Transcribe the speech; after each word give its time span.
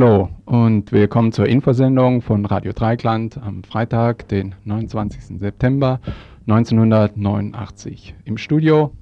Hallo 0.00 0.30
und 0.46 0.92
willkommen 0.92 1.30
zur 1.30 1.46
Infosendung 1.46 2.22
von 2.22 2.46
Radio 2.46 2.72
Dreikland 2.72 3.36
am 3.36 3.62
Freitag, 3.62 4.26
den 4.28 4.54
29. 4.64 5.38
September 5.38 6.00
1989. 6.46 8.14
Im 8.24 8.38
Studio 8.38 8.92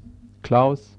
Klaus 0.42 0.98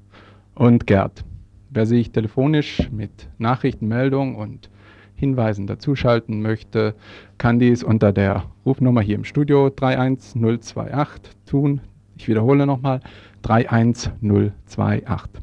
und 0.55 0.87
Gerd. 0.87 1.25
Wer 1.69 1.85
sich 1.85 2.13
telefonisch 2.13 2.89
mit 2.93 3.27
Nachrichtenmeldungen 3.39 4.35
und 4.35 4.69
Hinweisen 5.15 5.67
dazuschalten 5.67 6.41
möchte, 6.41 6.95
kann 7.37 7.59
dies 7.59 7.83
unter 7.83 8.13
der 8.13 8.45
Rufnummer 8.65 9.01
hier 9.01 9.15
im 9.15 9.25
Studio 9.25 9.69
31028 9.69 11.35
tun. 11.45 11.81
Ich 12.15 12.29
wiederhole 12.29 12.65
nochmal 12.65 13.01
31028. 13.41 15.41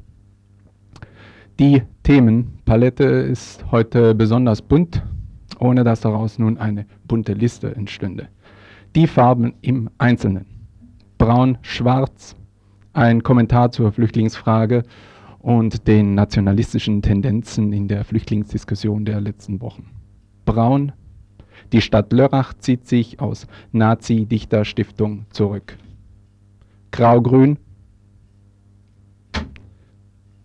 Die 1.58 1.82
Themenpalette 2.06 3.02
ist 3.02 3.68
heute 3.72 4.14
besonders 4.14 4.62
bunt, 4.62 5.02
ohne 5.58 5.82
dass 5.82 6.02
daraus 6.02 6.38
nun 6.38 6.56
eine 6.56 6.86
bunte 7.08 7.32
Liste 7.32 7.74
entstünde. 7.74 8.28
Die 8.94 9.08
Farben 9.08 9.54
im 9.60 9.90
Einzelnen. 9.98 10.46
Braun, 11.18 11.58
Schwarz, 11.62 12.36
ein 12.92 13.24
Kommentar 13.24 13.72
zur 13.72 13.90
Flüchtlingsfrage 13.90 14.84
und 15.40 15.88
den 15.88 16.14
nationalistischen 16.14 17.02
Tendenzen 17.02 17.72
in 17.72 17.88
der 17.88 18.04
Flüchtlingsdiskussion 18.04 19.04
der 19.04 19.20
letzten 19.20 19.60
Wochen. 19.60 19.90
Braun, 20.44 20.92
die 21.72 21.80
Stadt 21.80 22.12
Lörrach 22.12 22.54
zieht 22.54 22.86
sich 22.86 23.18
aus 23.18 23.48
Nazi-Dichterstiftung 23.72 25.26
zurück. 25.30 25.76
Grau-Grün, 26.92 27.58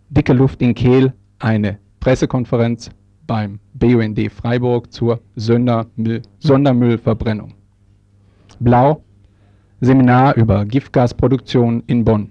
dicke 0.09 0.33
Luft 0.33 0.59
in 0.63 0.73
Kehl 0.73 1.13
eine 1.43 1.79
Pressekonferenz 1.99 2.89
beim 3.27 3.59
BUND 3.73 4.31
Freiburg 4.31 4.91
zur 4.91 5.21
Sondermüll 5.35 6.21
Sondermüllverbrennung. 6.39 7.53
Blau 8.59 9.03
Seminar 9.79 10.35
über 10.35 10.65
Giftgasproduktion 10.65 11.83
in 11.87 12.05
Bonn. 12.05 12.29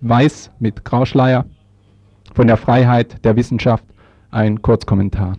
Weiß 0.00 0.50
mit 0.58 0.84
Grauschleier 0.84 1.46
von 2.34 2.46
der 2.46 2.56
Freiheit 2.56 3.24
der 3.24 3.36
Wissenschaft 3.36 3.84
ein 4.30 4.60
Kurzkommentar. 4.60 5.36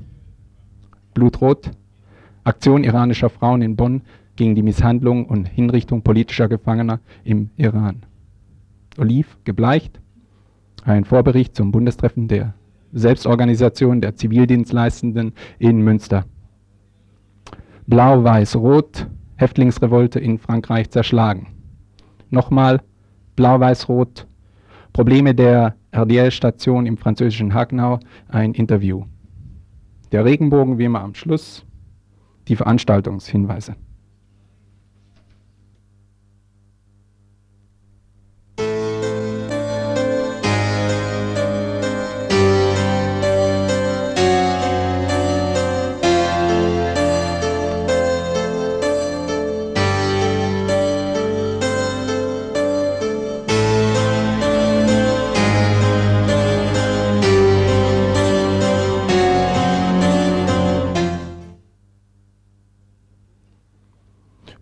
Blutrot 1.14 1.72
Aktion 2.44 2.86
iranischer 2.86 3.30
Frauen 3.30 3.62
in 3.62 3.76
Bonn 3.76 4.04
gegen 4.38 4.56
die 4.56 4.62
Misshandlung 4.62 5.26
und 5.26 5.50
Hinrichtung 5.50 6.02
politischer 6.02 6.48
Gefangener 6.48 7.02
im 7.26 7.50
Iran. 7.58 8.06
Oliv 8.98 9.38
gebleicht 9.44 10.00
ein 10.88 11.04
Vorbericht 11.04 11.56
zum 11.56 11.72
Bundestreffen 11.72 12.28
der 12.28 12.54
Selbstorganisation 12.94 14.00
der 14.02 14.16
Zivildienstleistenden 14.16 15.34
in 15.60 15.82
Münster. 15.82 16.26
Blau-Weiß-Rot, 17.88 19.08
Häftlingsrevolte 19.36 20.20
in 20.20 20.40
Frankreich 20.40 20.90
zerschlagen. 20.90 21.48
Nochmal 22.30 22.82
Blau-Weiß-Rot, 23.36 24.28
Probleme 24.94 25.36
der 25.36 25.76
RDL-Station 25.92 26.86
im 26.86 26.98
französischen 26.98 27.54
Hagenau, 27.54 28.00
ein 28.30 28.54
Interview. 28.54 29.04
Der 30.12 30.26
Regenbogen 30.26 30.78
wie 30.78 30.86
immer 30.86 31.02
am 31.02 31.14
Schluss, 31.14 31.66
die 32.48 32.56
Veranstaltungshinweise. 32.56 33.76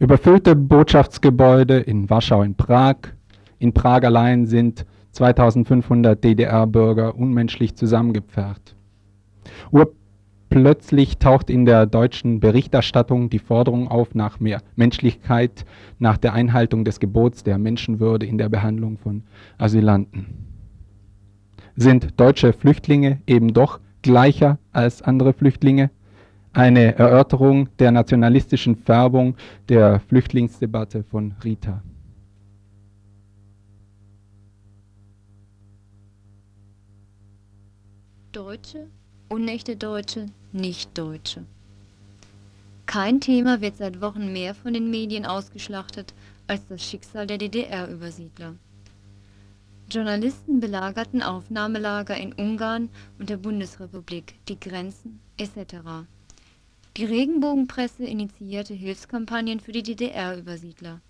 Überfüllte 0.05 0.55
Botschaftsgebäude 0.55 1.79
in 1.79 2.11
Warschau, 2.11 2.43
in 2.43 2.53
Prag. 2.53 2.97
In 3.57 3.73
Prag 3.73 4.03
allein 4.03 4.45
sind 4.45 4.85
2500 5.13 6.23
DDR-Bürger 6.23 7.15
unmenschlich 7.15 7.73
zusammengepfercht. 7.73 8.75
Urplötzlich 9.71 11.17
taucht 11.17 11.49
in 11.49 11.65
der 11.65 11.87
deutschen 11.87 12.39
Berichterstattung 12.39 13.31
die 13.31 13.39
Forderung 13.39 13.87
auf 13.87 14.13
nach 14.13 14.39
mehr 14.39 14.61
Menschlichkeit, 14.75 15.65
nach 15.97 16.17
der 16.17 16.33
Einhaltung 16.33 16.85
des 16.85 16.99
Gebots 16.99 17.43
der 17.43 17.57
Menschenwürde 17.57 18.27
in 18.27 18.37
der 18.37 18.49
Behandlung 18.49 18.99
von 18.99 19.23
Asylanten. 19.57 20.27
Sind 21.75 22.19
deutsche 22.19 22.53
Flüchtlinge 22.53 23.21
eben 23.25 23.55
doch 23.55 23.79
gleicher 24.03 24.59
als 24.71 25.01
andere 25.01 25.33
Flüchtlinge? 25.33 25.89
Eine 26.55 26.97
Erörterung 26.97 27.69
der 27.77 27.91
nationalistischen 27.91 28.77
Färbung 28.77 29.35
der 29.67 29.99
Flüchtlingsdebatte 29.99 31.03
von 31.03 31.35
Rita. 31.43 31.83
Deutsche, 38.31 38.87
unechte 39.29 39.75
Deutsche, 39.75 40.27
Nicht-Deutsche. 40.51 41.45
Kein 42.85 43.19
Thema 43.19 43.61
wird 43.61 43.77
seit 43.77 44.01
Wochen 44.01 44.31
mehr 44.31 44.55
von 44.55 44.73
den 44.73 44.89
Medien 44.89 45.25
ausgeschlachtet 45.25 46.13
als 46.47 46.65
das 46.67 46.83
Schicksal 46.83 47.27
der 47.27 47.37
DDR-Übersiedler. 47.37 48.55
Journalisten 49.89 50.59
belagerten 50.59 51.21
Aufnahmelager 51.21 52.17
in 52.17 52.33
Ungarn 52.33 52.89
und 53.19 53.29
der 53.29 53.37
Bundesrepublik, 53.37 54.35
die 54.47 54.59
Grenzen 54.59 55.19
etc. 55.37 56.07
Die 56.97 57.03
Regenbogenpresse 57.03 58.05
initiierte 58.05 58.73
Hilfskampagnen 58.73 59.59
für 59.59 59.73
die 59.73 59.83
DDR-Übersiedler. 59.83 61.01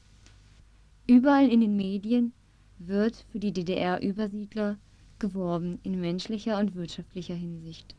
Überall 1.05 1.47
in 1.47 1.61
den 1.61 1.75
Medien 1.75 2.33
wird 2.79 3.23
für 3.31 3.37
die 3.37 3.53
DDR-Übersiedler 3.53 4.79
geworben 5.19 5.77
in 5.83 6.01
menschlicher 6.01 6.57
und 6.57 6.73
wirtschaftlicher 6.73 7.35
Hinsicht. 7.35 7.95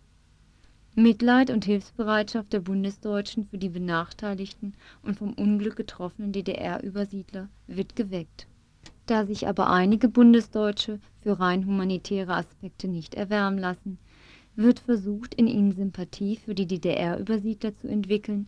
Mitleid 0.96 1.48
und 1.50 1.64
Hilfsbereitschaft 1.64 2.52
der 2.52 2.58
Bundesdeutschen 2.58 3.46
für 3.46 3.58
die 3.58 3.68
benachteiligten 3.68 4.74
und 5.04 5.16
vom 5.16 5.34
Unglück 5.34 5.76
getroffenen 5.76 6.32
DDR-Übersiedler 6.32 7.48
wird 7.68 7.94
geweckt. 7.94 8.48
Da 9.06 9.26
sich 9.26 9.46
aber 9.46 9.70
einige 9.70 10.08
Bundesdeutsche 10.08 10.98
für 11.20 11.38
rein 11.38 11.64
humanitäre 11.64 12.34
Aspekte 12.34 12.88
nicht 12.88 13.14
erwärmen 13.14 13.58
lassen, 13.58 13.98
wird 14.56 14.80
versucht, 14.80 15.34
in 15.34 15.46
ihnen 15.46 15.72
Sympathie 15.72 16.36
für 16.36 16.54
die 16.54 16.66
DDR-Übersiedler 16.66 17.76
zu 17.76 17.88
entwickeln, 17.88 18.46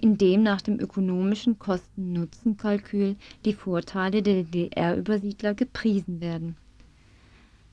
indem 0.00 0.42
nach 0.42 0.60
dem 0.60 0.78
ökonomischen 0.78 1.58
Kosten-Nutzen-Kalkül 1.58 3.16
die 3.44 3.54
Vorteile 3.54 4.22
der 4.22 4.44
DDR-Übersiedler 4.44 5.54
gepriesen 5.54 6.20
werden. 6.20 6.56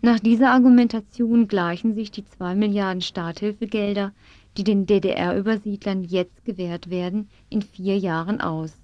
Nach 0.01 0.19
dieser 0.19 0.51
Argumentation 0.51 1.47
gleichen 1.47 1.95
sich 1.95 2.11
die 2.11 2.25
2 2.25 2.55
Milliarden 2.55 3.01
Starthilfegelder, 3.01 4.13
die 4.57 4.63
den 4.63 4.85
DDR-Übersiedlern 4.85 6.03
jetzt 6.03 6.45
gewährt 6.45 6.89
werden, 6.89 7.29
in 7.49 7.61
vier 7.61 7.97
Jahren 7.97 8.39
aus. 8.41 8.77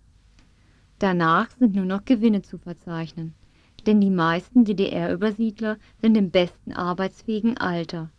Danach 0.98 1.50
sind 1.52 1.75
nur 1.75 1.86
noch 1.86 2.04
Gewinne 2.04 2.42
zu 2.42 2.57
verzeichnen, 2.57 3.34
denn 3.86 4.02
die 4.02 4.10
meisten 4.10 4.66
DDR-Übersiedler 4.66 5.78
sind 6.02 6.18
im 6.18 6.30
besten 6.30 6.74
arbeitsfähigen 6.74 7.57
Alter 7.57 8.10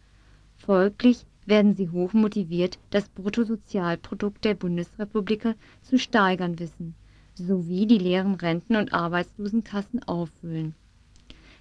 Folglich 0.60 1.24
werden 1.46 1.74
sie 1.74 1.88
hoch 1.88 2.12
motiviert, 2.12 2.78
das 2.90 3.08
Bruttosozialprodukt 3.08 4.44
der 4.44 4.54
Bundesrepublik 4.54 5.54
zu 5.82 5.98
steigern 5.98 6.58
wissen, 6.58 6.94
sowie 7.34 7.86
die 7.86 7.96
leeren 7.96 8.34
Renten 8.34 8.76
und 8.76 8.92
Arbeitslosenkassen 8.92 10.02
auffüllen. 10.02 10.74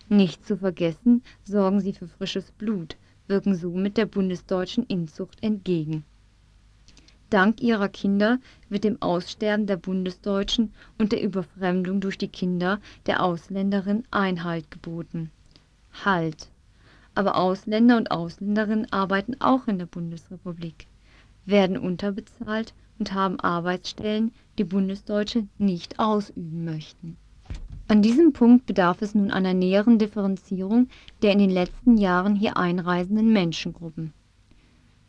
Nicht 0.10 0.46
zu 0.46 0.57
vergessen 0.57 1.24
sorgen 1.46 1.80
sie 1.80 1.94
für 1.94 2.10
frisches 2.10 2.51
Blut, 2.51 2.98
wirken 3.28 3.56
somit 3.56 3.96
der 3.96 4.06
bundesdeutschen 4.06 4.86
Inzucht 4.88 5.42
entgegen. 5.42 6.04
Dank 7.30 7.62
ihrer 7.62 7.88
Kinder 7.88 8.40
wird 8.68 8.84
dem 8.84 9.01
Aussterben 9.01 9.66
der 9.66 9.78
Bundesdeutschen 9.78 10.74
und 10.98 11.13
der 11.13 11.24
Überfremdung 11.24 12.01
durch 12.01 12.18
die 12.18 12.28
Kinder 12.28 12.81
der 13.06 13.24
Ausländerin 13.24 14.04
Einhalt 14.12 14.69
geboten. 14.72 15.31
Halt 16.04 16.50
aber 17.19 17.36
Ausländer 17.36 17.98
und 17.98 18.12
Ausländerinnen 18.12 18.94
arbeiten 18.94 19.42
auch 19.42 19.68
in 19.68 19.77
der 19.77 19.88
Bundesrepublik, 19.88 20.88
werden 21.45 21.77
unterbezahlt 21.77 22.74
und 22.98 23.13
haben 23.13 23.42
Arbeitsstellen, 23.42 24.31
die 24.57 24.63
Bundesdeutsche 24.63 25.45
nicht 25.57 26.00
ausüben 26.00 26.63
möchten. 26.63 27.18
An 27.89 28.01
diesem 28.01 28.31
Punkt 28.31 28.68
bedarf 28.68 29.01
es 29.01 29.16
nun 29.16 29.31
einer 29.31 29.54
näheren 29.54 30.00
Differenzierung 30.00 30.88
der 31.21 31.33
in 31.33 31.39
den 31.39 31.50
letzten 31.50 31.98
Jahren 31.98 32.38
hier 32.38 32.56
einreisenden 32.56 33.33
Menschengruppen. 33.33 34.13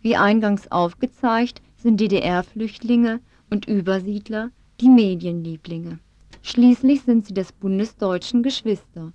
Wie 0.00 0.16
eingangs 0.16 0.72
aufgezeigt, 0.72 1.62
sind 1.76 2.00
DDR-Flüchtlinge 2.00 3.20
und 3.50 3.68
Übersiedler 3.68 4.50
die 4.80 4.88
Medienlieblinge. 4.88 6.00
Schließlich 6.42 7.02
sind 7.02 7.26
sie 7.26 7.34
des 7.34 7.52
bundesdeutschen 7.52 8.42
Geschwister. 8.42 9.12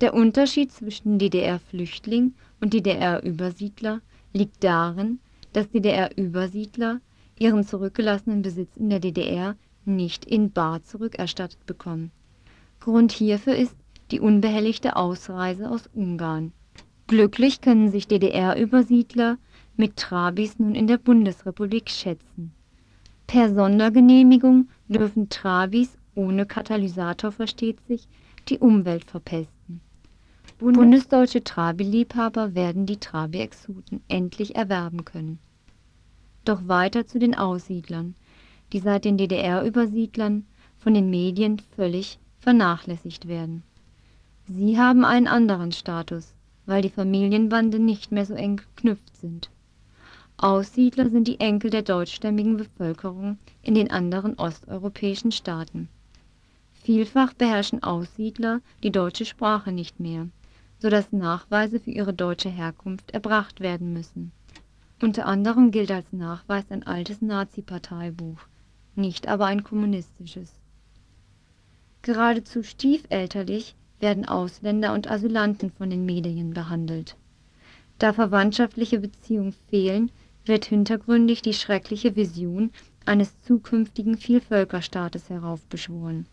Der 0.00 0.14
Unterschied 0.14 0.72
zwischen 0.72 1.18
DDR-Flüchtling 1.18 2.32
und 2.62 2.72
DDR-Übersiedler 2.72 4.00
liegt 4.32 4.64
darin, 4.64 5.18
dass 5.52 5.68
DDR-Übersiedler 5.70 7.02
ihren 7.38 7.64
zurückgelassenen 7.64 8.40
Besitz 8.40 8.78
in 8.78 8.88
der 8.88 9.00
DDR 9.00 9.56
nicht 9.84 10.24
in 10.24 10.52
bar 10.52 10.82
zurückerstattet 10.82 11.66
bekommen. 11.66 12.12
Grund 12.80 13.12
hierfür 13.12 13.54
ist 13.54 13.76
die 14.10 14.20
unbehelligte 14.20 14.96
Ausreise 14.96 15.70
aus 15.70 15.90
Ungarn. 15.92 16.52
Glücklich 17.06 17.60
können 17.60 17.90
sich 17.90 18.08
DDR-Übersiedler 18.08 19.36
mit 19.76 19.96
Trabis 19.96 20.58
nun 20.58 20.74
in 20.74 20.86
der 20.86 20.98
Bundesrepublik 20.98 21.90
schätzen. 21.90 22.52
Per 23.26 23.52
Sondergenehmigung 23.52 24.68
dürfen 24.88 25.28
Trabis 25.28 25.98
ohne 26.14 26.46
Katalysator 26.46 27.32
versteht 27.32 27.80
sich 27.86 28.08
die 28.48 28.58
Umwelt 28.58 29.04
verpesten. 29.04 29.59
Bundesdeutsche 30.60 31.42
Trabi-Liebhaber 31.42 32.54
werden 32.54 32.84
die 32.84 32.98
Trabi-Exoten 32.98 34.02
endlich 34.08 34.56
erwerben 34.56 35.06
können. 35.06 35.38
Doch 36.44 36.68
weiter 36.68 37.06
zu 37.06 37.18
den 37.18 37.34
Aussiedlern, 37.34 38.14
die 38.70 38.80
seit 38.80 39.06
den 39.06 39.16
DDR-Übersiedlern 39.16 40.44
von 40.78 40.92
den 40.92 41.08
Medien 41.08 41.62
völlig 41.76 42.18
vernachlässigt 42.40 43.26
werden. 43.26 43.62
Sie 44.48 44.78
haben 44.78 45.06
einen 45.06 45.28
anderen 45.28 45.72
Status, 45.72 46.34
weil 46.66 46.82
die 46.82 46.90
Familienbande 46.90 47.78
nicht 47.78 48.12
mehr 48.12 48.26
so 48.26 48.34
eng 48.34 48.58
geknüpft 48.58 49.16
sind. 49.16 49.48
Aussiedler 50.36 51.08
sind 51.08 51.26
die 51.26 51.40
Enkel 51.40 51.70
der 51.70 51.82
deutschstämmigen 51.82 52.58
Bevölkerung 52.58 53.38
in 53.62 53.74
den 53.74 53.90
anderen 53.90 54.38
osteuropäischen 54.38 55.32
Staaten. 55.32 55.88
Vielfach 56.74 57.32
beherrschen 57.32 57.82
Aussiedler 57.82 58.60
die 58.82 58.92
deutsche 58.92 59.24
Sprache 59.24 59.72
nicht 59.72 60.00
mehr, 60.00 60.28
so 60.80 60.88
dass 60.88 61.12
Nachweise 61.12 61.78
für 61.78 61.90
ihre 61.90 62.14
deutsche 62.14 62.48
Herkunft 62.48 63.10
erbracht 63.10 63.60
werden 63.60 63.92
müssen. 63.92 64.32
Unter 65.02 65.26
anderem 65.26 65.70
gilt 65.70 65.90
als 65.90 66.12
Nachweis 66.12 66.64
ein 66.70 66.86
altes 66.86 67.22
Nazi-Parteibuch, 67.22 68.38
nicht 68.94 69.28
aber 69.28 69.46
ein 69.46 69.62
kommunistisches. 69.62 70.52
Geradezu 72.02 72.62
stiefelterlich 72.62 73.74
werden 73.98 74.26
Ausländer 74.26 74.94
und 74.94 75.10
Asylanten 75.10 75.70
von 75.70 75.90
den 75.90 76.06
Medien 76.06 76.54
behandelt. 76.54 77.16
Da 77.98 78.14
verwandtschaftliche 78.14 78.98
Beziehungen 79.00 79.54
fehlen, 79.68 80.10
wird 80.46 80.64
hintergründig 80.64 81.42
die 81.42 81.52
schreckliche 81.52 82.16
Vision 82.16 82.70
eines 83.04 83.38
zukünftigen 83.42 84.16
Vielvölkerstaates 84.16 85.28
heraufbeschworen. 85.28 86.26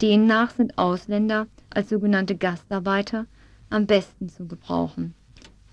Demnach 0.00 0.50
sind 0.50 0.78
Ausländer 0.78 1.46
als 1.68 1.90
sogenannte 1.90 2.36
Gastarbeiter 2.36 3.26
am 3.70 3.86
besten 3.86 4.28
zu 4.28 4.46
gebrauchen. 4.46 5.14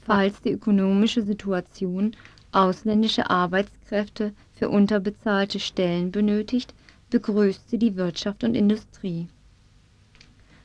Falls 0.06 0.42
die 0.42 0.52
ökonomische 0.52 1.22
Situation 1.24 2.16
ausländische 2.52 3.30
Arbeitskräfte 3.30 4.34
für 4.54 4.70
unterbezahlte 4.70 5.60
Stellen 5.60 6.12
benötigt, 6.12 6.74
begrüßt 7.10 7.70
sie 7.70 7.78
die 7.78 7.96
Wirtschaft 7.96 8.44
und 8.44 8.56
Industrie. 8.56 9.28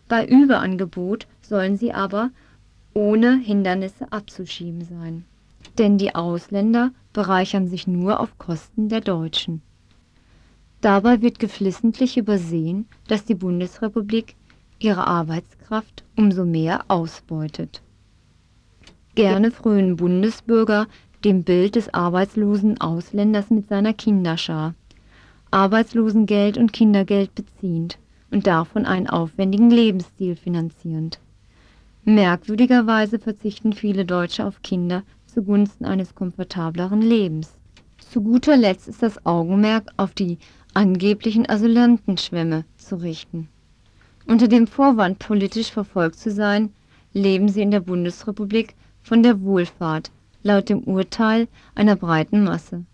Bei 0.08 0.26
Überangebot 0.26 1.26
sollen 1.40 1.76
sie 1.76 1.92
aber 1.92 2.30
ohne 2.94 3.38
Hindernisse 3.38 4.12
abzuschieben 4.12 4.84
sein. 4.84 5.24
Denn 5.78 5.96
die 5.98 6.14
Ausländer 6.14 6.92
bereichern 7.12 7.66
sich 7.66 7.86
nur 7.86 8.20
auf 8.20 8.36
Kosten 8.38 8.88
der 8.88 9.00
Deutschen. 9.00 9.62
Dabei 10.80 11.22
wird 11.22 11.38
geflissentlich 11.38 12.16
übersehen, 12.16 12.86
dass 13.06 13.24
die 13.24 13.36
Bundesrepublik 13.36 14.34
ihre 14.82 15.06
Arbeitskraft 15.06 16.04
umso 16.16 16.44
mehr 16.44 16.84
ausbeutet. 16.88 17.82
Gerne 19.14 19.50
frönen 19.50 19.96
Bundesbürger 19.96 20.86
dem 21.24 21.44
Bild 21.44 21.76
des 21.76 21.92
arbeitslosen 21.92 22.80
Ausländers 22.80 23.50
mit 23.50 23.68
seiner 23.68 23.92
Kinderschar, 23.92 24.74
Arbeitslosengeld 25.50 26.56
und 26.56 26.72
Kindergeld 26.72 27.34
beziehend 27.34 27.98
und 28.30 28.46
davon 28.46 28.86
einen 28.86 29.06
aufwendigen 29.06 29.70
Lebensstil 29.70 30.34
finanzierend. 30.36 31.20
Merkwürdigerweise 32.04 33.18
verzichten 33.18 33.72
viele 33.72 34.04
Deutsche 34.04 34.44
auf 34.44 34.62
Kinder 34.62 35.04
zugunsten 35.26 35.84
eines 35.84 36.14
komfortableren 36.14 37.00
Lebens. 37.00 37.54
Zu 37.98 38.22
guter 38.22 38.56
Letzt 38.56 38.88
ist 38.88 39.02
das 39.02 39.24
Augenmerk 39.24 39.90
auf 39.96 40.12
die 40.12 40.38
angeblichen 40.74 41.48
Asylantenschwämme 41.48 42.64
zu 42.76 42.96
richten. 42.96 43.48
Unter 44.26 44.48
dem 44.48 44.66
Vorwand, 44.66 45.18
politisch 45.18 45.72
verfolgt 45.72 46.16
zu 46.16 46.30
sein, 46.30 46.72
leben 47.12 47.48
sie 47.48 47.62
in 47.62 47.70
der 47.70 47.80
Bundesrepublik 47.80 48.74
von 49.02 49.22
der 49.22 49.40
Wohlfahrt, 49.42 50.10
laut 50.42 50.68
dem 50.68 50.84
Urteil 50.84 51.48
einer 51.74 51.96
breiten 51.96 52.44
Masse. 52.44 52.84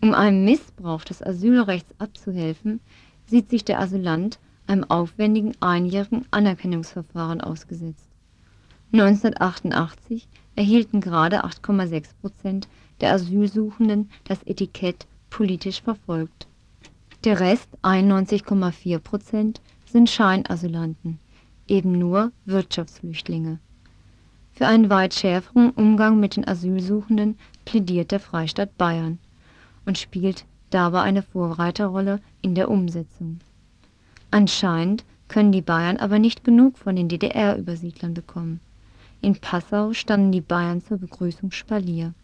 Um 0.00 0.14
einem 0.14 0.44
Missbrauch 0.44 1.04
des 1.04 1.22
Asylrechts 1.22 1.94
abzuhelfen, 1.98 2.80
sieht 3.26 3.48
sich 3.48 3.64
der 3.64 3.80
Asylant 3.80 4.38
einem 4.66 4.84
aufwendigen 4.84 5.52
einjährigen 5.60 6.26
Anerkennungsverfahren 6.30 7.40
ausgesetzt. 7.40 8.08
1988 8.92 10.28
erhielten 10.56 11.00
gerade 11.00 11.44
8,6 11.44 12.08
Prozent 12.20 12.68
der 13.00 13.12
Asylsuchenden 13.12 14.10
das 14.24 14.42
Etikett 14.44 15.06
politisch 15.30 15.80
verfolgt. 15.80 16.46
Der 17.24 17.40
Rest, 17.40 17.68
91,4 17.82 18.98
Prozent, 18.98 19.60
sind 19.92 20.08
Scheinasylanten, 20.08 21.18
eben 21.68 21.98
nur 21.98 22.32
Wirtschaftsflüchtlinge. 22.46 23.58
Für 24.54 24.66
einen 24.66 24.90
weit 24.90 25.14
schärferen 25.14 25.70
Umgang 25.70 26.18
mit 26.18 26.36
den 26.36 26.48
Asylsuchenden 26.48 27.38
plädiert 27.64 28.10
der 28.10 28.20
Freistaat 28.20 28.76
Bayern 28.78 29.18
und 29.84 29.98
spielt 29.98 30.46
dabei 30.70 31.02
eine 31.02 31.22
Vorreiterrolle 31.22 32.20
in 32.40 32.54
der 32.54 32.70
Umsetzung. 32.70 33.40
Anscheinend 34.30 35.04
können 35.28 35.52
die 35.52 35.62
Bayern 35.62 35.98
aber 35.98 36.18
nicht 36.18 36.42
genug 36.42 36.78
von 36.78 36.96
den 36.96 37.08
DDR-Übersiedlern 37.08 38.14
bekommen. 38.14 38.60
In 39.20 39.36
Passau 39.36 39.92
standen 39.92 40.32
die 40.32 40.40
Bayern 40.40 40.82
zur 40.82 40.98
Begrüßung 40.98 41.50
Spalier. 41.50 42.14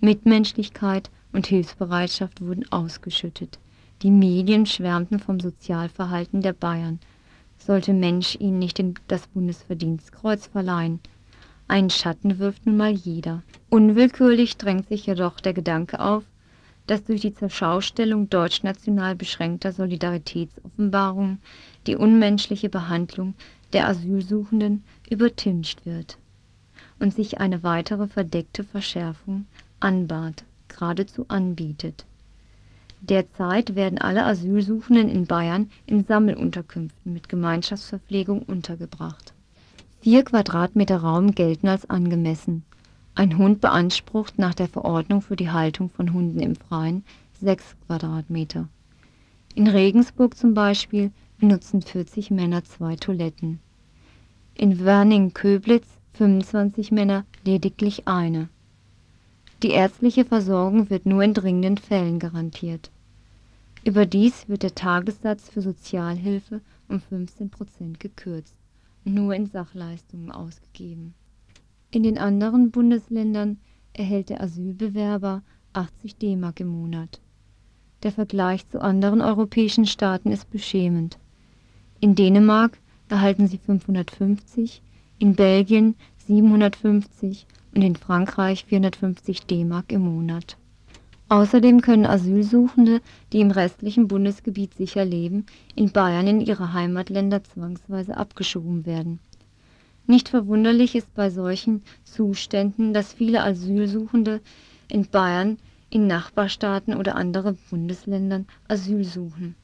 Mitmenschlichkeit 0.00 1.10
und 1.32 1.46
Hilfsbereitschaft 1.46 2.40
wurden 2.40 2.70
ausgeschüttet. 2.70 3.58
Die 4.02 4.10
Medien 4.10 4.64
schwärmten 4.64 5.18
vom 5.18 5.40
Sozialverhalten 5.40 6.40
der 6.40 6.54
Bayern. 6.54 7.00
Sollte 7.58 7.92
Mensch 7.92 8.34
ihnen 8.40 8.58
nicht 8.58 8.82
das 9.08 9.26
Bundesverdienstkreuz 9.26 10.46
verleihen? 10.46 11.00
Einen 11.68 11.90
Schatten 11.90 12.38
wirft 12.38 12.64
nun 12.64 12.78
mal 12.78 12.92
jeder. 12.92 13.42
Unwillkürlich 13.68 14.56
drängt 14.56 14.88
sich 14.88 15.04
jedoch 15.04 15.38
der 15.40 15.52
Gedanke 15.52 16.00
auf, 16.00 16.24
dass 16.86 17.04
durch 17.04 17.20
die 17.20 17.34
Zerschaustellung 17.34 18.30
deutschnational 18.30 19.14
beschränkter 19.16 19.70
Solidaritätsoffenbarungen 19.70 21.38
die 21.86 21.96
unmenschliche 21.96 22.70
Behandlung 22.70 23.34
der 23.74 23.86
Asylsuchenden 23.86 24.82
übertüncht 25.10 25.84
wird 25.84 26.16
und 26.98 27.12
sich 27.12 27.38
eine 27.38 27.62
weitere 27.62 28.08
verdeckte 28.08 28.64
Verschärfung 28.64 29.44
anbahnt, 29.78 30.44
geradezu 30.68 31.26
anbietet. 31.28 32.06
Derzeit 33.00 33.74
werden 33.74 33.98
alle 33.98 34.24
Asylsuchenden 34.24 35.08
in 35.08 35.26
Bayern 35.26 35.70
in 35.86 36.04
Sammelunterkünften 36.04 37.12
mit 37.12 37.28
Gemeinschaftsverpflegung 37.28 38.42
untergebracht. 38.42 39.32
Vier 40.00 40.22
Quadratmeter 40.22 40.98
Raum 40.98 41.34
gelten 41.34 41.68
als 41.68 41.88
angemessen. 41.88 42.62
Ein 43.14 43.38
Hund 43.38 43.60
beansprucht 43.60 44.38
nach 44.38 44.54
der 44.54 44.68
Verordnung 44.68 45.22
für 45.22 45.36
die 45.36 45.50
Haltung 45.50 45.90
von 45.90 46.12
Hunden 46.12 46.40
im 46.40 46.56
Freien 46.56 47.04
sechs 47.40 47.74
Quadratmeter. 47.86 48.68
In 49.54 49.66
Regensburg 49.66 50.36
zum 50.36 50.54
Beispiel 50.54 51.10
benutzen 51.38 51.82
40 51.82 52.30
Männer 52.30 52.64
zwei 52.64 52.96
Toiletten. 52.96 53.60
In 54.54 54.84
Werning-Köblitz 54.84 55.86
25 56.14 56.92
Männer 56.92 57.24
lediglich 57.44 58.06
eine 58.06 58.48
die 59.62 59.70
ärztliche 59.70 60.24
Versorgung 60.24 60.88
wird 60.88 61.06
nur 61.06 61.22
in 61.22 61.34
dringenden 61.34 61.76
Fällen 61.76 62.18
garantiert. 62.18 62.90
Überdies 63.84 64.48
wird 64.48 64.62
der 64.62 64.74
Tagessatz 64.74 65.48
für 65.48 65.60
Sozialhilfe 65.60 66.60
um 66.88 67.00
15 67.00 67.50
Prozent 67.50 68.00
gekürzt 68.00 68.54
und 69.04 69.14
nur 69.14 69.34
in 69.34 69.46
Sachleistungen 69.46 70.30
ausgegeben. 70.30 71.14
In 71.90 72.02
den 72.02 72.18
anderen 72.18 72.70
Bundesländern 72.70 73.58
erhält 73.92 74.28
der 74.30 74.42
Asylbewerber 74.42 75.42
80 75.72 76.16
D-Mark 76.16 76.60
im 76.60 76.68
Monat. 76.68 77.20
Der 78.02 78.12
Vergleich 78.12 78.68
zu 78.68 78.80
anderen 78.80 79.20
europäischen 79.20 79.86
Staaten 79.86 80.30
ist 80.30 80.50
beschämend. 80.50 81.18
In 82.00 82.14
Dänemark 82.14 82.78
erhalten 83.08 83.46
sie 83.46 83.58
550, 83.58 84.82
in 85.18 85.34
Belgien 85.34 85.96
750 86.26 87.46
und 87.74 87.82
in 87.82 87.96
Frankreich 87.96 88.64
450 88.64 89.46
D-Mark 89.46 89.92
im 89.92 90.02
Monat. 90.02 90.56
Außerdem 91.28 91.80
können 91.80 92.06
Asylsuchende, 92.06 93.00
die 93.32 93.40
im 93.40 93.52
restlichen 93.52 94.08
Bundesgebiet 94.08 94.74
sicher 94.74 95.04
leben, 95.04 95.46
in 95.76 95.92
Bayern 95.92 96.26
in 96.26 96.40
ihre 96.40 96.72
Heimatländer 96.72 97.44
zwangsweise 97.44 98.16
abgeschoben 98.16 98.84
werden. 98.84 99.20
Nicht 100.08 100.28
verwunderlich 100.28 100.96
ist 100.96 101.14
bei 101.14 101.30
solchen 101.30 101.84
Zuständen, 102.02 102.92
dass 102.92 103.12
viele 103.12 103.44
Asylsuchende 103.44 104.40
in 104.88 105.06
Bayern, 105.06 105.58
in 105.88 106.08
Nachbarstaaten 106.08 106.96
oder 106.96 107.14
anderen 107.14 107.56
Bundesländern 107.70 108.46
Asyl 108.66 109.04
suchen. 109.04 109.54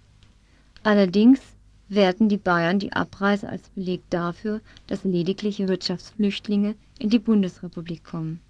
Allerdings 0.85 1.41
werten 1.89 2.29
die 2.29 2.37
Bayern 2.37 2.79
die 2.79 2.93
Abreise 2.93 3.49
als 3.49 3.69
Beleg 3.71 4.03
dafür, 4.11 4.61
dass 4.87 5.05
lediglich 5.05 5.59
Wirtschaftsflüchtlinge 5.61 6.75
in 6.99 7.11
die 7.11 7.19
Bundesrepublik 7.19 8.05
kommen. 8.05 8.41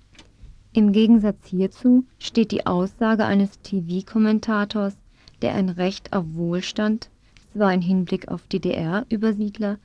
Im 0.72 0.92
Gegensatz 0.92 1.46
hierzu 1.46 2.04
steht 2.18 2.50
die 2.50 2.66
Aussage 2.66 3.24
eines 3.24 3.60
TV-Kommentators, 3.62 4.96
der 5.42 5.54
ein 5.54 5.68
Recht 5.68 6.12
auf 6.12 6.24
Wohlstand, 6.34 7.10
zwar 7.52 7.72
im 7.72 7.80
Hinblick 7.80 8.28
auf 8.28 8.46
DDR-Übersiedler, 8.46 9.78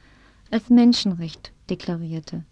als 0.50 0.70
Menschenrecht 0.70 1.52
deklarierte. 1.70 2.44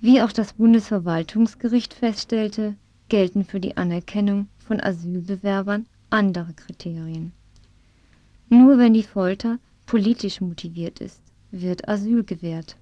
Wie 0.00 0.22
auch 0.22 0.32
das 0.32 0.54
Bundesverwaltungsgericht 0.54 1.94
feststellte, 1.94 2.74
gelten 3.08 3.44
für 3.44 3.60
die 3.60 3.76
Anerkennung 3.76 4.48
von 4.58 4.80
Asylbewerbern 4.80 5.86
andere 6.08 6.54
Kriterien. 6.54 7.32
Nur 8.52 8.78
wenn 8.78 8.94
die 8.94 9.04
Folter 9.04 9.60
politisch 9.86 10.40
motiviert 10.40 10.98
ist, 10.98 11.22
wird 11.52 11.88
Asyl 11.88 12.24
gewährt. 12.24 12.76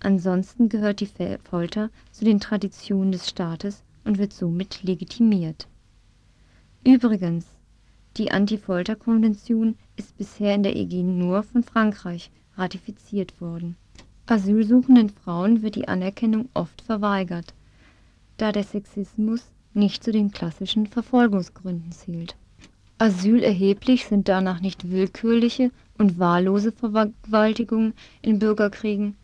Ansonsten 0.00 0.70
gehört 0.70 1.00
die 1.00 1.38
Folter 1.44 1.90
zu 2.10 2.24
den 2.24 2.40
Traditionen 2.40 3.12
des 3.12 3.28
Staates 3.28 3.84
und 4.04 4.16
wird 4.16 4.32
somit 4.32 4.82
legitimiert. 4.82 5.68
Übrigens, 6.86 7.44
die 8.16 8.30
Anti-Folter-Konvention 8.30 9.76
ist 9.96 10.16
bisher 10.16 10.54
in 10.54 10.62
der 10.62 10.74
EG 10.74 11.02
nur 11.02 11.42
von 11.42 11.64
Frankreich 11.64 12.30
ratifiziert 12.56 13.42
worden. 13.42 13.76
Asylsuchenden 14.24 15.10
Frauen 15.10 15.60
wird 15.60 15.74
die 15.74 15.86
Anerkennung 15.86 16.48
oft 16.54 16.80
verweigert, 16.80 17.52
da 18.38 18.52
der 18.52 18.64
Sexismus 18.64 19.52
nicht 19.74 20.02
zu 20.02 20.12
den 20.12 20.30
klassischen 20.30 20.86
Verfolgungsgründen 20.86 21.92
zählt. 21.92 22.36
Asylerheblich 23.00 24.04
sind 24.04 24.28
danach 24.28 24.60
nicht 24.60 24.90
willkürliche 24.90 25.70
und 25.98 26.18
wahllose 26.18 26.70
Vergewaltigungen 26.70 27.94
in 28.20 28.38
Bürgerkriegen, 28.38 29.16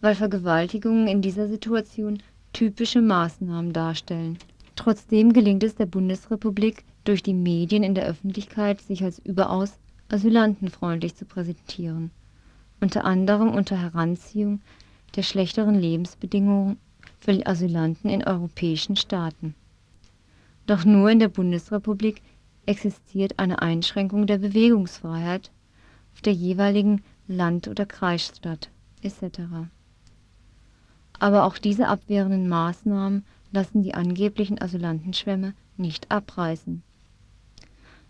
weil 0.00 0.14
Vergewaltigungen 0.14 1.08
in 1.08 1.22
dieser 1.22 1.48
Situation 1.48 2.22
typische 2.52 3.02
Maßnahmen 3.02 3.72
darstellen. 3.72 4.38
Trotzdem 4.76 5.32
gelingt 5.32 5.64
es 5.64 5.74
der 5.74 5.86
Bundesrepublik 5.86 6.84
durch 7.04 7.22
die 7.22 7.34
Medien 7.34 7.82
in 7.82 7.96
der 7.96 8.06
Öffentlichkeit, 8.06 8.80
sich 8.80 9.02
als 9.02 9.18
überaus 9.18 9.72
asylantenfreundlich 10.08 11.16
zu 11.16 11.24
präsentieren 11.24 12.12
unter 12.80 13.04
anderem 13.04 13.50
unter 13.50 13.80
Heranziehung 13.80 14.60
der 15.14 15.22
schlechteren 15.22 15.74
Lebensbedingungen 15.74 16.78
für 17.20 17.46
Asylanten 17.46 18.10
in 18.10 18.24
europäischen 18.24 18.96
Staaten. 18.96 19.54
Doch 20.66 20.84
nur 20.84 21.10
in 21.10 21.18
der 21.18 21.28
Bundesrepublik 21.28 22.22
existiert 22.66 23.38
eine 23.38 23.62
Einschränkung 23.62 24.26
der 24.26 24.38
Bewegungsfreiheit 24.38 25.50
auf 26.14 26.20
der 26.22 26.32
jeweiligen 26.32 27.02
Land 27.28 27.68
oder 27.68 27.86
Kreisstadt 27.86 28.70
etc. 29.02 29.40
Aber 31.18 31.44
auch 31.44 31.58
diese 31.58 31.88
abwehrenden 31.88 32.48
Maßnahmen 32.48 33.24
lassen 33.52 33.82
die 33.82 33.94
angeblichen 33.94 34.60
Asylantenschwämme 34.60 35.54
nicht 35.76 36.10
abreißen. 36.10 36.82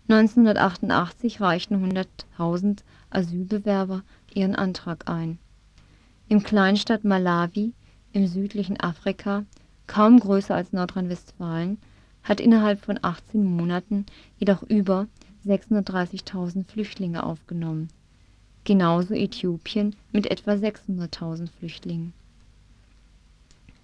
1988 0.09 1.41
reichten 1.41 1.75
100.000 1.75 2.79
Asylbewerber 3.09 4.03
ihren 4.33 4.55
Antrag 4.55 5.09
ein. 5.09 5.37
Im 6.29 6.43
Kleinstaat 6.43 7.03
Malawi 7.03 7.73
im 8.13 8.27
südlichen 8.27 8.79
Afrika, 8.79 9.45
kaum 9.85 10.19
größer 10.19 10.55
als 10.55 10.73
Nordrhein-Westfalen, 10.73 11.77
hat 12.27 12.41
innerhalb 12.41 12.83
von 12.83 12.99
18 13.01 13.43
Monaten 13.43 14.05
jedoch 14.37 14.63
über 14.63 15.07
630.000 15.45 16.65
Flüchtlinge 16.65 17.23
aufgenommen, 17.23 17.87
genauso 18.65 19.13
Äthiopien 19.13 19.95
mit 20.11 20.27
etwa 20.27 20.51
600.000 20.51 21.47
Flüchtlingen. 21.57 22.13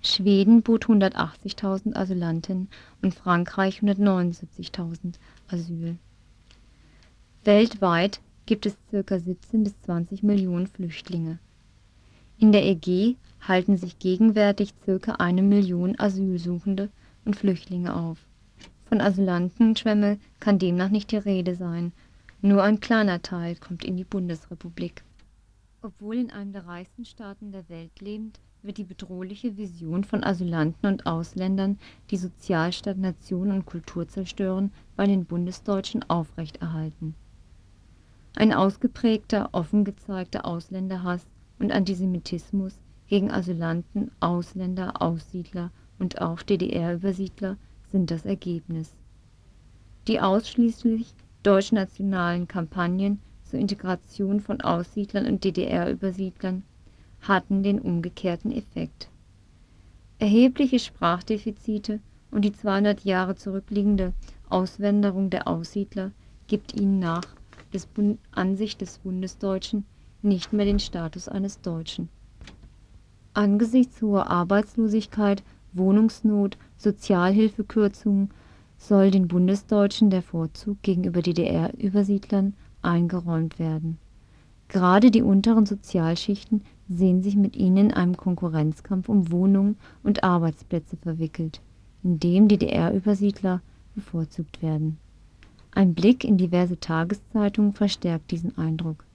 Schweden 0.02 0.62
bot 0.62 0.88
180.000 0.88 1.96
Asylanten 1.96 2.68
und 3.02 3.16
Frankreich 3.16 3.80
179.000 3.82 5.14
Asyl. 5.48 5.96
Weltweit 7.46 8.20
gibt 8.46 8.66
es 8.66 8.76
ca. 8.92 9.18
17 9.18 9.64
bis 9.64 9.80
20 9.84 10.22
Millionen 10.22 10.68
Flüchtlinge. 10.68 11.40
In 12.38 12.52
der 12.52 12.66
EG 12.66 13.16
halten 13.40 13.78
sich 13.78 14.00
gegenwärtig 14.00 14.74
ca. 14.86 15.14
eine 15.14 15.42
Million 15.42 15.98
Asylsuchende 15.98 16.90
und 17.24 17.38
Flüchtlinge 17.38 17.96
auf. 17.96 18.18
Von 18.94 19.02
Asylantenschwemme 19.02 20.20
kann 20.40 20.60
demnach 20.60 20.90
nicht 20.90 21.10
die 21.12 21.18
Rede 21.18 21.56
sein, 21.56 21.94
nur 22.44 22.62
ein 22.62 22.80
kleiner 22.80 23.24
Teil 23.24 23.56
kommt 23.56 23.84
in 23.84 23.98
die 23.98 24.04
Bundesrepublik. 24.04 25.04
Obwohl 25.82 26.18
in 26.18 26.30
einem 26.30 26.54
der 26.54 26.68
reichsten 26.68 27.04
Staaten 27.04 27.52
der 27.52 27.68
Welt 27.70 28.00
lebend, 28.02 28.40
wird 28.62 28.78
die 28.78 28.84
bedrohliche 28.84 29.58
Vision 29.58 30.04
von 30.04 30.24
Asylanten 30.24 30.88
und 30.88 31.08
Ausländern, 31.08 31.80
die 32.12 32.18
Sozialstaat, 32.18 33.00
Nation 33.00 33.50
und 33.50 33.66
Kultur 33.66 34.08
zerstören, 34.08 34.72
bei 34.96 35.08
den 35.08 35.26
Bundesdeutschen 35.26 36.08
aufrechterhalten 36.08 37.16
ein 38.36 38.54
ausgeprägter, 38.54 39.50
offen 39.54 39.86
gezeigter 39.86 40.46
Ausländerhass 40.46 41.26
und 41.58 41.72
Antisemitismus 41.72 42.78
gegen 43.08 43.32
Asylanten, 43.32 44.12
Ausländer, 44.20 45.02
Aussiedler 45.02 45.72
und 45.98 46.22
auch 46.22 46.44
DDR-Übersiedler 46.44 47.58
sind 47.94 48.10
das 48.10 48.26
Ergebnis. 48.26 48.92
Die 50.08 50.20
ausschließlich 50.20 51.14
deutschnationalen 51.44 52.48
Kampagnen 52.48 53.22
zur 53.44 53.60
Integration 53.60 54.40
von 54.40 54.62
Aussiedlern 54.62 55.28
und 55.28 55.44
DDR-Übersiedlern 55.44 56.64
hatten 57.22 57.62
den 57.62 57.80
umgekehrten 57.80 58.52
Effekt. 58.52 59.10
Erhebliche 60.18 60.80
Sprachdefizite 60.80 62.00
und 62.32 62.44
die 62.44 62.52
200 62.52 63.06
Jahre 63.06 63.36
zurückliegende 63.36 64.14
Auswanderung 64.50 65.30
der 65.30 65.48
Aussiedler 65.48 66.12
gibt 66.48 66.74
ihnen 66.74 66.98
nach 66.98 67.24
des 67.74 67.88
Ansicht 68.32 68.82
des 68.82 68.98
Bundesdeutschen 68.98 69.86
nicht 70.24 70.52
mehr 70.52 70.66
den 70.66 70.80
Status 70.80 71.28
eines 71.28 71.62
Deutschen. 71.62 72.10
Angesichts 73.36 74.02
hoher 74.02 74.32
Arbeitslosigkeit, 74.32 75.44
Wohnungsnot, 75.74 76.58
Sozialhilfekürzungen 76.78 78.30
soll 78.78 79.12
den 79.12 79.28
Bundesdeutschen 79.28 80.10
der 80.10 80.22
Vorzug 80.22 80.82
gegenüber 80.82 81.22
DDR-Übersiedlern 81.22 82.54
eingeräumt 82.82 83.60
werden. 83.60 83.98
Gerade 84.68 85.12
die 85.12 85.22
unteren 85.22 85.66
Sozialschichten 85.66 86.62
sehen 86.90 87.22
sich 87.22 87.36
mit 87.36 87.56
ihnen 87.56 87.78
in 87.78 87.94
einem 87.94 88.18
Konkurrenzkampf 88.18 89.10
um 89.10 89.32
Wohnungen 89.32 89.78
und 90.04 90.24
Arbeitsplätze 90.24 90.98
verwickelt, 90.98 91.62
in 92.04 92.20
dem 92.20 92.48
DDR-Übersiedler 92.48 93.62
bevorzugt 93.96 94.62
werden 94.62 94.98
ein 95.76 95.96
Blick 95.96 96.24
in 96.24 96.38
diverse 96.38 96.80
Tageszeitungen 96.80 97.74
verstärkt 97.74 98.32
diesen 98.32 98.58
Eindruck, 98.58 99.06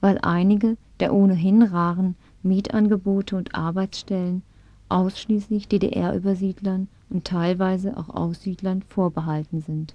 weil 0.00 0.18
einige 0.22 0.76
der 0.98 1.12
ohnehin 1.12 1.62
raren 1.62 2.16
Mietangebote 2.42 3.36
und 3.36 3.54
Arbeitsstellen 3.54 4.42
ausschließlich 4.90 5.68
DDR-Übersiedlern 5.68 6.88
und 7.08 7.24
teilweise 7.24 7.96
auch 7.96 8.08
Aussiedlern 8.08 8.82
vorbehalten 8.82 9.60
sind. 9.60 9.94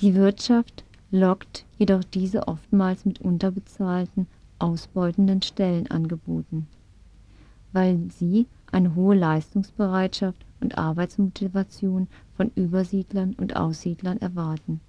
Die 0.00 0.14
Wirtschaft 0.14 0.84
lockt 1.10 1.64
jedoch 1.78 2.04
diese 2.04 2.48
oftmals 2.48 3.04
mit 3.04 3.20
unterbezahlten, 3.20 4.26
ausbeutenden 4.58 5.42
Stellenangeboten, 5.42 6.66
weil 7.72 7.98
sie 8.10 8.46
eine 8.72 8.94
hohe 8.94 9.14
Leistungsbereitschaft 9.14 10.44
und 10.60 10.76
Arbeitsmotivation 10.76 12.08
von 12.36 12.50
Übersiedlern 12.54 13.34
und 13.34 13.56
Aussiedlern 13.56 14.18
erwarten. 14.18 14.80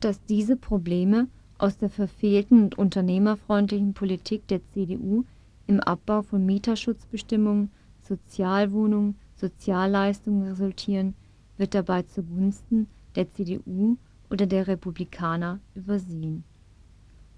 Dass 0.00 0.22
diese 0.24 0.56
Probleme 0.56 1.28
aus 1.58 1.76
der 1.76 1.90
verfehlten 1.90 2.62
und 2.62 2.78
unternehmerfreundlichen 2.78 3.94
Politik 3.94 4.46
der 4.48 4.60
CDU 4.72 5.24
im 5.68 5.80
Abbau 5.80 6.22
von 6.22 6.44
Mieterschutzbestimmungen, 6.44 7.70
Sozialwohnungen, 8.00 9.16
Sozialleistungen 9.36 10.48
resultieren, 10.48 11.14
wird 11.58 11.74
dabei 11.74 12.02
zugunsten 12.02 12.88
der 13.14 13.30
CDU 13.30 13.96
oder 14.30 14.46
der 14.46 14.66
Republikaner 14.66 15.60
übersehen. 15.74 16.42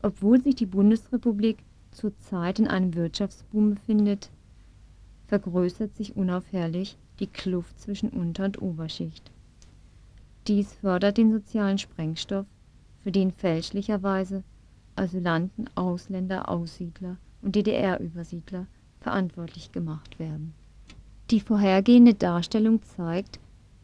Obwohl 0.01 0.41
sich 0.41 0.55
die 0.55 0.67
Bundesrepublik 0.67 1.59
zurzeit 1.91 2.61
in 2.61 2.69
einem 2.69 2.95
Wirtschaftsboom 2.95 3.75
befindet 3.75 4.31
vergrößert 5.27 5.95
sich 5.97 6.17
unaufhörlich 6.17 6.97
die 7.19 7.27
Kluft 7.27 7.81
zwischen 7.81 8.11
Unter- 8.11 8.47
und 8.47 8.63
Oberschicht. 8.63 9.31
Dies 10.47 10.73
fördert 10.75 11.19
den 11.19 11.33
sozialen 11.33 11.79
Sprengstoff, 11.79 12.47
für 13.03 13.13
den 13.13 13.31
fälschlicherweise 13.31 14.43
Asylanten, 14.97 15.71
Ausländer, 15.75 16.49
Aussiedler 16.49 17.17
und 17.43 17.57
DDR-Übersiedler 17.57 18.67
verantwortlich 19.01 19.73
gemacht 19.73 20.19
werden. 20.19 20.55
Die 21.31 21.41
vorhergehende 21.41 22.15
Darstellung 22.15 22.83
zeigt, 22.83 23.39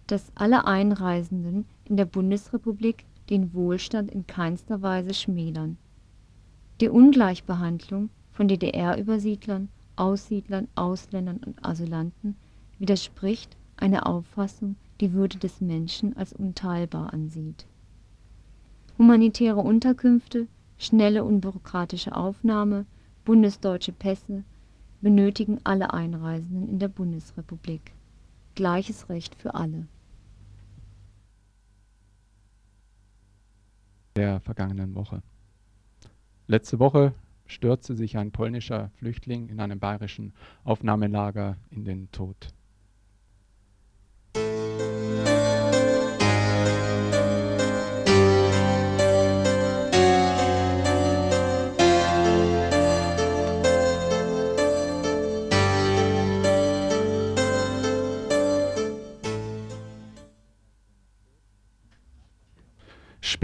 dass 0.06 0.32
alle 0.34 0.66
Einreisenden 0.66 1.64
in 1.84 1.96
der 1.96 2.04
Bundesrepublik 2.04 3.04
den 3.30 3.54
Wohlstand 3.54 4.10
in 4.10 4.26
keinster 4.26 4.82
Weise 4.82 5.14
schmälern. 5.14 5.78
Die 6.80 6.88
Ungleichbehandlung 6.88 8.10
von 8.32 8.48
DDR-Übersiedlern, 8.48 9.68
Aussiedlern, 9.96 10.68
Ausländern 10.74 11.38
und 11.38 11.64
Asylanten 11.64 12.36
widerspricht 12.78 13.56
einer 13.76 14.06
Auffassung, 14.06 14.76
die 15.00 15.12
Würde 15.12 15.38
des 15.38 15.60
Menschen 15.60 16.16
als 16.16 16.32
unteilbar 16.32 17.12
ansieht. 17.12 17.66
Humanitäre 18.98 19.60
Unterkünfte, 19.60 20.46
schnelle 20.78 21.24
unbürokratische 21.24 22.14
Aufnahme, 22.14 22.86
bundesdeutsche 23.26 23.92
Pässe 23.92 24.42
benötigen 25.02 25.60
alle 25.64 25.92
Einreisenden 25.92 26.70
in 26.70 26.78
der 26.78 26.88
Bundesrepublik. 26.88 27.92
Gleiches 28.54 29.10
Recht 29.10 29.34
für 29.34 29.54
alle. 29.54 29.86
der 34.16 34.40
vergangenen 34.40 34.94
Woche. 34.94 35.22
Letzte 36.46 36.78
Woche 36.78 37.12
stürzte 37.46 37.94
sich 37.94 38.16
ein 38.16 38.32
polnischer 38.32 38.90
Flüchtling 38.96 39.48
in 39.48 39.60
einem 39.60 39.78
bayerischen 39.78 40.32
Aufnahmelager 40.64 41.56
in 41.70 41.84
den 41.84 42.10
Tod. 42.10 42.48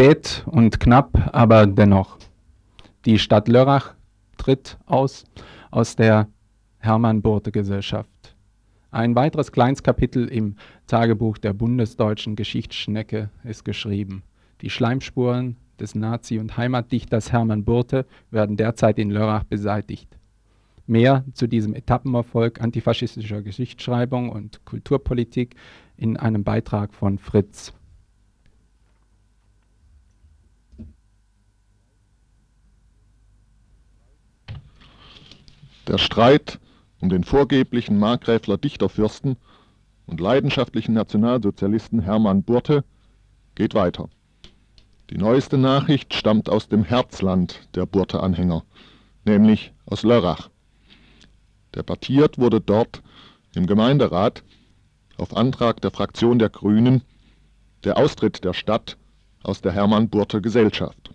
Spät 0.02 0.42
und 0.46 0.80
knapp, 0.80 1.30
aber 1.32 1.64
dennoch. 1.64 2.18
Die 3.04 3.20
Stadt 3.20 3.46
Lörrach 3.46 3.94
tritt 4.36 4.76
aus 4.84 5.22
aus 5.70 5.94
der 5.94 6.26
Hermann-Burte-Gesellschaft. 6.78 8.34
Ein 8.90 9.14
weiteres 9.14 9.52
Kleinstkapitel 9.52 10.26
im 10.26 10.56
Tagebuch 10.88 11.38
der 11.38 11.52
bundesdeutschen 11.52 12.34
Geschichtsschnecke 12.34 13.30
ist 13.44 13.64
geschrieben. 13.64 14.24
Die 14.60 14.70
Schleimspuren 14.70 15.56
des 15.78 15.94
Nazi- 15.94 16.40
und 16.40 16.56
Heimatdichters 16.56 17.30
Hermann 17.30 17.62
Burte 17.62 18.04
werden 18.32 18.56
derzeit 18.56 18.98
in 18.98 19.08
Lörrach 19.08 19.44
beseitigt. 19.44 20.18
Mehr 20.88 21.24
zu 21.32 21.46
diesem 21.46 21.74
Etappenerfolg 21.74 22.60
antifaschistischer 22.60 23.40
Geschichtsschreibung 23.42 24.30
und 24.30 24.64
Kulturpolitik 24.64 25.54
in 25.96 26.16
einem 26.16 26.42
Beitrag 26.42 26.92
von 26.92 27.18
Fritz. 27.18 27.72
Der 35.92 35.98
Streit 35.98 36.58
um 37.02 37.10
den 37.10 37.22
vorgeblichen 37.22 37.98
Markgräfler 37.98 38.56
Dichterfürsten 38.56 39.36
und 40.06 40.20
leidenschaftlichen 40.20 40.94
Nationalsozialisten 40.94 42.00
Hermann 42.00 42.44
Burte 42.44 42.82
geht 43.56 43.74
weiter. 43.74 44.08
Die 45.10 45.18
neueste 45.18 45.58
Nachricht 45.58 46.14
stammt 46.14 46.48
aus 46.48 46.70
dem 46.70 46.82
Herzland 46.82 47.68
der 47.74 47.84
Burte-Anhänger, 47.84 48.64
nämlich 49.26 49.74
aus 49.84 50.02
Lörrach. 50.02 50.48
Debattiert 51.74 52.38
wurde 52.38 52.62
dort 52.62 53.02
im 53.54 53.66
Gemeinderat 53.66 54.44
auf 55.18 55.36
Antrag 55.36 55.82
der 55.82 55.90
Fraktion 55.90 56.38
der 56.38 56.48
Grünen 56.48 57.02
der 57.84 57.98
Austritt 57.98 58.44
der 58.44 58.54
Stadt 58.54 58.96
aus 59.42 59.60
der 59.60 59.72
Hermann 59.72 60.08
Burte 60.08 60.40
Gesellschaft. 60.40 61.10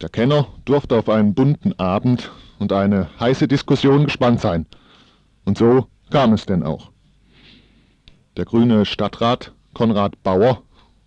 Der 0.00 0.08
Kenner 0.08 0.46
durfte 0.64 0.96
auf 0.96 1.08
einen 1.08 1.34
bunten 1.34 1.76
Abend 1.80 2.30
und 2.58 2.72
eine 2.72 3.08
heiße 3.20 3.48
Diskussion 3.48 4.04
gespannt 4.04 4.40
sein. 4.40 4.66
Und 5.44 5.58
so 5.58 5.88
kam 6.10 6.32
es 6.32 6.46
denn 6.46 6.62
auch. 6.62 6.90
Der 8.36 8.44
grüne 8.44 8.84
Stadtrat 8.84 9.52
Konrad 9.74 10.22
Bauer 10.22 10.62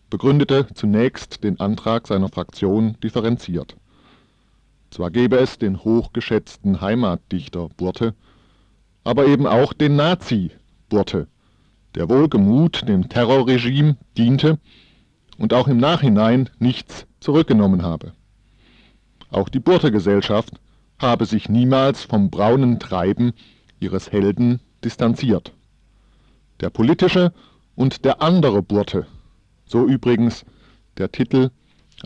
begründete 0.10 0.68
zunächst 0.74 1.44
den 1.44 1.60
Antrag 1.60 2.08
seiner 2.08 2.30
Fraktion 2.30 2.98
differenziert. 3.04 3.76
Zwar 4.92 5.12
gebe 5.12 5.38
es 5.38 5.58
den 5.58 5.84
hochgeschätzten 5.84 6.80
Heimatdichter 6.80 7.70
Burte, 7.76 8.14
aber 9.04 9.28
eben 9.28 9.46
auch 9.46 9.74
den 9.74 9.96
Nazi 9.96 10.52
Burte, 10.90 11.28
der 11.96 12.10
wohlgemut 12.10 12.88
dem 12.88 13.10
Terrorregime 13.10 13.98
diente 14.18 14.60
und 15.38 15.54
auch 15.54 15.68
im 15.68 15.78
Nachhinein 15.78 16.50
nichts 16.60 17.06
zurückgenommen 17.20 17.84
habe. 17.84 18.14
Auch 19.30 19.50
die 19.50 19.60
Burte-Gesellschaft 19.60 20.54
habe 21.00 21.26
sich 21.26 21.50
niemals 21.50 22.04
vom 22.04 22.30
braunen 22.30 22.80
Treiben 22.80 23.34
ihres 23.80 24.12
Helden 24.12 24.60
distanziert. 24.84 25.54
Der 26.60 26.70
politische 26.70 27.34
und 27.76 28.06
der 28.06 28.22
andere 28.22 28.64
Burte, 28.64 29.06
so 29.66 29.86
übrigens 29.86 30.46
der 30.98 31.12
Titel 31.12 31.52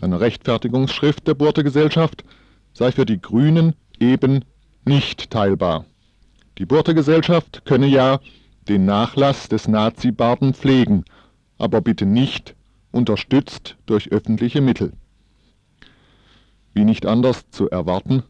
einer 0.00 0.20
Rechtfertigungsschrift 0.20 1.26
der 1.26 1.34
Burte-Gesellschaft, 1.34 2.24
sei 2.72 2.92
für 2.92 3.06
die 3.06 3.20
Grünen 3.20 3.74
eben 3.98 4.44
nicht 4.84 5.30
teilbar. 5.30 5.84
Die 6.58 6.66
Burte-Gesellschaft 6.66 7.64
könne 7.64 7.86
ja 7.86 8.20
den 8.68 8.84
Nachlass 8.84 9.48
des 9.48 9.68
Nazi-Barden 9.68 10.54
pflegen, 10.54 11.04
aber 11.58 11.80
bitte 11.80 12.06
nicht 12.06 12.54
unterstützt 12.90 13.76
durch 13.86 14.12
öffentliche 14.12 14.60
Mittel. 14.60 14.92
Wie 16.74 16.84
nicht 16.84 17.06
anders 17.06 17.50
zu 17.50 17.68
erwarten, 17.70 18.22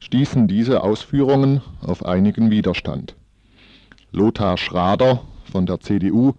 stießen 0.00 0.48
diese 0.48 0.82
Ausführungen 0.82 1.60
auf 1.80 2.04
einigen 2.04 2.50
Widerstand. 2.50 3.14
Lothar 4.12 4.56
Schrader 4.56 5.22
von 5.50 5.66
der 5.66 5.80
CDU 5.80 6.34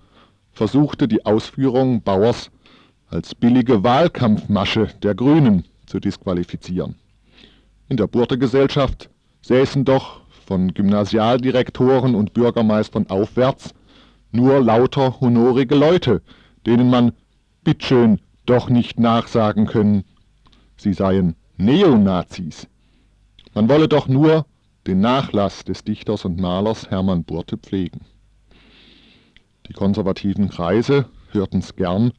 versuchte 0.51 1.07
die 1.07 1.25
Ausführung 1.25 2.01
Bauers 2.01 2.51
als 3.09 3.35
billige 3.35 3.83
Wahlkampfmasche 3.83 4.87
der 5.01 5.15
Grünen 5.15 5.65
zu 5.85 5.99
disqualifizieren. 5.99 6.95
In 7.87 7.97
der 7.97 8.07
Burte-Gesellschaft 8.07 9.09
säßen 9.41 9.85
doch 9.85 10.21
von 10.45 10.73
Gymnasialdirektoren 10.73 12.15
und 12.15 12.33
Bürgermeistern 12.33 13.07
aufwärts 13.09 13.73
nur 14.31 14.59
lauter 14.59 15.19
honorige 15.21 15.75
Leute, 15.75 16.21
denen 16.65 16.89
man 16.89 17.13
bitteschön 17.63 18.19
doch 18.45 18.69
nicht 18.69 18.99
nachsagen 18.99 19.65
können, 19.65 20.03
sie 20.77 20.93
seien 20.93 21.35
Neonazis. 21.57 22.67
Man 23.53 23.67
wolle 23.69 23.87
doch 23.87 24.07
nur 24.07 24.45
den 24.85 24.99
Nachlass 24.99 25.63
des 25.63 25.83
Dichters 25.83 26.25
und 26.25 26.39
Malers 26.39 26.89
Hermann 26.89 27.23
Burte 27.23 27.57
pflegen. 27.57 28.01
Die 29.67 29.73
konservativen 29.73 30.49
Kreise 30.49 31.05
hörten's 31.31 31.75
gern 31.75 32.11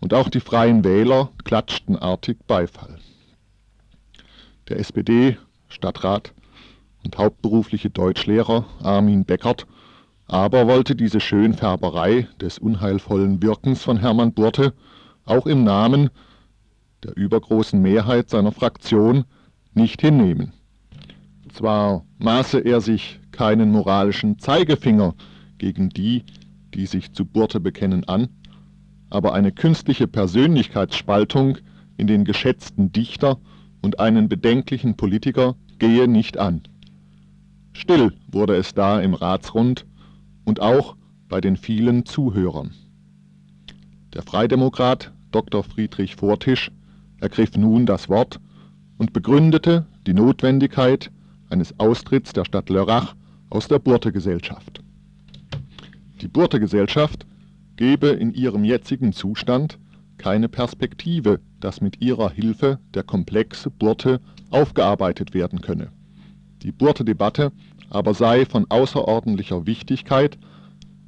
und 0.00 0.14
auch 0.14 0.28
die 0.28 0.40
freien 0.40 0.84
Wähler 0.84 1.30
klatschten 1.44 1.96
artig 1.96 2.38
Beifall. 2.46 2.98
Der 4.68 4.78
SPD-Stadtrat 4.78 6.32
und 7.04 7.18
hauptberufliche 7.18 7.90
Deutschlehrer 7.90 8.66
Armin 8.82 9.24
Beckert 9.24 9.66
aber 10.28 10.66
wollte 10.66 10.96
diese 10.96 11.20
Schönfärberei 11.20 12.28
des 12.40 12.58
unheilvollen 12.58 13.42
Wirkens 13.42 13.82
von 13.82 13.98
Hermann 13.98 14.32
Burte 14.32 14.74
auch 15.24 15.46
im 15.46 15.62
Namen 15.62 16.10
der 17.04 17.16
übergroßen 17.16 17.80
Mehrheit 17.80 18.30
seiner 18.30 18.50
Fraktion 18.50 19.24
nicht 19.76 20.00
hinnehmen. 20.00 20.52
Zwar 21.52 22.04
maße 22.18 22.58
er 22.58 22.80
sich 22.80 23.20
keinen 23.30 23.70
moralischen 23.70 24.38
Zeigefinger 24.38 25.14
gegen 25.58 25.90
die, 25.90 26.24
die 26.74 26.86
sich 26.86 27.12
zu 27.12 27.24
Burte 27.24 27.60
bekennen, 27.60 28.04
an, 28.04 28.28
aber 29.10 29.34
eine 29.34 29.52
künstliche 29.52 30.08
Persönlichkeitsspaltung 30.08 31.58
in 31.96 32.06
den 32.06 32.24
geschätzten 32.24 32.92
Dichter 32.92 33.38
und 33.82 34.00
einen 34.00 34.28
bedenklichen 34.28 34.96
Politiker 34.96 35.56
gehe 35.78 36.08
nicht 36.08 36.38
an. 36.38 36.62
Still 37.72 38.12
wurde 38.30 38.56
es 38.56 38.74
da 38.74 39.00
im 39.00 39.14
Ratsrund 39.14 39.86
und 40.44 40.60
auch 40.60 40.96
bei 41.28 41.40
den 41.40 41.56
vielen 41.56 42.04
Zuhörern. 42.06 42.72
Der 44.14 44.22
Freidemokrat 44.22 45.12
Dr. 45.30 45.62
Friedrich 45.62 46.16
Vortisch 46.16 46.70
ergriff 47.20 47.56
nun 47.56 47.84
das 47.84 48.08
Wort 48.08 48.40
und 48.98 49.12
begründete 49.12 49.86
die 50.06 50.14
Notwendigkeit 50.14 51.10
eines 51.50 51.78
Austritts 51.78 52.32
der 52.32 52.44
Stadt 52.44 52.70
Lörrach 52.70 53.14
aus 53.50 53.68
der 53.68 53.78
Burte-Gesellschaft. 53.78 54.80
Die 56.20 56.28
Burte-Gesellschaft 56.28 57.26
gebe 57.76 58.08
in 58.08 58.32
ihrem 58.32 58.64
jetzigen 58.64 59.12
Zustand 59.12 59.78
keine 60.18 60.48
Perspektive, 60.48 61.40
dass 61.60 61.80
mit 61.80 62.00
ihrer 62.00 62.30
Hilfe 62.30 62.78
der 62.94 63.02
komplexe 63.02 63.70
Burte 63.70 64.20
aufgearbeitet 64.50 65.34
werden 65.34 65.60
könne. 65.60 65.88
Die 66.62 66.72
Burte-Debatte 66.72 67.52
aber 67.90 68.14
sei 68.14 68.44
von 68.46 68.66
außerordentlicher 68.68 69.66
Wichtigkeit, 69.66 70.38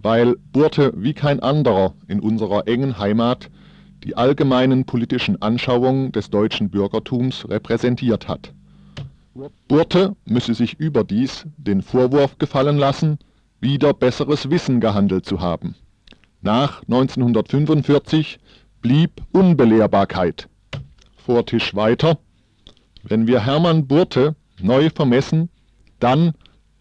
weil 0.00 0.36
Burte 0.52 0.92
wie 0.96 1.14
kein 1.14 1.40
anderer 1.40 1.94
in 2.06 2.20
unserer 2.20 2.68
engen 2.68 2.98
Heimat 2.98 3.50
die 4.04 4.16
allgemeinen 4.16 4.84
politischen 4.84 5.40
Anschauungen 5.42 6.12
des 6.12 6.30
deutschen 6.30 6.70
Bürgertums 6.70 7.48
repräsentiert 7.48 8.28
hat. 8.28 8.52
Burte 9.68 10.16
müsse 10.24 10.54
sich 10.54 10.78
überdies 10.80 11.46
den 11.56 11.82
Vorwurf 11.82 12.38
gefallen 12.38 12.76
lassen, 12.76 13.18
wieder 13.60 13.94
besseres 13.94 14.50
Wissen 14.50 14.80
gehandelt 14.80 15.24
zu 15.24 15.40
haben. 15.40 15.74
Nach 16.40 16.82
1945 16.82 18.38
blieb 18.80 19.22
Unbelehrbarkeit. 19.32 20.48
Vor 21.16 21.46
Tisch 21.46 21.74
weiter. 21.74 22.18
Wenn 23.02 23.26
wir 23.26 23.44
Hermann 23.44 23.86
Burte 23.86 24.36
neu 24.60 24.90
vermessen, 24.90 25.50
dann, 26.00 26.34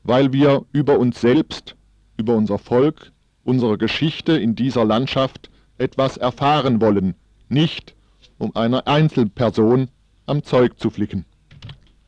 weil 0.03 0.33
wir 0.33 0.65
über 0.71 0.99
uns 0.99 1.21
selbst, 1.21 1.75
über 2.17 2.35
unser 2.35 2.57
Volk, 2.57 3.11
unsere 3.43 3.77
Geschichte 3.77 4.33
in 4.33 4.55
dieser 4.55 4.85
Landschaft 4.85 5.49
etwas 5.77 6.17
erfahren 6.17 6.81
wollen, 6.81 7.15
nicht 7.49 7.95
um 8.37 8.55
einer 8.55 8.87
Einzelperson 8.87 9.89
am 10.25 10.43
Zeug 10.43 10.79
zu 10.79 10.89
flicken. 10.89 11.25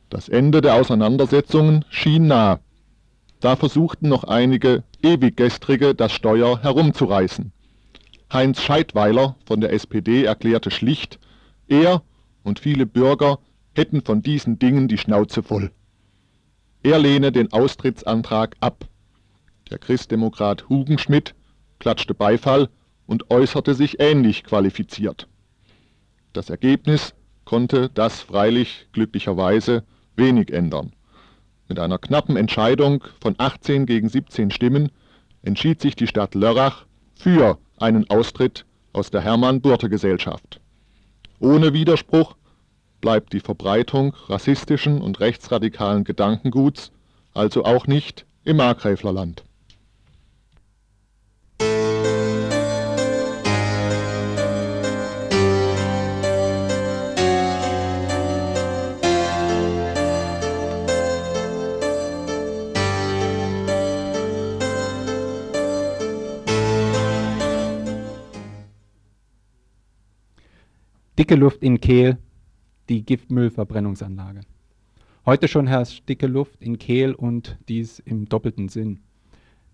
Das 0.08 0.28
Ende 0.28 0.60
der 0.60 0.74
Auseinandersetzungen 0.74 1.84
schien 1.88 2.26
nah. 2.26 2.60
Da 3.40 3.56
versuchten 3.56 4.08
noch 4.08 4.24
einige 4.24 4.82
Ewiggestrige 5.02 5.94
das 5.94 6.12
Steuer 6.12 6.62
herumzureißen. 6.62 7.52
Heinz 8.32 8.60
Scheidweiler 8.60 9.36
von 9.46 9.60
der 9.60 9.72
SPD 9.72 10.24
erklärte 10.24 10.70
schlicht, 10.70 11.18
er 11.68 12.02
und 12.42 12.60
viele 12.60 12.86
Bürger 12.86 13.38
hätten 13.74 14.02
von 14.02 14.22
diesen 14.22 14.58
Dingen 14.58 14.88
die 14.88 14.98
Schnauze 14.98 15.42
voll. 15.42 15.70
Er 16.82 16.98
lehne 16.98 17.32
den 17.32 17.52
Austrittsantrag 17.52 18.56
ab. 18.60 18.86
Der 19.70 19.78
Christdemokrat 19.78 20.68
Hugenschmidt 20.68 21.34
klatschte 21.78 22.14
Beifall 22.14 22.68
und 23.10 23.28
äußerte 23.28 23.74
sich 23.74 23.98
ähnlich 23.98 24.44
qualifiziert. 24.44 25.26
Das 26.32 26.48
Ergebnis 26.48 27.12
konnte 27.44 27.90
das 27.92 28.20
freilich 28.20 28.86
glücklicherweise 28.92 29.82
wenig 30.14 30.52
ändern. 30.52 30.92
Mit 31.68 31.80
einer 31.80 31.98
knappen 31.98 32.36
Entscheidung 32.36 33.02
von 33.20 33.34
18 33.36 33.86
gegen 33.86 34.08
17 34.08 34.52
Stimmen 34.52 34.92
entschied 35.42 35.80
sich 35.80 35.96
die 35.96 36.06
Stadt 36.06 36.36
Lörrach 36.36 36.86
für 37.16 37.58
einen 37.78 38.08
Austritt 38.08 38.64
aus 38.92 39.10
der 39.10 39.22
Hermann-Burte-Gesellschaft. 39.22 40.60
Ohne 41.40 41.72
Widerspruch 41.72 42.36
bleibt 43.00 43.32
die 43.32 43.40
Verbreitung 43.40 44.14
rassistischen 44.28 45.02
und 45.02 45.18
rechtsradikalen 45.18 46.04
Gedankenguts 46.04 46.92
also 47.34 47.64
auch 47.64 47.88
nicht 47.88 48.24
im 48.44 48.58
Markgräflerland. 48.58 49.42
Dicke 71.20 71.34
Luft 71.34 71.62
in 71.62 71.78
Kehl, 71.78 72.16
die 72.88 73.04
Giftmüllverbrennungsanlage. 73.04 74.40
Heute 75.26 75.48
schon 75.48 75.66
herrscht 75.66 76.08
dicke 76.08 76.26
Luft 76.26 76.62
in 76.62 76.78
Kehl 76.78 77.12
und 77.12 77.58
dies 77.68 77.98
im 77.98 78.24
doppelten 78.24 78.70
Sinn. 78.70 79.00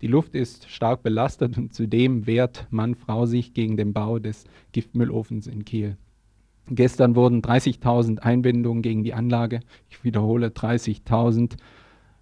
Die 0.01 0.07
Luft 0.07 0.35
ist 0.35 0.69
stark 0.69 1.03
belastet 1.03 1.57
und 1.57 1.73
zudem 1.73 2.27
wehrt 2.27 2.67
Mann, 2.69 2.95
Frau 2.95 3.25
sich 3.25 3.53
gegen 3.53 3.77
den 3.77 3.93
Bau 3.93 4.19
des 4.19 4.43
Giftmüllofens 4.73 5.47
in 5.47 5.63
Kehl. 5.63 5.95
Gestern 6.69 7.15
wurden 7.15 7.41
30.000 7.41 8.19
Einwendungen 8.19 8.81
gegen 8.81 9.05
die 9.05 9.13
Anlage, 9.13 9.61
ich 9.89 10.03
wiederhole 10.03 10.47
30.000, 10.47 11.55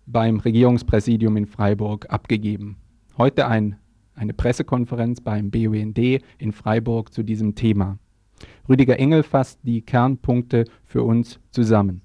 beim 0.06 0.38
Regierungspräsidium 0.38 1.36
in 1.36 1.48
Freiburg 1.48 2.12
abgegeben. 2.12 2.78
Heute 3.18 3.48
ein, 3.48 3.78
eine 4.14 4.36
Pressekonferenz 4.36 5.20
beim 5.20 5.50
BUND 5.50 5.98
in 5.98 6.52
Freiburg 6.52 7.12
zu 7.12 7.24
diesem 7.24 7.56
Thema. 7.56 7.98
Rüdiger 8.68 8.98
Engel 8.98 9.22
fasst 9.22 9.60
die 9.62 9.84
Kernpunkte 9.84 10.66
für 10.86 11.04
uns 11.04 11.40
zusammen. 11.52 12.02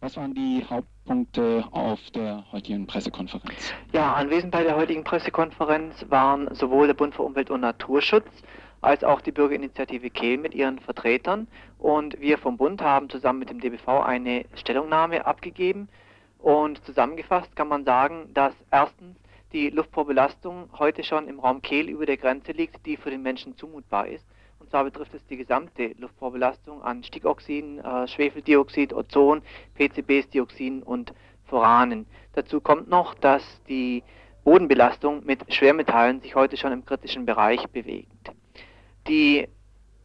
Was 0.00 0.16
waren 0.16 0.34
die 0.34 0.64
Hauptpunkte 0.68 1.64
auf 1.70 2.00
der 2.12 2.44
heutigen 2.50 2.88
Pressekonferenz? 2.88 3.72
Ja, 3.92 4.14
anwesend 4.14 4.50
bei 4.50 4.64
der 4.64 4.74
heutigen 4.74 5.04
Pressekonferenz 5.04 6.06
waren 6.08 6.52
sowohl 6.54 6.88
der 6.88 6.94
Bund 6.94 7.14
für 7.14 7.22
Umwelt 7.22 7.50
und 7.50 7.60
Naturschutz 7.60 8.26
als 8.80 9.04
auch 9.04 9.20
die 9.20 9.30
Bürgerinitiative 9.30 10.10
Kehl 10.10 10.38
mit 10.38 10.54
ihren 10.54 10.80
Vertretern. 10.80 11.46
Und 11.78 12.18
wir 12.20 12.38
vom 12.38 12.56
Bund 12.56 12.82
haben 12.82 13.10
zusammen 13.10 13.38
mit 13.38 13.50
dem 13.50 13.60
DBV 13.60 14.00
eine 14.00 14.44
Stellungnahme 14.54 15.24
abgegeben. 15.24 15.88
Und 16.38 16.84
zusammengefasst 16.84 17.54
kann 17.54 17.68
man 17.68 17.84
sagen, 17.84 18.30
dass 18.34 18.54
erstens 18.72 19.18
die 19.52 19.70
Luftvorbelastung 19.70 20.70
heute 20.78 21.04
schon 21.04 21.28
im 21.28 21.38
Raum 21.38 21.62
Kehl 21.62 21.88
über 21.88 22.06
der 22.06 22.16
Grenze 22.16 22.52
liegt, 22.52 22.86
die 22.86 22.96
für 22.96 23.10
den 23.10 23.22
Menschen 23.22 23.56
zumutbar 23.56 24.08
ist. 24.08 24.24
Zwar 24.70 24.84
betrifft 24.84 25.14
es 25.14 25.26
die 25.26 25.36
gesamte 25.36 25.94
Luftvorbelastung 25.98 26.80
an 26.82 27.02
Stickoxiden, 27.02 27.80
äh, 27.80 28.06
Schwefeldioxid, 28.06 28.92
Ozon, 28.92 29.42
PCBs, 29.74 30.30
Dioxin 30.30 30.84
und 30.84 31.12
Furanen. 31.46 32.06
Dazu 32.34 32.60
kommt 32.60 32.88
noch, 32.88 33.14
dass 33.14 33.42
die 33.68 34.04
Bodenbelastung 34.44 35.24
mit 35.26 35.52
Schwermetallen 35.52 36.20
sich 36.20 36.36
heute 36.36 36.56
schon 36.56 36.72
im 36.72 36.84
kritischen 36.84 37.26
Bereich 37.26 37.66
bewegt. 37.70 38.30
Die 39.08 39.48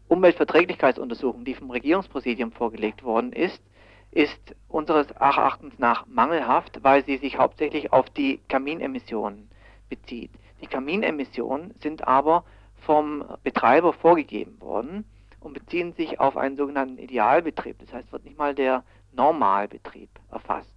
Umweltverträglichkeitsuntersuchung, 0.07 1.45
die 1.45 1.53
vom 1.53 1.69
Regierungspräsidium 1.69 2.51
vorgelegt 2.51 3.03
worden 3.03 3.33
ist, 3.33 3.61
ist 4.09 4.55
unseres 4.67 5.11
Erachtens 5.11 5.77
nach 5.77 6.07
mangelhaft, 6.07 6.79
weil 6.83 7.05
sie 7.05 7.17
sich 7.17 7.37
hauptsächlich 7.37 7.93
auf 7.93 8.09
die 8.09 8.39
Kaminemissionen 8.47 9.47
bezieht. 9.89 10.31
Die 10.61 10.67
Kaminemissionen 10.67 11.75
sind 11.81 12.07
aber 12.07 12.45
vom 12.85 13.23
Betreiber 13.43 13.93
vorgegeben 13.93 14.61
worden 14.61 15.05
und 15.39 15.53
beziehen 15.53 15.93
sich 15.93 16.19
auf 16.19 16.37
einen 16.37 16.55
sogenannten 16.55 16.97
Idealbetrieb. 16.97 17.79
Das 17.79 17.93
heißt, 17.93 18.11
wird 18.11 18.25
nicht 18.25 18.37
mal 18.37 18.55
der 18.55 18.83
Normalbetrieb 19.13 20.09
erfasst. 20.31 20.73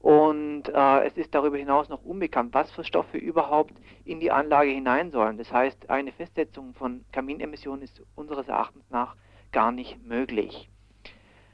Und 0.00 0.68
äh, 0.68 1.06
es 1.06 1.16
ist 1.16 1.34
darüber 1.34 1.56
hinaus 1.56 1.88
noch 1.88 2.04
unbekannt, 2.04 2.52
was 2.52 2.70
für 2.70 2.84
Stoffe 2.84 3.16
überhaupt 3.16 3.72
in 4.04 4.20
die 4.20 4.30
Anlage 4.30 4.70
hinein 4.70 5.10
sollen. 5.10 5.38
Das 5.38 5.50
heißt, 5.50 5.88
eine 5.88 6.12
Festsetzung 6.12 6.74
von 6.74 7.04
Kaminemissionen 7.12 7.82
ist 7.82 8.02
unseres 8.14 8.48
Erachtens 8.48 8.84
nach 8.90 9.16
gar 9.50 9.72
nicht 9.72 10.04
möglich. 10.06 10.68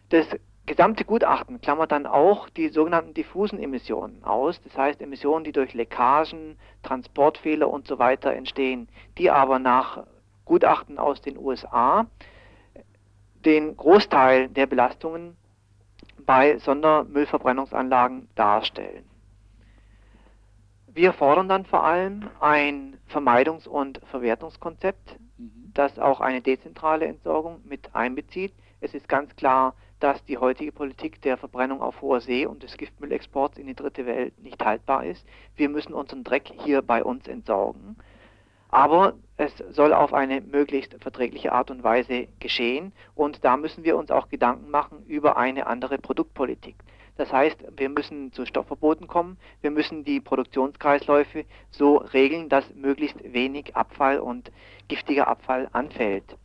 Das 0.08 0.26
gesamte 0.70 1.04
Gutachten 1.04 1.60
klammert 1.60 1.90
dann 1.90 2.06
auch 2.06 2.48
die 2.48 2.68
sogenannten 2.68 3.12
diffusen 3.12 3.58
Emissionen 3.58 4.22
aus, 4.22 4.62
das 4.62 4.78
heißt 4.78 5.02
Emissionen, 5.02 5.42
die 5.42 5.50
durch 5.50 5.74
Leckagen, 5.74 6.56
Transportfehler 6.84 7.68
und 7.68 7.88
so 7.88 7.98
weiter 7.98 8.32
entstehen, 8.34 8.88
die 9.18 9.32
aber 9.32 9.58
nach 9.58 10.04
Gutachten 10.44 10.96
aus 10.96 11.20
den 11.20 11.36
USA 11.38 12.06
den 13.44 13.76
Großteil 13.76 14.48
der 14.48 14.66
Belastungen 14.66 15.36
bei 16.24 16.56
Sondermüllverbrennungsanlagen 16.58 18.28
darstellen. 18.36 19.04
Wir 20.86 21.12
fordern 21.12 21.48
dann 21.48 21.64
vor 21.66 21.82
allem 21.82 22.30
ein 22.38 22.96
Vermeidungs- 23.08 23.66
und 23.66 24.00
Verwertungskonzept, 24.08 25.18
mhm. 25.36 25.72
das 25.74 25.98
auch 25.98 26.20
eine 26.20 26.42
dezentrale 26.42 27.06
Entsorgung 27.06 27.60
mit 27.64 27.92
einbezieht. 27.92 28.52
Es 28.80 28.94
ist 28.94 29.08
ganz 29.08 29.34
klar, 29.34 29.74
dass 30.00 30.24
die 30.24 30.38
heutige 30.38 30.72
Politik 30.72 31.20
der 31.22 31.36
Verbrennung 31.36 31.80
auf 31.82 32.00
hoher 32.00 32.20
See 32.20 32.46
und 32.46 32.62
des 32.62 32.76
Giftmüllexports 32.76 33.58
in 33.58 33.66
die 33.66 33.74
dritte 33.74 34.06
Welt 34.06 34.38
nicht 34.42 34.64
haltbar 34.64 35.04
ist. 35.04 35.24
Wir 35.56 35.68
müssen 35.68 35.94
unseren 35.94 36.24
Dreck 36.24 36.50
hier 36.64 36.82
bei 36.82 37.04
uns 37.04 37.28
entsorgen. 37.28 37.96
Aber 38.70 39.14
es 39.36 39.52
soll 39.70 39.92
auf 39.92 40.14
eine 40.14 40.40
möglichst 40.40 40.94
verträgliche 41.00 41.52
Art 41.52 41.70
und 41.70 41.82
Weise 41.82 42.28
geschehen 42.38 42.92
und 43.14 43.44
da 43.44 43.56
müssen 43.56 43.84
wir 43.84 43.96
uns 43.96 44.10
auch 44.10 44.28
Gedanken 44.28 44.70
machen 44.70 45.04
über 45.06 45.36
eine 45.36 45.66
andere 45.66 45.98
Produktpolitik. 45.98 46.76
Das 47.16 47.32
heißt, 47.32 47.58
wir 47.76 47.88
müssen 47.90 48.32
zu 48.32 48.46
Stoffverboten 48.46 49.06
kommen, 49.06 49.36
wir 49.60 49.70
müssen 49.70 50.04
die 50.04 50.20
Produktionskreisläufe 50.20 51.44
so 51.70 51.96
regeln, 51.96 52.48
dass 52.48 52.74
möglichst 52.74 53.18
wenig 53.22 53.76
Abfall 53.76 54.20
und 54.20 54.50
giftiger 54.88 55.28
Abfall 55.28 55.68
anfällt. 55.72 56.36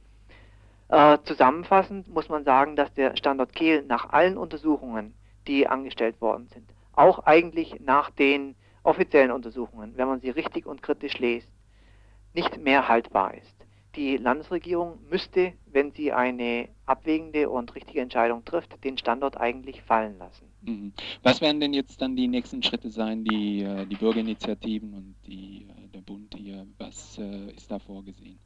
Äh, 0.88 1.18
zusammenfassend 1.24 2.08
muss 2.08 2.30
man 2.30 2.44
sagen, 2.44 2.76
dass 2.76 2.94
der 2.94 3.16
Standort 3.18 3.54
Kehl 3.54 3.84
nach 3.84 4.10
allen 4.10 4.38
Untersuchungen, 4.38 5.16
die 5.48 5.68
angestellt 5.68 6.22
worden 6.22 6.48
sind, 6.54 6.70
auch 6.94 7.20
eigentlich 7.26 7.80
nach 7.80 8.12
den 8.12 8.56
offiziellen 8.84 9.32
Untersuchungen, 9.32 9.94
wenn 9.98 10.08
man 10.08 10.22
sie 10.22 10.30
richtig 10.30 10.66
und 10.68 10.84
kritisch 10.84 11.18
liest, 11.18 11.50
nicht 12.34 12.58
mehr 12.58 12.88
haltbar 12.88 13.34
ist. 13.34 13.56
Die 13.96 14.18
Landesregierung 14.18 15.00
müsste, 15.10 15.54
wenn 15.72 15.92
sie 15.92 16.12
eine 16.12 16.68
abwägende 16.86 17.50
und 17.50 17.74
richtige 17.76 18.02
Entscheidung 18.02 18.44
trifft, 18.44 18.84
den 18.84 18.98
Standort 18.98 19.38
eigentlich 19.38 19.82
fallen 19.82 20.18
lassen. 20.20 20.46
Mhm. 20.62 20.94
Was 21.24 21.42
werden 21.42 21.62
denn 21.62 21.74
jetzt 21.74 22.02
dann 22.02 22.16
die 22.16 22.28
nächsten 22.28 22.62
Schritte 22.62 22.90
sein, 22.90 23.24
die, 23.24 23.64
äh, 23.64 23.86
die 23.86 23.96
Bürgerinitiativen 23.96 24.94
und 24.94 25.16
die, 25.26 25.68
äh, 25.70 25.88
der 25.88 26.02
Bund 26.02 26.36
hier, 26.36 26.68
was 26.78 27.18
ist 27.18 27.72
da 27.72 27.80
vorgesehen? 27.80 28.38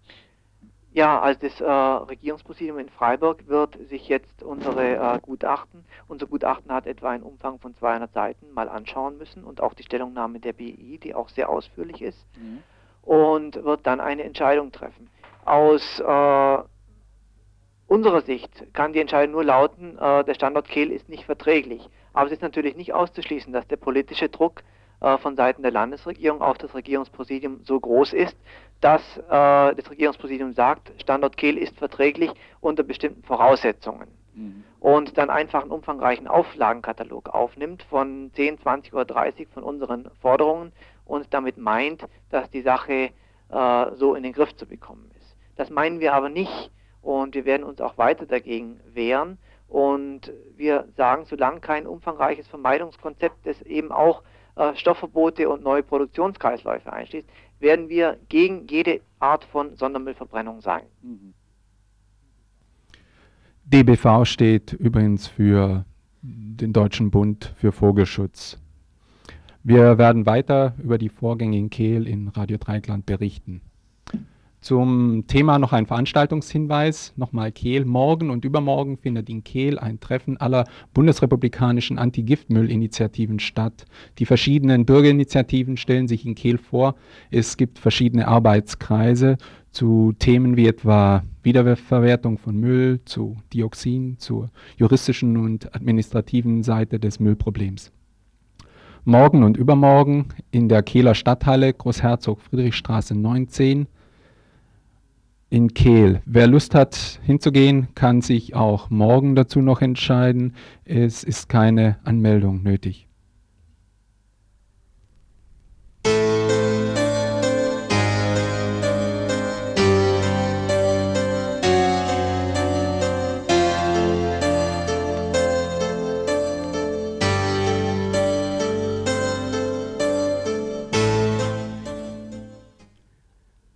Ja, 0.91 1.19
also 1.19 1.39
das 1.41 1.62
äh, 1.62 1.65
Regierungspräsidium 1.65 2.80
in 2.80 2.89
Freiburg 2.89 3.47
wird 3.47 3.78
sich 3.89 4.08
jetzt 4.08 4.41
unsere 4.41 4.95
äh, 4.95 5.19
Gutachten, 5.21 5.86
unser 6.08 6.25
Gutachten 6.25 6.71
hat 6.71 6.88
etwa 6.88 7.12
einen 7.12 7.23
Umfang 7.23 7.60
von 7.60 7.75
200 7.75 8.12
Seiten, 8.12 8.52
mal 8.54 8.67
anschauen 8.67 9.17
müssen 9.17 9.43
und 9.43 9.62
auch 9.62 9.75
die 9.75 9.84
Stellungnahme 9.84 10.39
der 10.39 10.54
BI, 10.54 10.99
die 11.04 11.13
auch 11.13 11.30
sehr 11.30 11.49
ausführlich 11.49 12.02
ist, 12.02 12.25
mhm. 12.38 12.63
und 13.04 13.63
wird 13.63 13.86
dann 13.86 13.99
eine 13.99 14.23
Entscheidung 14.23 14.71
treffen. 14.71 15.12
Aus 15.45 15.99
äh, 15.99 16.58
unserer 17.86 18.21
Sicht 18.21 18.73
kann 18.73 18.93
die 18.93 18.99
Entscheidung 18.99 19.34
nur 19.34 19.43
lauten, 19.43 19.95
äh, 19.99 20.23
der 20.23 20.34
Standort 20.34 20.67
Kehl 20.67 20.91
ist 20.91 21.08
nicht 21.08 21.25
verträglich. 21.25 21.88
Aber 22.13 22.25
es 22.25 22.34
ist 22.34 22.41
natürlich 22.41 22.75
nicht 22.75 22.93
auszuschließen, 22.93 23.54
dass 23.54 23.67
der 23.67 23.78
politische 23.78 24.30
Druck 24.30 24.63
äh, 25.02 25.17
von 25.19 25.36
Seiten 25.36 25.62
der 25.62 25.71
Landesregierung 25.71 26.41
auf 26.41 26.58
das 26.58 26.73
Regierungspräsidium 26.73 27.62
so 27.63 27.80
groß 27.80 28.13
ist, 28.13 28.36
dass 28.81 29.01
äh, 29.17 29.75
das 29.75 29.89
Regierungspräsidium 29.89 30.53
sagt, 30.53 30.91
Standort 31.01 31.37
Kehl 31.37 31.57
ist 31.57 31.77
verträglich 31.77 32.31
unter 32.61 32.83
bestimmten 32.83 33.23
Voraussetzungen. 33.23 34.07
Mhm. 34.33 34.63
Und 34.79 35.17
dann 35.17 35.29
einfach 35.29 35.63
einen 35.63 35.71
umfangreichen 35.71 36.27
Auflagenkatalog 36.27 37.29
aufnimmt 37.29 37.83
von 37.83 38.31
10, 38.33 38.59
20 38.59 38.93
oder 38.93 39.05
30 39.05 39.49
von 39.49 39.63
unseren 39.63 40.09
Forderungen 40.21 40.71
und 41.05 41.33
damit 41.33 41.57
meint, 41.57 42.05
dass 42.29 42.49
die 42.51 42.61
Sache 42.61 43.11
äh, 43.49 43.85
so 43.95 44.15
in 44.15 44.23
den 44.23 44.33
Griff 44.33 44.55
zu 44.55 44.65
bekommen 44.65 45.11
ist. 45.19 45.35
Das 45.57 45.69
meinen 45.69 45.99
wir 45.99 46.13
aber 46.13 46.29
nicht 46.29 46.71
und 47.01 47.35
wir 47.35 47.45
werden 47.45 47.63
uns 47.63 47.81
auch 47.81 47.97
weiter 47.97 48.25
dagegen 48.25 48.79
wehren. 48.93 49.37
Und 49.67 50.33
wir 50.55 50.87
sagen, 50.97 51.25
solange 51.25 51.59
kein 51.59 51.85
umfangreiches 51.85 52.47
Vermeidungskonzept, 52.47 53.45
das 53.45 53.61
eben 53.63 53.91
auch 53.91 54.23
äh, 54.55 54.75
Stoffverbote 54.75 55.47
und 55.47 55.63
neue 55.63 55.83
Produktionskreisläufe 55.83 56.91
einschließt, 56.91 57.29
werden 57.60 57.89
wir 57.89 58.17
gegen 58.30 58.67
jede 58.67 59.02
Art 59.19 59.43
von 59.43 59.76
Sondermüllverbrennung 59.76 60.62
sein. 60.62 60.84
Mhm. 61.02 61.34
DBV 63.65 64.26
steht 64.26 64.74
übrigens 64.74 65.28
für 65.28 65.86
den 66.22 66.74
Deutschen 66.74 67.12
Bund 67.12 67.54
für 67.58 67.72
Vogelschutz. 67.72 68.58
Wir 69.63 69.98
werden 69.98 70.26
weiter 70.26 70.74
über 70.82 70.98
die 70.98 71.10
Vorgänge 71.10 71.58
in 71.58 71.69
Kehl 71.69 72.08
in 72.08 72.30
Radio 72.30 72.58
Dreikland 72.58 73.06
berichten. 73.06 73.62
Zum 74.62 75.24
Thema 75.28 75.58
noch 75.58 75.72
ein 75.72 75.86
Veranstaltungshinweis. 75.86 77.13
Nochmal 77.15 77.54
Kehl. 77.54 77.86
Morgen 77.86 78.30
und 78.30 78.43
übermorgen 78.43 78.98
findet 78.98 79.30
in 79.30 79.45
Kehl 79.45 79.80
ein 79.80 80.02
Treffen 80.02 80.36
aller 80.36 80.65
bundesrepublikanischen 80.93 81.98
Anti-Giftmüll-Initiativen 81.98 83.39
statt. 83.39 83.86
Die 84.17 84.26
verschiedenen 84.26 84.86
Bürgerinitiativen 84.86 85.78
stellen 85.78 86.10
sich 86.10 86.26
in 86.26 86.36
Kehl 86.36 86.58
vor. 86.58 86.95
Es 87.32 87.56
gibt 87.56 87.80
verschiedene 87.80 88.28
Arbeitskreise 88.28 89.38
zu 89.72 90.13
Themen 90.19 90.58
wie 90.58 90.67
etwa 90.67 91.24
Wiederverwertung 91.41 92.38
von 92.38 92.58
Müll, 92.58 93.00
zu 93.06 93.38
Dioxin, 93.54 94.17
zur 94.17 94.50
juristischen 94.76 95.38
und 95.38 95.74
administrativen 95.74 96.63
Seite 96.63 97.00
des 97.00 97.22
Müllproblems. 97.22 97.93
Morgen 99.06 99.43
und 99.43 99.56
übermorgen 99.56 100.26
in 100.52 100.67
der 100.67 100.84
Kehler 100.84 101.15
Stadthalle 101.15 101.74
Großherzog 101.74 102.41
Friedrichstraße 102.41 103.15
19 103.15 103.88
in 105.49 105.73
Kehl. 105.73 106.21
Wer 106.25 106.47
Lust 106.47 106.75
hat 106.75 107.19
hinzugehen, 107.23 107.89
kann 107.95 108.21
sich 108.21 108.55
auch 108.55 108.89
morgen 108.89 109.35
dazu 109.35 109.62
noch 109.62 109.81
entscheiden. 109.81 110.53
Es 110.85 111.23
ist 111.23 111.49
keine 111.49 111.97
Anmeldung 112.03 112.63
nötig. 112.63 113.09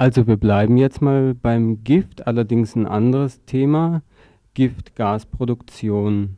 Also 0.04 0.28
wir 0.28 0.36
bleiben 0.36 0.76
jetzt 0.76 1.02
mal 1.02 1.34
beim 1.34 1.86
Gift, 1.86 2.28
allerdings 2.28 2.76
ein 2.76 2.86
anderes 2.86 3.46
Thema, 3.46 4.02
Giftgasproduktion. 4.54 6.36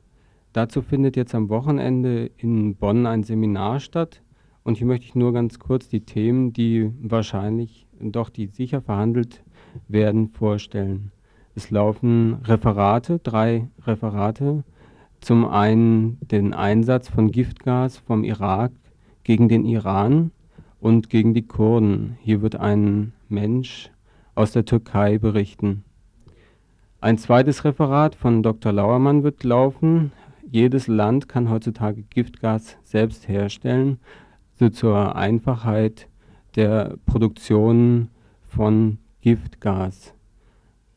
Dazu 0.53 0.83
findet 0.83 1.15
jetzt 1.15 1.33
am 1.33 1.49
Wochenende 1.49 2.29
in 2.37 2.75
Bonn 2.75 3.07
ein 3.07 3.23
Seminar 3.23 3.79
statt 3.79 4.21
und 4.63 4.77
hier 4.77 4.85
möchte 4.85 5.07
ich 5.07 5.15
nur 5.15 5.33
ganz 5.33 5.57
kurz 5.57 5.89
die 5.89 6.01
Themen, 6.01 6.53
die 6.53 6.91
wahrscheinlich 7.01 7.87
doch 7.99 8.29
die 8.29 8.45
sicher 8.45 8.83
verhandelt 8.83 9.43
werden, 9.87 10.29
vorstellen. 10.29 11.11
Es 11.55 11.71
laufen 11.71 12.35
Referate, 12.43 13.17
drei 13.17 13.67
Referate. 13.87 14.63
Zum 15.21 15.43
einen 15.43 16.19
den 16.21 16.53
Einsatz 16.53 17.09
von 17.09 17.31
Giftgas 17.31 17.97
vom 17.97 18.25
Irak 18.25 18.73
gegen 19.23 19.49
den 19.49 19.65
Iran 19.65 20.29
und 20.79 21.09
gegen 21.09 21.33
die 21.33 21.47
Kurden. 21.47 22.19
Hier 22.21 22.43
wird 22.43 22.57
ein 22.57 23.14
Mensch 23.29 23.91
aus 24.35 24.51
der 24.51 24.65
Türkei 24.65 25.17
berichten. 25.17 25.83
Ein 27.01 27.17
zweites 27.17 27.63
Referat 27.63 28.15
von 28.15 28.43
Dr. 28.43 28.71
Lauermann 28.71 29.23
wird 29.23 29.43
laufen. 29.43 30.11
Jedes 30.49 30.87
Land 30.87 31.27
kann 31.27 31.49
heutzutage 31.49 32.03
Giftgas 32.03 32.77
selbst 32.83 33.27
herstellen, 33.27 33.99
so 34.55 34.69
zur 34.69 35.15
Einfachheit 35.15 36.07
der 36.55 36.97
Produktion 37.05 38.09
von 38.47 38.97
Giftgas. 39.21 40.13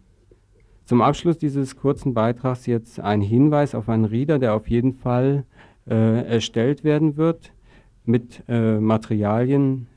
Zum 0.85 1.01
Abschluss 1.01 1.37
dieses 1.37 1.75
kurzen 1.75 2.13
Beitrags 2.13 2.65
jetzt 2.65 2.99
ein 2.99 3.21
Hinweis 3.21 3.75
auf 3.75 3.89
einen 3.89 4.05
Reader, 4.05 4.39
der 4.39 4.53
auf 4.53 4.69
jeden 4.69 4.93
Fall 4.93 5.45
äh, 5.89 6.25
erstellt 6.25 6.83
werden 6.83 7.17
wird 7.17 7.51
mit 8.05 8.43
äh, 8.47 8.79
Materialien 8.79 9.87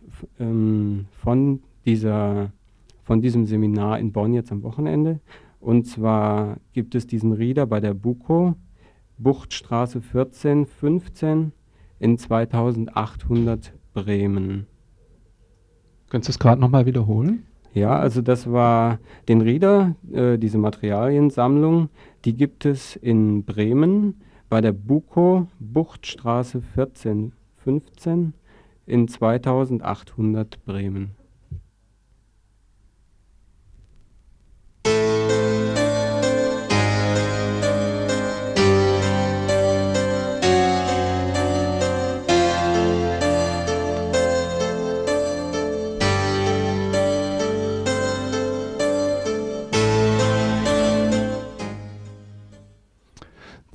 ähm, 0.40 1.06
von, 1.12 1.62
dieser, 1.86 2.50
von 3.04 3.20
diesem 3.20 3.46
Seminar 3.46 4.00
in 4.00 4.12
Bonn 4.12 4.34
jetzt 4.34 4.50
am 4.50 4.62
Wochenende. 4.62 5.20
Und 5.60 5.86
zwar 5.86 6.56
gibt 6.72 6.94
es 6.94 7.06
diesen 7.06 7.32
Reader 7.32 7.66
bei 7.66 7.80
der 7.80 7.94
BUKO 7.94 8.56
Buchtstraße 9.22 10.00
14 10.00 10.64
15 10.64 11.52
in 11.98 12.16
2800 12.16 13.72
Bremen. 13.92 14.66
Könntest 16.08 16.28
du 16.28 16.32
es 16.32 16.38
gerade 16.38 16.60
nochmal 16.60 16.86
wiederholen? 16.86 17.44
Ja, 17.74 17.98
also 17.98 18.22
das 18.22 18.50
war 18.50 18.98
den 19.28 19.42
Rieder, 19.42 19.94
äh, 20.10 20.38
diese 20.38 20.58
Materialiensammlung, 20.58 21.90
die 22.24 22.34
gibt 22.34 22.64
es 22.64 22.96
in 22.96 23.44
Bremen 23.44 24.22
bei 24.48 24.60
der 24.60 24.72
Buko 24.72 25.46
Buchtstraße 25.60 26.62
14 26.62 27.32
15 27.58 28.32
in 28.86 29.06
2800 29.06 30.64
Bremen. 30.64 31.19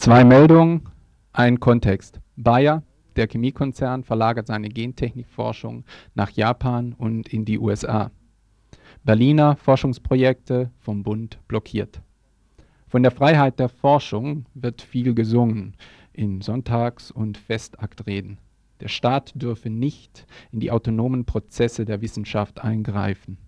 Zwei 0.05 0.23
Meldungen, 0.23 0.83
ein 1.33 1.59
Kontext. 1.59 2.19
Bayer, 2.35 2.83
der 3.15 3.25
Chemiekonzern, 3.25 4.03
verlagert 4.03 4.45
seine 4.45 4.69
Gentechnikforschung 4.69 5.83
nach 6.13 6.29
Japan 6.29 6.93
und 6.93 7.27
in 7.33 7.43
die 7.43 7.57
USA. 7.57 8.11
Berliner 9.03 9.55
Forschungsprojekte 9.55 10.69
vom 10.77 11.01
Bund 11.01 11.39
blockiert. 11.47 12.03
Von 12.87 13.01
der 13.01 13.11
Freiheit 13.11 13.57
der 13.57 13.67
Forschung 13.67 14.45
wird 14.53 14.83
viel 14.83 15.15
gesungen 15.15 15.73
in 16.13 16.41
Sonntags- 16.41 17.09
und 17.09 17.39
Festaktreden. 17.39 18.37
Der 18.81 18.89
Staat 18.89 19.31
dürfe 19.33 19.71
nicht 19.71 20.27
in 20.51 20.59
die 20.59 20.69
autonomen 20.69 21.25
Prozesse 21.25 21.83
der 21.83 22.01
Wissenschaft 22.01 22.63
eingreifen. 22.63 23.39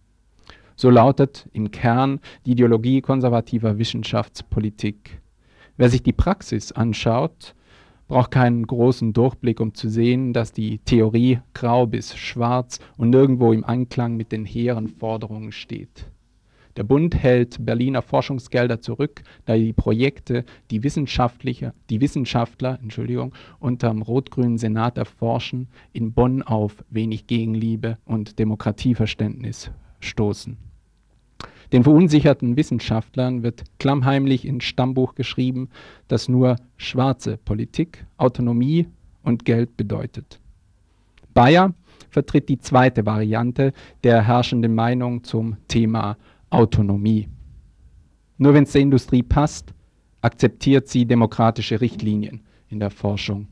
So 0.75 0.89
lautet 0.89 1.47
im 1.53 1.69
Kern 1.69 2.19
die 2.47 2.53
Ideologie 2.53 3.01
konservativer 3.01 3.77
Wissenschaftspolitik. 3.77 5.21
Wer 5.77 5.89
sich 5.89 6.01
die 6.01 6.13
Praxis 6.13 6.71
anschaut, 6.71 7.53
braucht 8.07 8.31
keinen 8.31 8.65
großen 8.65 9.13
Durchblick, 9.13 9.59
um 9.59 9.75
zu 9.75 9.89
sehen, 9.89 10.33
dass 10.33 10.51
die 10.51 10.79
Theorie 10.79 11.39
grau 11.53 11.85
bis 11.85 12.17
schwarz 12.17 12.79
und 12.97 13.11
nirgendwo 13.11 13.53
im 13.53 13.63
Einklang 13.63 14.17
mit 14.17 14.31
den 14.31 14.43
hehren 14.43 14.87
Forderungen 14.87 15.51
steht. 15.51 16.09
Der 16.77 16.83
Bund 16.83 17.15
hält 17.15 17.63
Berliner 17.63 18.01
Forschungsgelder 18.01 18.81
zurück, 18.81 19.23
da 19.45 19.55
die 19.55 19.73
Projekte, 19.73 20.45
die, 20.71 20.83
Wissenschaftliche, 20.83 21.73
die 21.89 22.01
Wissenschaftler 22.01 22.79
Entschuldigung, 22.81 23.33
unterm 23.59 24.01
rot-grünen 24.01 24.57
Senat 24.57 24.97
erforschen, 24.97 25.67
in 25.93 26.13
Bonn 26.13 26.41
auf 26.41 26.83
wenig 26.89 27.27
Gegenliebe 27.27 27.97
und 28.05 28.39
Demokratieverständnis 28.39 29.71
stoßen. 29.99 30.57
Den 31.73 31.83
verunsicherten 31.83 32.55
Wissenschaftlern 32.55 33.43
wird 33.43 33.63
klammheimlich 33.77 34.45
ins 34.45 34.63
Stammbuch 34.63 35.15
geschrieben, 35.15 35.69
dass 36.07 36.29
nur 36.29 36.55
schwarze 36.77 37.37
Politik, 37.37 38.05
Autonomie 38.17 38.87
und 39.23 39.43
Geld 39.43 39.75
bedeutet. 39.75 40.39
Bayer 41.33 41.73
vertritt 42.09 42.47
die 42.47 42.59
zweite 42.59 43.05
Variante 43.05 43.73
der 44.03 44.23
herrschenden 44.23 44.73
Meinung 44.73 45.23
zum 45.23 45.57
Thema 45.67 46.17
Autonomie. 46.49 47.27
Nur 48.37 48.53
wenn 48.53 48.63
es 48.63 48.71
der 48.71 48.81
Industrie 48.81 49.23
passt, 49.23 49.73
akzeptiert 50.21 50.87
sie 50.87 51.05
demokratische 51.05 51.81
Richtlinien 51.81 52.41
in 52.69 52.79
der 52.79 52.91
Forschung. 52.91 53.47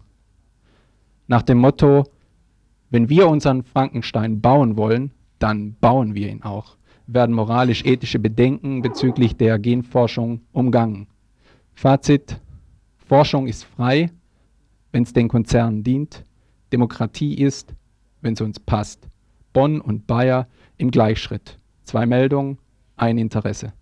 Nach 1.28 1.42
dem 1.42 1.58
Motto, 1.58 2.06
wenn 2.90 3.10
wir 3.10 3.28
unseren 3.28 3.64
Frankenstein 3.64 4.42
bauen 4.42 4.78
wollen, 4.78 5.12
dann 5.40 5.76
bauen 5.82 6.16
wir 6.16 6.30
ihn 6.30 6.44
auch 6.44 6.78
werden 7.08 7.36
moralisch-ethische 7.36 8.20
Bedenken 8.20 8.82
bezüglich 8.82 9.36
der 9.36 9.60
Genforschung 9.60 10.42
umgangen. 10.52 11.08
Fazit, 11.74 12.40
Forschung 12.98 13.48
ist 13.48 13.64
frei, 13.64 14.10
wenn 14.92 15.04
es 15.04 15.14
den 15.14 15.28
Konzernen 15.28 15.84
dient. 15.84 16.26
Demokratie 16.74 17.36
ist, 17.36 17.74
wenn 18.22 18.34
es 18.34 18.42
uns 18.42 18.60
passt. 18.60 19.08
Bonn 19.54 19.80
und 19.80 20.08
Bayer 20.08 20.48
im 20.78 20.92
Gleichschritt. 20.92 21.60
Zwei 21.84 22.06
Meldungen, 22.06 22.58
ein 22.98 23.18
Interesse. 23.18 23.74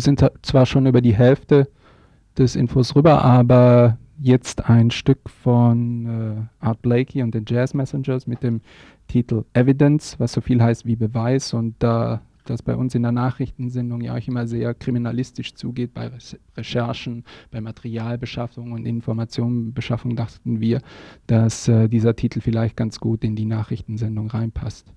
Wir 0.00 0.02
sind 0.02 0.24
zwar 0.40 0.64
schon 0.64 0.86
über 0.86 1.02
die 1.02 1.14
Hälfte 1.14 1.68
des 2.38 2.56
Infos 2.56 2.96
rüber, 2.96 3.22
aber 3.22 3.98
jetzt 4.18 4.64
ein 4.70 4.90
Stück 4.90 5.28
von 5.28 6.48
äh, 6.62 6.64
Art 6.64 6.80
Blakey 6.80 7.22
und 7.22 7.34
den 7.34 7.44
Jazz 7.46 7.74
Messengers 7.74 8.26
mit 8.26 8.42
dem 8.42 8.62
Titel 9.08 9.44
Evidence, 9.52 10.18
was 10.18 10.32
so 10.32 10.40
viel 10.40 10.62
heißt 10.62 10.86
wie 10.86 10.96
Beweis 10.96 11.52
und 11.52 11.74
da 11.80 12.14
äh, 12.14 12.18
das 12.46 12.62
bei 12.62 12.74
uns 12.74 12.94
in 12.94 13.02
der 13.02 13.12
Nachrichtensendung 13.12 14.00
ja 14.00 14.16
auch 14.16 14.26
immer 14.26 14.46
sehr 14.46 14.72
kriminalistisch 14.72 15.54
zugeht, 15.54 15.92
bei 15.92 16.10
Recherchen, 16.56 17.24
bei 17.50 17.60
Materialbeschaffung 17.60 18.72
und 18.72 18.86
Informationenbeschaffung 18.86 20.16
dachten 20.16 20.60
wir, 20.60 20.80
dass 21.26 21.68
äh, 21.68 21.88
dieser 21.88 22.16
Titel 22.16 22.40
vielleicht 22.40 22.74
ganz 22.74 23.00
gut 23.00 23.22
in 23.22 23.36
die 23.36 23.44
Nachrichtensendung 23.44 24.28
reinpasst. 24.28 24.94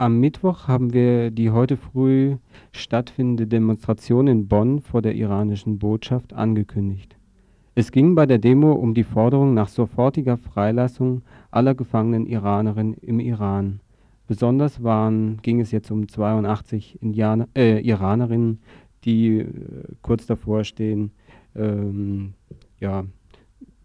Am 0.00 0.20
Mittwoch 0.20 0.68
haben 0.68 0.92
wir 0.92 1.32
die 1.32 1.50
heute 1.50 1.76
früh 1.76 2.36
stattfindende 2.70 3.48
Demonstration 3.48 4.28
in 4.28 4.46
Bonn 4.46 4.78
vor 4.78 5.02
der 5.02 5.16
iranischen 5.16 5.80
Botschaft 5.80 6.32
angekündigt. 6.34 7.16
Es 7.74 7.90
ging 7.90 8.14
bei 8.14 8.24
der 8.24 8.38
Demo 8.38 8.74
um 8.74 8.94
die 8.94 9.02
Forderung 9.02 9.54
nach 9.54 9.66
sofortiger 9.66 10.36
Freilassung 10.36 11.22
aller 11.50 11.74
gefangenen 11.74 12.26
Iranerinnen 12.26 12.94
im 12.94 13.18
Iran. 13.18 13.80
Besonders 14.28 14.84
waren, 14.84 15.38
ging 15.42 15.60
es 15.60 15.72
jetzt 15.72 15.90
um 15.90 16.06
82 16.06 17.02
Indianer, 17.02 17.48
äh, 17.56 17.80
Iranerinnen, 17.80 18.60
die 19.04 19.38
äh, 19.38 19.46
kurz 20.02 20.26
davor 20.26 20.62
stehen, 20.62 21.10
ähm, 21.56 22.34
ja, 22.78 23.04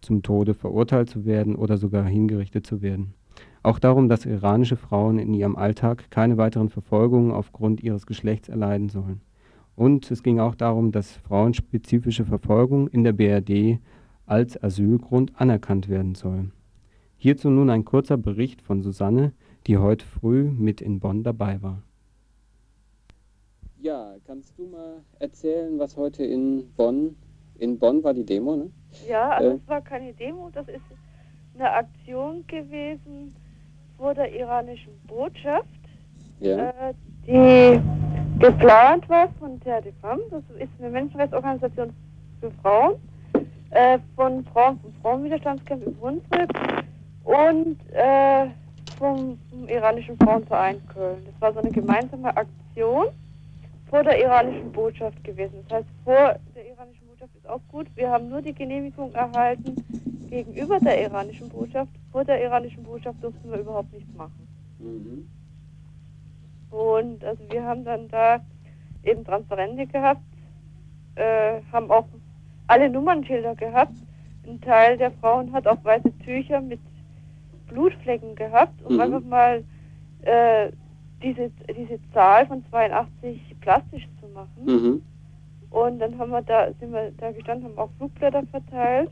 zum 0.02 0.22
Tode 0.22 0.54
verurteilt 0.54 1.10
zu 1.10 1.26
werden 1.26 1.56
oder 1.56 1.78
sogar 1.78 2.06
hingerichtet 2.06 2.68
zu 2.68 2.84
werden. 2.84 3.16
Auch 3.64 3.80
darum, 3.80 4.10
dass 4.10 4.26
iranische 4.26 4.76
Frauen 4.76 5.18
in 5.18 5.34
ihrem 5.34 5.56
Alltag 5.56 6.12
keine 6.12 6.38
weiteren 6.38 6.68
Verfolgungen 6.68 7.32
aufgrund 7.32 7.82
ihres 7.82 8.06
Geschlechts 8.06 8.50
erleiden 8.50 8.90
sollen. 8.90 9.22
Und 9.78 10.12
es 10.12 10.22
ging 10.22 10.42
auch 10.42 10.54
darum, 10.54 10.92
dass 10.92 11.14
frauenspezifische 11.14 12.26
Verfolgung 12.26 12.90
in 12.90 13.06
der 13.06 13.14
BRD 13.14 13.80
als 14.26 14.62
Asylgrund 14.62 15.32
anerkannt 15.40 15.88
werden 15.88 16.14
soll. 16.14 16.52
Hierzu 17.16 17.50
nun 17.50 17.70
ein 17.70 17.86
kurzer 17.86 18.18
Bericht 18.18 18.62
von 18.62 18.82
Susanne, 18.82 19.32
die 19.66 19.78
heute 19.78 20.06
früh 20.06 20.44
mit 20.44 20.82
in 20.82 21.00
Bonn 21.00 21.24
dabei 21.24 21.62
war. 21.62 21.82
Ja, 23.80 24.16
kannst 24.26 24.58
du 24.60 24.68
mal 24.68 25.04
erzählen, 25.20 25.80
was 25.80 25.96
heute 25.96 26.26
in 26.26 26.70
Bonn, 26.76 27.16
in 27.58 27.80
Bonn 27.80 28.04
war 28.04 28.14
die 28.14 28.26
Demo, 28.26 28.58
ne? 28.58 28.72
Ja, 29.08 29.30
also 29.30 29.52
äh, 29.52 29.54
es 29.56 29.68
war 29.68 29.82
keine 29.82 30.14
Demo, 30.14 30.50
das 30.54 30.68
ist 30.68 30.84
eine 31.56 31.72
Aktion 31.72 32.46
gewesen 32.48 33.34
vor 34.04 34.14
der 34.14 34.38
iranischen 34.38 34.92
Botschaft, 35.08 35.80
ja. 36.42 36.72
äh, 36.72 36.94
die 37.26 37.80
geplant 38.38 39.08
war 39.08 39.30
von 39.40 39.62
TRDFAM, 39.62 40.20
das 40.30 40.44
ist 40.60 40.70
eine 40.78 40.90
Menschenrechtsorganisation 40.90 41.94
für 42.42 42.52
Frauen, 42.62 42.96
äh, 43.70 44.00
von 44.18 44.44
Frauen 44.52 44.78
vom 44.82 44.94
Frauenwiderstandskämpfen 45.02 45.94
in 45.94 45.96
Brunswick 45.96 46.50
und 47.24 47.78
äh, 47.94 48.48
vom, 48.98 49.40
vom, 49.50 49.70
iranischen 49.70 50.18
Frauenverein 50.18 50.86
Köln. 50.94 51.26
Das 51.26 51.40
war 51.40 51.54
so 51.54 51.60
eine 51.60 51.72
gemeinsame 51.72 52.36
Aktion 52.36 53.06
vor 53.90 54.04
der 54.04 54.22
iranischen 54.22 54.70
Botschaft 54.74 55.24
gewesen. 55.24 55.64
Das 55.70 55.78
heißt, 55.78 55.90
vor 56.04 56.36
der 56.54 56.68
iranischen 56.70 57.03
ist 57.44 57.50
auch 57.50 57.62
gut. 57.68 57.88
Wir 57.96 58.10
haben 58.10 58.30
nur 58.30 58.42
die 58.42 58.54
Genehmigung 58.54 59.14
erhalten 59.14 59.76
gegenüber 60.30 60.80
der 60.80 61.02
iranischen 61.02 61.50
Botschaft. 61.50 61.92
Vor 62.12 62.24
der 62.24 62.42
iranischen 62.42 62.84
Botschaft 62.84 63.22
durften 63.22 63.52
wir 63.52 63.60
überhaupt 63.60 63.92
nichts 63.94 64.14
machen. 64.16 64.48
Mhm. 64.80 65.30
Und 66.72 67.24
also 67.24 67.44
wir 67.52 67.64
haben 67.64 67.84
dann 67.84 68.08
da 68.08 68.40
eben 69.04 69.26
Transparente 69.26 69.86
gehabt, 69.88 70.22
äh, 71.16 71.62
haben 71.72 71.92
auch 71.92 72.08
alle 72.68 72.90
Nummernschilder 72.90 73.56
gehabt. 73.56 73.94
Ein 74.48 74.62
Teil 74.62 74.98
der 74.98 75.12
Frauen 75.12 75.52
hat 75.52 75.68
auch 75.68 75.84
weiße 75.84 76.18
Tücher 76.20 76.62
mit 76.62 76.80
Blutflecken 77.68 78.36
gehabt, 78.36 78.82
um 78.84 78.96
mhm. 78.96 79.02
einfach 79.02 79.24
mal 79.24 79.64
äh, 80.22 80.72
diese, 81.22 81.52
diese 81.78 82.00
Zahl 82.14 82.48
von 82.48 82.64
82 82.70 83.56
plastisch 83.60 84.08
zu 84.20 84.28
machen. 84.30 84.66
Mhm. 84.66 85.02
Und 85.74 85.98
dann 85.98 86.18
haben 86.20 86.30
wir 86.30 86.44
da, 86.44 86.68
sind 86.80 86.94
wir 86.94 87.12
da 87.18 87.32
gestanden, 87.32 87.66
haben 87.66 87.78
auch 87.80 87.90
Flugblätter 87.98 88.44
verteilt. 88.52 89.10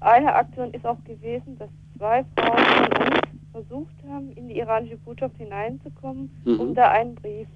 Eine 0.00 0.32
Aktion 0.32 0.70
ist 0.72 0.86
auch 0.86 1.02
gewesen, 1.02 1.58
dass 1.58 1.68
zwei 1.98 2.24
Frauen 2.36 2.64
von 2.94 3.06
uns 3.08 3.42
versucht 3.50 3.94
haben, 4.08 4.30
in 4.36 4.48
die 4.48 4.58
iranische 4.58 4.96
Botschaft 4.98 5.36
hineinzukommen, 5.36 6.30
mhm. 6.44 6.60
um 6.60 6.74
da 6.74 6.92
einen 6.92 7.16
Brief 7.16 7.48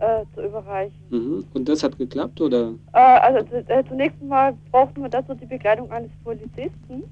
äh, 0.00 0.24
zu 0.34 0.42
überreichen. 0.42 1.00
Mhm. 1.10 1.44
Und 1.54 1.68
das 1.68 1.84
hat 1.84 1.96
geklappt, 1.98 2.40
oder? 2.40 2.74
Äh, 2.92 2.98
also 2.98 3.54
äh, 3.54 3.84
zunächst 3.86 4.20
mal 4.20 4.56
brauchten 4.72 5.00
wir 5.00 5.08
dazu 5.08 5.34
die 5.34 5.46
Begleitung 5.46 5.92
eines 5.92 6.10
Polizisten. 6.24 7.04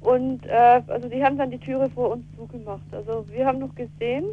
Und 0.00 0.44
äh, 0.46 0.82
also 0.88 1.08
die 1.08 1.22
haben 1.22 1.38
dann 1.38 1.52
die 1.52 1.58
Türe 1.58 1.88
vor 1.90 2.10
uns 2.10 2.24
zugemacht. 2.36 2.92
Also 2.92 3.24
wir 3.30 3.46
haben 3.46 3.60
noch 3.60 3.74
gesehen, 3.76 4.24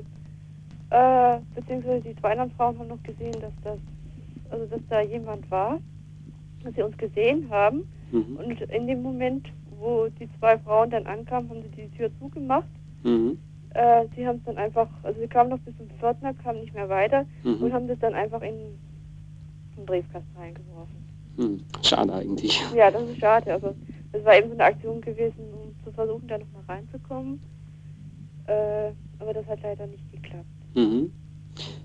äh, 0.90 1.38
beziehungsweise 1.54 2.02
die 2.02 2.16
zwei 2.16 2.32
anderen 2.32 2.52
Frauen 2.52 2.80
haben 2.80 2.90
noch 2.90 3.04
gesehen, 3.04 3.36
dass 3.40 3.54
das, 3.64 3.78
also 4.52 4.66
dass 4.66 4.82
da 4.90 5.02
jemand 5.02 5.50
war, 5.50 5.80
dass 6.64 6.74
sie 6.76 6.84
uns 6.84 6.98
gesehen 6.98 7.50
haben. 7.50 7.84
Mhm. 8.12 8.38
Und 8.38 8.62
in 8.62 8.88
dem 8.88 9.02
Moment, 9.02 9.48
wo 9.80 10.08
die 10.20 10.30
zwei 10.40 10.58
Frauen 10.60 10.90
dann 10.90 11.08
ankamen, 11.08 11.50
haben 11.50 11.64
sie 11.64 11.70
die 11.70 11.98
Tür 11.98 12.10
zugemacht. 12.20 12.68
Mhm. 13.04 13.38
Äh, 13.74 14.06
sie 14.16 14.28
haben 14.28 14.38
es 14.38 14.44
dann 14.44 14.58
einfach, 14.58 14.90
also 15.04 15.20
sie 15.20 15.28
kamen 15.28 15.50
noch 15.50 15.60
bis 15.60 15.76
zum 15.78 15.90
Pförtner, 15.98 16.34
kamen 16.34 16.60
nicht 16.60 16.74
mehr 16.74 16.90
weiter 16.90 17.26
mhm. 17.44 17.64
und 17.64 17.74
haben 17.74 17.88
das 17.88 18.00
dann 18.00 18.14
einfach 18.14 18.42
in 18.42 18.56
den 19.78 19.86
Briefkasten 19.86 20.36
reingeworfen. 20.38 20.96
Mhm. 21.38 21.62
Schade 21.82 22.14
eigentlich. 22.14 22.62
Ja, 22.76 22.92
das 22.92 23.04
ist 23.04 23.20
schade. 23.20 23.54
Also 23.54 23.74
das 24.12 24.26
war 24.26 24.38
eben 24.38 24.50
so 24.50 24.54
eine 24.56 24.66
Aktion 24.66 25.00
gewesen, 25.00 25.46
um 25.54 25.74
zu 25.86 25.92
versuchen, 25.92 26.28
da 26.28 26.38
nochmal 26.38 26.64
reinzukommen. 26.68 27.42
Äh, 28.48 28.92
aber 29.20 29.34
das 29.34 29.46
hat 29.48 29.62
leider 29.64 29.88
nicht 29.88 30.12
geklappt. 30.12 30.46
Mhm. 30.76 31.12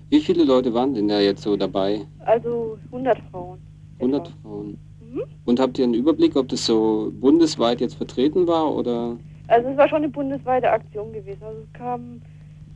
Wie 0.09 0.21
viele 0.21 0.43
Leute 0.45 0.73
waren 0.73 0.93
denn 0.93 1.07
da 1.07 1.19
jetzt 1.19 1.41
so 1.41 1.57
dabei? 1.57 2.05
Also 2.19 2.77
100 2.85 3.19
Frauen. 3.31 3.59
100 3.99 4.27
etwa. 4.27 4.37
Frauen. 4.41 4.77
Mhm. 5.01 5.23
Und 5.45 5.59
habt 5.59 5.77
ihr 5.77 5.85
einen 5.85 5.93
Überblick, 5.93 6.35
ob 6.35 6.47
das 6.47 6.65
so 6.65 7.11
bundesweit 7.19 7.81
jetzt 7.81 7.95
vertreten 7.95 8.47
war 8.47 8.73
oder? 8.73 9.17
Also 9.47 9.69
es 9.69 9.77
war 9.77 9.87
schon 9.87 9.99
eine 9.99 10.09
bundesweite 10.09 10.69
Aktion 10.69 11.11
gewesen. 11.13 11.43
Also 11.43 11.59
es 11.61 11.73
kamen 11.73 12.21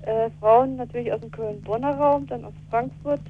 äh, 0.02 0.30
Frauen 0.40 0.76
natürlich 0.76 1.12
aus 1.12 1.22
dem 1.22 1.32
Köln-Bonner 1.32 1.96
Raum, 1.96 2.28
dann 2.28 2.46
aus 2.46 2.54
Frankfurt. 2.70 3.22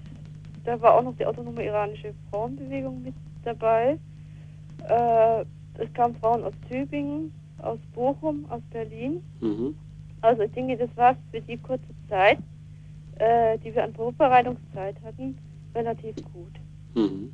Da 0.63 0.79
war 0.81 0.95
auch 0.95 1.03
noch 1.03 1.15
die 1.17 1.25
autonome 1.25 1.65
iranische 1.65 2.13
Frauenbewegung 2.29 3.01
mit 3.03 3.13
dabei. 3.43 3.97
Äh, 4.87 5.45
es 5.77 5.91
kamen 5.93 6.15
Frauen 6.15 6.43
aus 6.43 6.53
Tübingen, 6.69 7.33
aus 7.59 7.79
Bochum, 7.93 8.45
aus 8.49 8.61
Berlin. 8.71 9.23
Mhm. 9.39 9.75
Also 10.21 10.43
ich 10.43 10.51
denke, 10.51 10.77
das 10.77 10.89
war 10.95 11.15
für 11.31 11.41
die 11.41 11.57
kurze 11.57 11.83
Zeit, 12.07 12.37
äh, 13.17 13.57
die 13.59 13.73
wir 13.73 13.83
an 13.83 13.93
Vorbereitungszeit 13.93 14.95
hatten, 15.03 15.37
relativ 15.75 16.15
gut. 16.33 16.59
Mhm. 16.95 17.31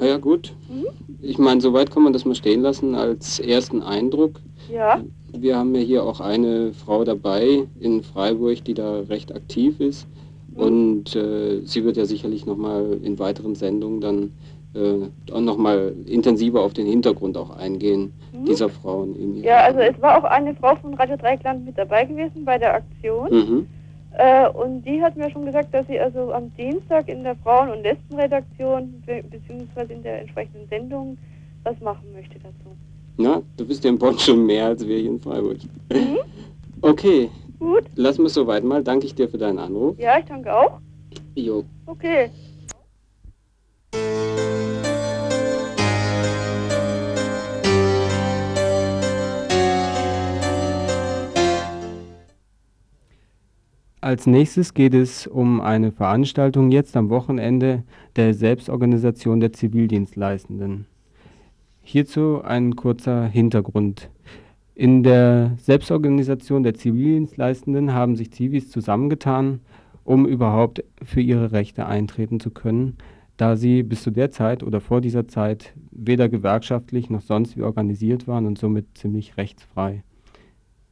Ja, 0.00 0.06
ja 0.06 0.16
gut. 0.18 0.54
Mhm. 0.68 0.86
Ich 1.20 1.38
meine, 1.38 1.60
soweit 1.60 1.90
kann 1.90 2.02
man 2.02 2.12
das 2.12 2.24
mal 2.24 2.34
stehen 2.34 2.62
lassen 2.62 2.94
als 2.94 3.40
ersten 3.40 3.82
Eindruck. 3.82 4.40
Ja. 4.70 5.02
Wir 5.32 5.56
haben 5.56 5.74
ja 5.74 5.80
hier 5.80 6.04
auch 6.04 6.20
eine 6.20 6.72
Frau 6.72 7.04
dabei 7.04 7.66
in 7.78 8.02
Freiburg, 8.02 8.64
die 8.64 8.74
da 8.74 9.00
recht 9.00 9.34
aktiv 9.34 9.80
ist. 9.80 10.06
Mhm. 10.48 10.56
Und 10.56 11.16
äh, 11.16 11.60
sie 11.64 11.84
wird 11.84 11.96
ja 11.96 12.04
sicherlich 12.04 12.46
nochmal 12.46 12.98
in 13.02 13.18
weiteren 13.18 13.54
Sendungen 13.54 14.00
dann 14.00 14.32
äh, 14.74 15.40
nochmal 15.40 15.94
intensiver 16.06 16.62
auf 16.62 16.72
den 16.72 16.86
Hintergrund 16.86 17.36
auch 17.36 17.50
eingehen 17.50 18.12
mhm. 18.32 18.44
dieser 18.44 18.68
Frauen. 18.68 19.16
In 19.16 19.42
ja, 19.42 19.64
also 19.64 19.80
es 19.80 20.00
war 20.00 20.18
auch 20.18 20.24
eine 20.24 20.54
Frau 20.54 20.76
von 20.76 20.94
Radio 20.94 21.16
Dreikland 21.16 21.64
mit 21.64 21.76
dabei 21.76 22.04
gewesen 22.04 22.44
bei 22.44 22.58
der 22.58 22.74
Aktion. 22.74 23.30
Mhm. 23.30 23.66
Äh, 24.12 24.48
und 24.48 24.82
die 24.82 25.00
hat 25.02 25.16
mir 25.16 25.30
schon 25.30 25.44
gesagt, 25.44 25.72
dass 25.72 25.86
sie 25.86 25.98
also 25.98 26.32
am 26.32 26.54
Dienstag 26.56 27.08
in 27.08 27.22
der 27.24 27.36
Frauen- 27.36 27.70
und 27.70 27.82
Lesbenredaktion 27.82 29.02
be 29.06 29.22
beziehungsweise 29.30 29.92
in 29.92 30.02
der 30.02 30.20
entsprechenden 30.20 30.68
Sendung 30.68 31.16
was 31.64 31.78
machen 31.80 32.12
möchte 32.12 32.38
dazu. 32.38 32.76
Na, 33.16 33.42
du 33.56 33.66
bist 33.66 33.84
ja 33.84 33.90
in 33.90 33.98
Bonn 33.98 34.18
schon 34.18 34.46
mehr 34.46 34.66
als 34.66 34.86
wir 34.86 34.98
hier 34.98 35.10
in 35.10 35.20
Freiburg. 35.20 35.58
Mhm. 35.92 36.18
Okay. 36.82 37.28
Gut. 37.58 37.84
Lass 37.94 38.18
es 38.18 38.32
soweit 38.32 38.64
mal. 38.64 38.82
Danke 38.82 39.04
ich 39.04 39.14
dir 39.14 39.28
für 39.28 39.36
deinen 39.36 39.58
Anruf. 39.58 39.98
Ja, 39.98 40.18
ich 40.18 40.24
danke 40.24 40.50
auch. 40.50 40.80
Jo. 41.34 41.64
Okay. 41.84 42.30
Als 54.10 54.26
nächstes 54.26 54.74
geht 54.74 54.92
es 54.92 55.28
um 55.28 55.60
eine 55.60 55.92
Veranstaltung 55.92 56.72
jetzt 56.72 56.96
am 56.96 57.10
Wochenende 57.10 57.84
der 58.16 58.34
Selbstorganisation 58.34 59.38
der 59.38 59.52
Zivildienstleistenden. 59.52 60.86
Hierzu 61.82 62.42
ein 62.42 62.74
kurzer 62.74 63.26
Hintergrund. 63.26 64.10
In 64.74 65.04
der 65.04 65.52
Selbstorganisation 65.58 66.64
der 66.64 66.74
Zivildienstleistenden 66.74 67.94
haben 67.94 68.16
sich 68.16 68.32
Zivis 68.32 68.68
zusammengetan, 68.68 69.60
um 70.02 70.26
überhaupt 70.26 70.82
für 71.04 71.20
ihre 71.20 71.52
Rechte 71.52 71.86
eintreten 71.86 72.40
zu 72.40 72.50
können, 72.50 72.96
da 73.36 73.54
sie 73.54 73.84
bis 73.84 74.02
zu 74.02 74.10
der 74.10 74.32
Zeit 74.32 74.64
oder 74.64 74.80
vor 74.80 75.00
dieser 75.00 75.28
Zeit 75.28 75.72
weder 75.92 76.28
gewerkschaftlich 76.28 77.10
noch 77.10 77.22
sonst 77.22 77.56
wie 77.56 77.62
organisiert 77.62 78.26
waren 78.26 78.46
und 78.46 78.58
somit 78.58 78.86
ziemlich 78.98 79.36
rechtsfrei. 79.36 80.02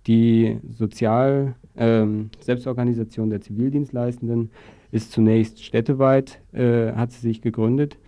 Die 0.07 0.61
Sozial- 0.71 1.57
ähm, 1.79 2.31
Selbstorganisation 2.41 3.31
der 3.31 3.41
Zivildienstleistenden 3.41 4.51
ist 4.91 5.13
zunächst 5.13 5.65
städteweit, 5.65 6.41
äh, 6.53 6.93
hat 6.93 7.13
sie 7.13 7.21
sich 7.21 7.41
gegründet 7.41 7.99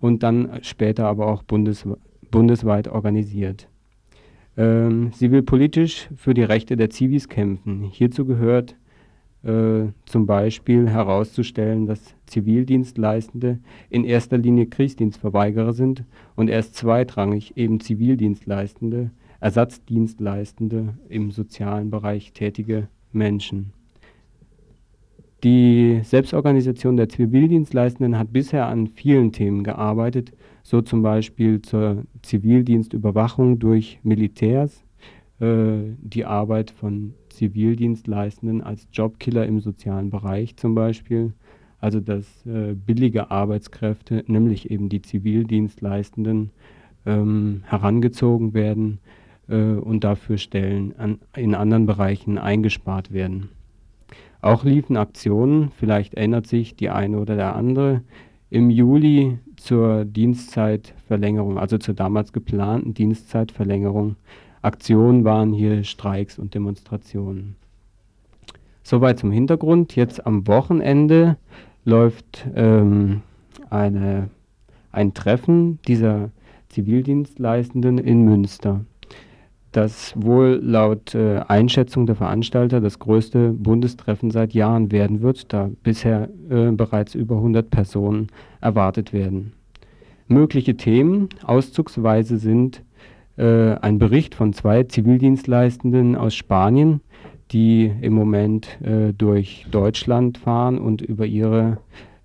und 0.00 0.22
dann 0.22 0.60
später 0.62 1.06
aber 1.06 1.26
auch 1.26 1.42
bundes, 1.42 1.86
bundesweit 2.30 2.88
organisiert. 2.88 3.68
Ähm, 4.56 5.10
sie 5.14 5.30
will 5.30 5.42
politisch 5.42 6.08
für 6.16 6.34
die 6.34 6.42
Rechte 6.42 6.76
der 6.76 6.90
Zivis 6.90 7.28
kämpfen. 7.28 7.82
Hierzu 7.90 8.24
gehört 8.24 8.76
äh, 9.44 9.88
zum 10.06 10.26
Beispiel 10.26 10.88
herauszustellen, 10.88 11.86
dass 11.86 12.14
Zivildienstleistende 12.26 13.58
in 13.90 14.04
erster 14.04 14.38
Linie 14.38 14.66
Kriegsdienstverweigerer 14.66 15.72
sind 15.72 16.04
und 16.36 16.48
erst 16.48 16.76
zweitrangig 16.76 17.56
eben 17.56 17.80
Zivildienstleistende, 17.80 19.10
Ersatzdienstleistende 19.40 20.94
im 21.08 21.30
sozialen 21.30 21.90
Bereich 21.90 22.32
tätige 22.32 22.88
Menschen. 23.14 23.72
Die 25.44 26.00
Selbstorganisation 26.02 26.96
der 26.96 27.10
Zivildienstleistenden 27.10 28.18
hat 28.18 28.32
bisher 28.32 28.66
an 28.66 28.86
vielen 28.86 29.30
Themen 29.30 29.62
gearbeitet, 29.62 30.32
so 30.62 30.80
zum 30.80 31.02
Beispiel 31.02 31.60
zur 31.60 32.04
Zivildienstüberwachung 32.22 33.58
durch 33.58 34.00
Militärs, 34.02 34.82
äh, 35.40 35.76
die 36.00 36.24
Arbeit 36.24 36.70
von 36.70 37.12
Zivildienstleistenden 37.28 38.62
als 38.62 38.88
Jobkiller 38.92 39.44
im 39.44 39.60
sozialen 39.60 40.08
Bereich 40.08 40.56
zum 40.56 40.74
Beispiel, 40.74 41.34
also 41.78 42.00
dass 42.00 42.24
äh, 42.46 42.74
billige 42.74 43.30
Arbeitskräfte, 43.30 44.24
nämlich 44.26 44.70
eben 44.70 44.88
die 44.88 45.02
Zivildienstleistenden, 45.02 46.52
ähm, 47.04 47.62
herangezogen 47.66 48.54
werden 48.54 48.98
und 49.52 50.04
dafür 50.04 50.38
Stellen 50.38 50.94
an, 50.98 51.18
in 51.36 51.54
anderen 51.54 51.86
Bereichen 51.86 52.38
eingespart 52.38 53.12
werden. 53.12 53.50
Auch 54.40 54.64
liefen 54.64 54.96
Aktionen, 54.96 55.70
vielleicht 55.70 56.14
erinnert 56.14 56.46
sich 56.46 56.76
die 56.76 56.90
eine 56.90 57.18
oder 57.18 57.36
der 57.36 57.56
andere, 57.56 58.02
im 58.50 58.70
Juli 58.70 59.38
zur 59.56 60.04
Dienstzeitverlängerung, 60.04 61.58
also 61.58 61.78
zur 61.78 61.94
damals 61.94 62.32
geplanten 62.32 62.94
Dienstzeitverlängerung. 62.94 64.16
Aktionen 64.62 65.24
waren 65.24 65.52
hier 65.52 65.82
Streiks 65.84 66.38
und 66.38 66.54
Demonstrationen. 66.54 67.56
Soweit 68.82 69.18
zum 69.18 69.32
Hintergrund. 69.32 69.96
Jetzt 69.96 70.26
am 70.26 70.46
Wochenende 70.46 71.38
läuft 71.84 72.46
ähm, 72.54 73.22
eine, 73.70 74.28
ein 74.92 75.14
Treffen 75.14 75.80
dieser 75.88 76.30
Zivildienstleistenden 76.68 77.98
in 77.98 78.24
Münster 78.24 78.84
das 79.76 80.14
wohl 80.16 80.60
laut 80.62 81.14
äh, 81.14 81.40
Einschätzung 81.48 82.06
der 82.06 82.14
Veranstalter 82.14 82.80
das 82.80 82.98
größte 82.98 83.50
Bundestreffen 83.52 84.30
seit 84.30 84.54
Jahren 84.54 84.92
werden 84.92 85.20
wird, 85.20 85.52
da 85.52 85.70
bisher 85.82 86.28
äh, 86.48 86.70
bereits 86.70 87.14
über 87.14 87.36
100 87.36 87.70
Personen 87.70 88.28
erwartet 88.60 89.12
werden. 89.12 89.52
Mögliche 90.28 90.76
Themen 90.76 91.28
auszugsweise 91.44 92.38
sind 92.38 92.82
äh, 93.36 93.74
ein 93.74 93.98
Bericht 93.98 94.34
von 94.34 94.52
zwei 94.52 94.84
Zivildienstleistenden 94.84 96.14
aus 96.16 96.34
Spanien, 96.34 97.00
die 97.50 97.92
im 98.00 98.14
Moment 98.14 98.80
äh, 98.80 99.12
durch 99.12 99.66
Deutschland 99.70 100.38
fahren 100.38 100.78
und 100.78 101.02
über 101.02 101.26
ihre 101.26 101.78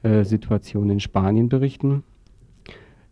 äh, 0.03 0.23
Situation 0.23 0.89
in 0.89 0.99
Spanien 0.99 1.49
berichten. 1.49 2.03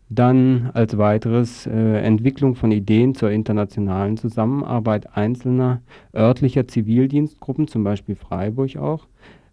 Dann 0.09 0.69
als 0.73 0.97
weiteres 0.97 1.67
äh, 1.67 1.99
Entwicklung 1.99 2.55
von 2.55 2.71
Ideen 2.71 3.13
zur 3.13 3.29
internationalen 3.29 4.15
Zusammenarbeit 4.15 5.17
einzelner 5.17 5.81
örtlicher 6.15 6.67
Zivildienstgruppen, 6.67 7.67
zum 7.67 7.83
Beispiel 7.83 8.15
Freiburg 8.15 8.77
auch, 8.77 9.07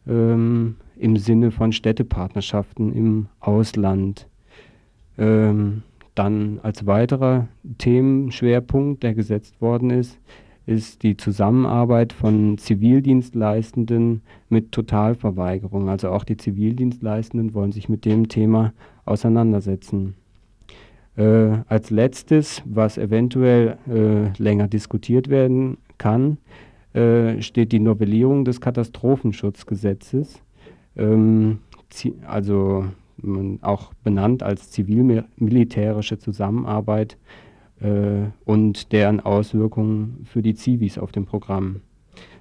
ähm, 0.07 0.77
im 0.97 1.17
Sinne 1.17 1.51
von 1.51 1.73
Städtepartnerschaften 1.73 2.93
im 2.93 3.27
Ausland. 3.41 4.29
Ähm, 5.19 5.83
dann 6.15 6.61
als 6.63 6.87
weiterer 6.87 7.49
Themenschwerpunkt, 7.79 9.03
der 9.03 9.15
gesetzt 9.15 9.61
worden 9.61 9.91
ist, 9.91 10.21
ist 10.67 11.03
die 11.03 11.17
Zusammenarbeit 11.17 12.13
von 12.13 12.59
Zivildienstleistenden 12.59 14.23
mit 14.49 14.71
Totalverweigerung. 14.71 15.89
Also 15.89 16.11
auch 16.11 16.25
die 16.25 16.37
Zivildienstleistenden 16.37 17.55
wollen 17.55 17.73
sich 17.73 17.89
mit 17.89 18.05
dem 18.05 18.29
Thema 18.29 18.73
auseinandersetzen. 19.05 20.15
Äh, 21.17 21.59
als 21.69 21.91
letztes, 21.91 22.63
was 22.65 22.99
eventuell 22.99 23.79
äh, 23.89 24.43
länger 24.43 24.67
diskutiert 24.67 25.29
werden 25.29 25.79
kann, 25.97 26.39
äh, 26.93 27.41
steht 27.41 27.73
die 27.73 27.81
Novellierung 27.81 28.45
des 28.45 28.61
Katastrophenschutzgesetzes, 28.61 30.43
ähm, 30.97 31.59
also 32.27 32.87
auch 33.61 33.95
benannt 34.03 34.43
als 34.43 34.73
zivil-militärische 34.73 36.19
Zusammenarbeit 36.19 37.17
äh, 37.81 38.27
und 38.45 38.93
deren 38.93 39.21
Auswirkungen 39.21 40.25
für 40.25 40.43
die 40.43 40.55
Zivis 40.55 40.99
auf 40.99 41.13
dem 41.13 41.27
Programm. 41.27 41.81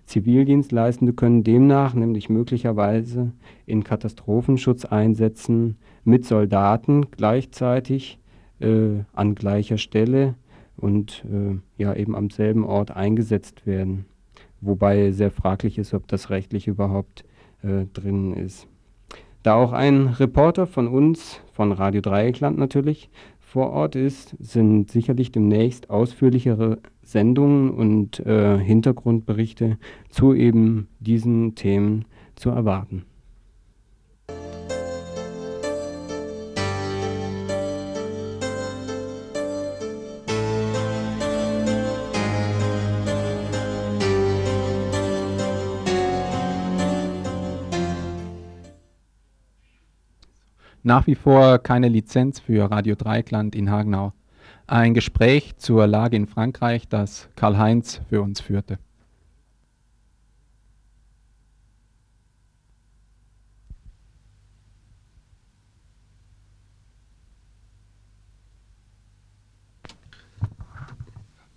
Zivildienstleistende 0.05 1.13
können 1.13 1.43
demnach 1.43 1.93
nämlich 1.93 2.29
möglicherweise 2.29 3.31
in 3.65 3.83
Katastrophenschutz 3.83 4.85
einsetzen 4.85 5.77
mit 6.03 6.25
Soldaten 6.25 7.09
gleichzeitig 7.11 8.19
äh, 8.63 9.03
an 9.13 9.35
gleicher 9.35 9.77
Stelle 9.77 10.35
und 10.77 11.23
äh, 11.31 11.57
ja 11.81 11.93
eben 11.93 12.15
am 12.15 12.29
selben 12.29 12.65
Ort 12.65 12.91
eingesetzt 12.91 13.65
werden. 13.65 14.05
Wobei 14.61 15.11
sehr 15.11 15.31
fraglich 15.31 15.77
ist, 15.77 15.93
ob 15.93 16.07
das 16.07 16.29
rechtlich 16.29 16.67
überhaupt 16.67 17.25
äh, 17.63 17.85
drin 17.93 18.33
ist. 18.33 18.67
Da 19.43 19.55
auch 19.55 19.73
ein 19.73 20.07
Reporter 20.07 20.67
von 20.67 20.87
uns, 20.87 21.41
von 21.51 21.73
Radio 21.73 21.99
Dreieckland 21.99 22.57
natürlich, 22.57 23.09
vor 23.39 23.71
Ort 23.71 23.95
ist, 23.95 24.35
sind 24.39 24.89
sicherlich 24.89 25.31
demnächst 25.31 25.89
ausführlichere 25.89 26.79
Sendungen 27.03 27.69
und 27.71 28.19
äh, 28.21 28.57
Hintergrundberichte 28.57 29.77
zu 30.09 30.33
eben 30.33 30.87
diesen 30.99 31.55
Themen 31.55 32.05
zu 32.35 32.49
erwarten. 32.49 33.03
Nach 50.85 51.07
wie 51.07 51.15
vor 51.15 51.59
keine 51.59 51.87
Lizenz 51.87 52.41
für 52.41 52.69
Radio 52.69 52.95
Dreikland 52.95 53.55
in 53.55 53.71
Hagenau. 53.71 54.11
Ein 54.67 54.93
Gespräch 54.93 55.55
zur 55.55 55.87
Lage 55.87 56.17
in 56.17 56.27
Frankreich, 56.27 56.89
das 56.89 57.29
Karl-Heinz 57.37 58.01
für 58.09 58.21
uns 58.21 58.41
führte. 58.41 58.79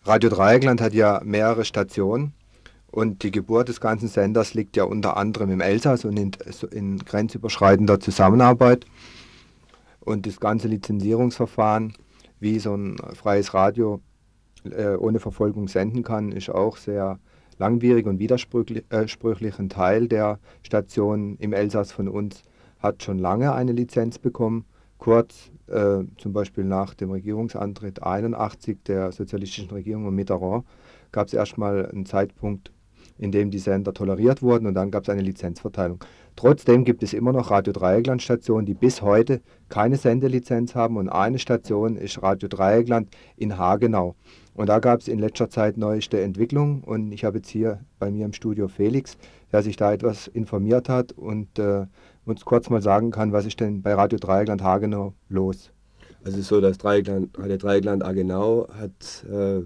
Radio 0.04 0.30
Dreieckland 0.30 0.80
hat 0.80 0.94
ja 0.94 1.20
mehrere 1.24 1.64
Stationen 1.64 2.32
und 2.96 3.24
die 3.24 3.30
Geburt 3.30 3.68
des 3.68 3.78
ganzen 3.78 4.08
Senders 4.08 4.54
liegt 4.54 4.74
ja 4.74 4.84
unter 4.84 5.18
anderem 5.18 5.50
im 5.50 5.60
Elsass 5.60 6.06
und 6.06 6.16
in, 6.18 6.30
in 6.70 6.96
grenzüberschreitender 6.96 8.00
Zusammenarbeit. 8.00 8.86
Und 10.00 10.24
das 10.24 10.40
ganze 10.40 10.66
Lizenzierungsverfahren, 10.68 11.92
wie 12.40 12.58
so 12.58 12.74
ein 12.74 12.96
freies 13.12 13.52
Radio 13.52 14.00
äh, 14.64 14.94
ohne 14.96 15.20
Verfolgung 15.20 15.68
senden 15.68 16.04
kann, 16.04 16.32
ist 16.32 16.48
auch 16.48 16.78
sehr 16.78 17.18
langwierig 17.58 18.06
und 18.06 18.18
widersprüchlich. 18.18 18.84
Äh, 18.88 19.52
Ein 19.58 19.68
Teil 19.68 20.08
der 20.08 20.38
Stationen 20.62 21.36
im 21.36 21.52
Elsass 21.52 21.92
von 21.92 22.08
uns 22.08 22.44
hat 22.78 23.02
schon 23.02 23.18
lange 23.18 23.52
eine 23.52 23.72
Lizenz 23.72 24.18
bekommen. 24.18 24.64
Kurz, 24.96 25.50
äh, 25.66 25.98
zum 26.16 26.32
Beispiel 26.32 26.64
nach 26.64 26.94
dem 26.94 27.10
Regierungsantritt 27.10 28.02
81 28.02 28.78
der 28.86 29.12
sozialistischen 29.12 29.68
Regierung 29.68 30.06
und 30.06 30.14
Mitterrand, 30.14 30.64
gab 31.12 31.26
es 31.26 31.34
erstmal 31.34 31.90
einen 31.90 32.06
Zeitpunkt, 32.06 32.72
in 33.18 33.32
dem 33.32 33.50
die 33.50 33.58
Sender 33.58 33.94
toleriert 33.94 34.42
wurden 34.42 34.66
und 34.66 34.74
dann 34.74 34.90
gab 34.90 35.04
es 35.04 35.08
eine 35.08 35.22
Lizenzverteilung. 35.22 35.98
Trotzdem 36.36 36.84
gibt 36.84 37.02
es 37.02 37.14
immer 37.14 37.32
noch 37.32 37.50
Radio 37.50 37.72
Dreieckland 37.72 38.22
Stationen, 38.22 38.66
die 38.66 38.74
bis 38.74 39.00
heute 39.00 39.40
keine 39.68 39.96
Sendelizenz 39.96 40.74
haben 40.74 40.96
und 40.96 41.08
eine 41.08 41.38
Station 41.38 41.96
ist 41.96 42.22
Radio 42.22 42.48
Dreieckland 42.48 43.08
in 43.36 43.56
Hagenau. 43.56 44.14
Und 44.54 44.68
da 44.68 44.78
gab 44.78 45.00
es 45.00 45.08
in 45.08 45.18
letzter 45.18 45.50
Zeit 45.50 45.76
neueste 45.76 46.20
Entwicklungen 46.20 46.82
und 46.82 47.12
ich 47.12 47.24
habe 47.24 47.38
jetzt 47.38 47.48
hier 47.48 47.80
bei 47.98 48.10
mir 48.10 48.24
im 48.24 48.32
Studio 48.32 48.68
Felix, 48.68 49.16
der 49.52 49.62
sich 49.62 49.76
da 49.76 49.92
etwas 49.92 50.28
informiert 50.28 50.88
hat 50.88 51.12
und 51.12 51.58
äh, 51.58 51.86
uns 52.24 52.44
kurz 52.44 52.68
mal 52.70 52.82
sagen 52.82 53.10
kann, 53.10 53.32
was 53.32 53.46
ist 53.46 53.60
denn 53.60 53.82
bei 53.82 53.94
Radio 53.94 54.18
Dreieckland 54.18 54.62
Hagenau 54.62 55.14
los? 55.28 55.70
Also 56.24 56.38
es 56.38 56.42
ist 56.42 56.48
so, 56.48 56.60
dass 56.60 56.78
Dreieckland, 56.78 57.38
Radio 57.38 57.56
Dreieckland 57.56 58.02
Hagenau 58.02 58.66
hat 58.78 59.24
äh, 59.30 59.62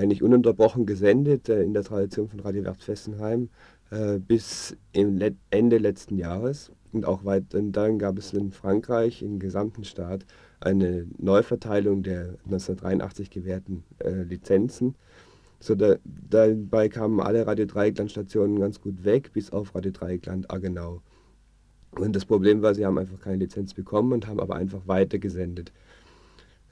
eigentlich 0.00 0.22
ununterbrochen 0.22 0.86
gesendet 0.86 1.48
äh, 1.48 1.62
in 1.62 1.74
der 1.74 1.84
Tradition 1.84 2.28
von 2.28 2.40
Radio 2.40 2.64
Werft 2.64 2.82
Fessenheim 2.82 3.50
äh, 3.90 4.18
bis 4.18 4.76
Ende 4.92 5.78
letzten 5.78 6.16
Jahres. 6.16 6.72
Und 6.92 7.04
auch 7.04 7.24
weit, 7.24 7.44
dann 7.50 7.98
gab 7.98 8.18
es 8.18 8.32
in 8.32 8.50
Frankreich, 8.50 9.22
im 9.22 9.38
gesamten 9.38 9.84
Staat, 9.84 10.26
eine 10.58 11.06
Neuverteilung 11.18 12.02
der 12.02 12.34
1983 12.46 13.30
gewährten 13.30 13.84
äh, 13.98 14.22
Lizenzen. 14.22 14.96
So 15.60 15.74
da, 15.74 15.96
dabei 16.04 16.88
kamen 16.88 17.20
alle 17.20 17.46
Radio 17.46 17.66
Dreieckland-Stationen 17.66 18.58
ganz 18.58 18.80
gut 18.80 19.04
weg, 19.04 19.30
bis 19.32 19.52
auf 19.52 19.74
Radio 19.74 19.92
Dreieckland 19.92 20.50
Agenau. 20.50 21.02
Und 21.92 22.16
das 22.16 22.24
Problem 22.24 22.62
war, 22.62 22.74
sie 22.74 22.86
haben 22.86 22.98
einfach 22.98 23.20
keine 23.20 23.36
Lizenz 23.36 23.74
bekommen 23.74 24.12
und 24.12 24.26
haben 24.26 24.40
aber 24.40 24.56
einfach 24.56 24.80
weitergesendet. 24.86 25.72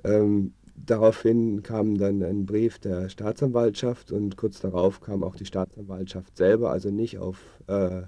Ähm, 0.05 0.53
daraufhin 0.87 1.63
kam 1.63 1.99
dann 1.99 2.23
ein 2.23 2.47
Brief 2.47 2.79
der 2.79 3.09
Staatsanwaltschaft 3.09 4.13
und 4.13 4.37
kurz 4.37 4.61
darauf 4.61 5.01
kam 5.01 5.23
auch 5.23 5.37
die 5.37 5.47
Staatsanwaltschaft 5.47 6.37
selber, 6.37 6.71
also 6.71 6.91
nicht 6.91 7.19
auf, 7.19 7.39
äh, 7.67 8.03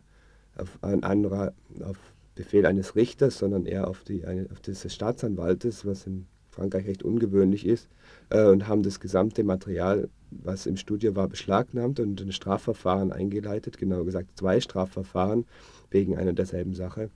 auf, 0.57 0.79
ein 0.83 1.03
anderer, 1.03 1.53
auf 1.83 1.97
Befehl 2.35 2.67
eines 2.67 2.97
Richters, 2.97 3.39
sondern 3.39 3.67
eher 3.67 3.89
auf, 3.89 4.05
die, 4.05 4.25
auf 4.51 4.61
des 4.61 4.93
Staatsanwaltes, 4.93 5.85
was 5.85 6.07
in 6.07 6.27
Frankreich 6.51 6.87
recht 6.87 7.03
ungewöhnlich 7.03 7.67
ist, 7.67 7.89
äh, 8.31 8.47
und 8.47 8.67
haben 8.67 8.83
das 8.83 9.01
gesamte 9.01 9.45
Material, 9.45 10.09
was 10.31 10.67
im 10.67 10.77
Studio 10.77 11.15
war, 11.17 11.29
beschlagnahmt 11.29 12.01
und 12.01 12.21
ein 12.21 12.33
Strafverfahren 12.33 13.13
eingeleitet, 13.13 13.79
genau 13.79 14.05
gesagt 14.05 14.39
zwei 14.39 14.61
Strafverfahren 14.61 15.45
wegen 15.91 16.17
einer 16.17 16.33
derselben 16.33 16.75
Sache 16.75 17.11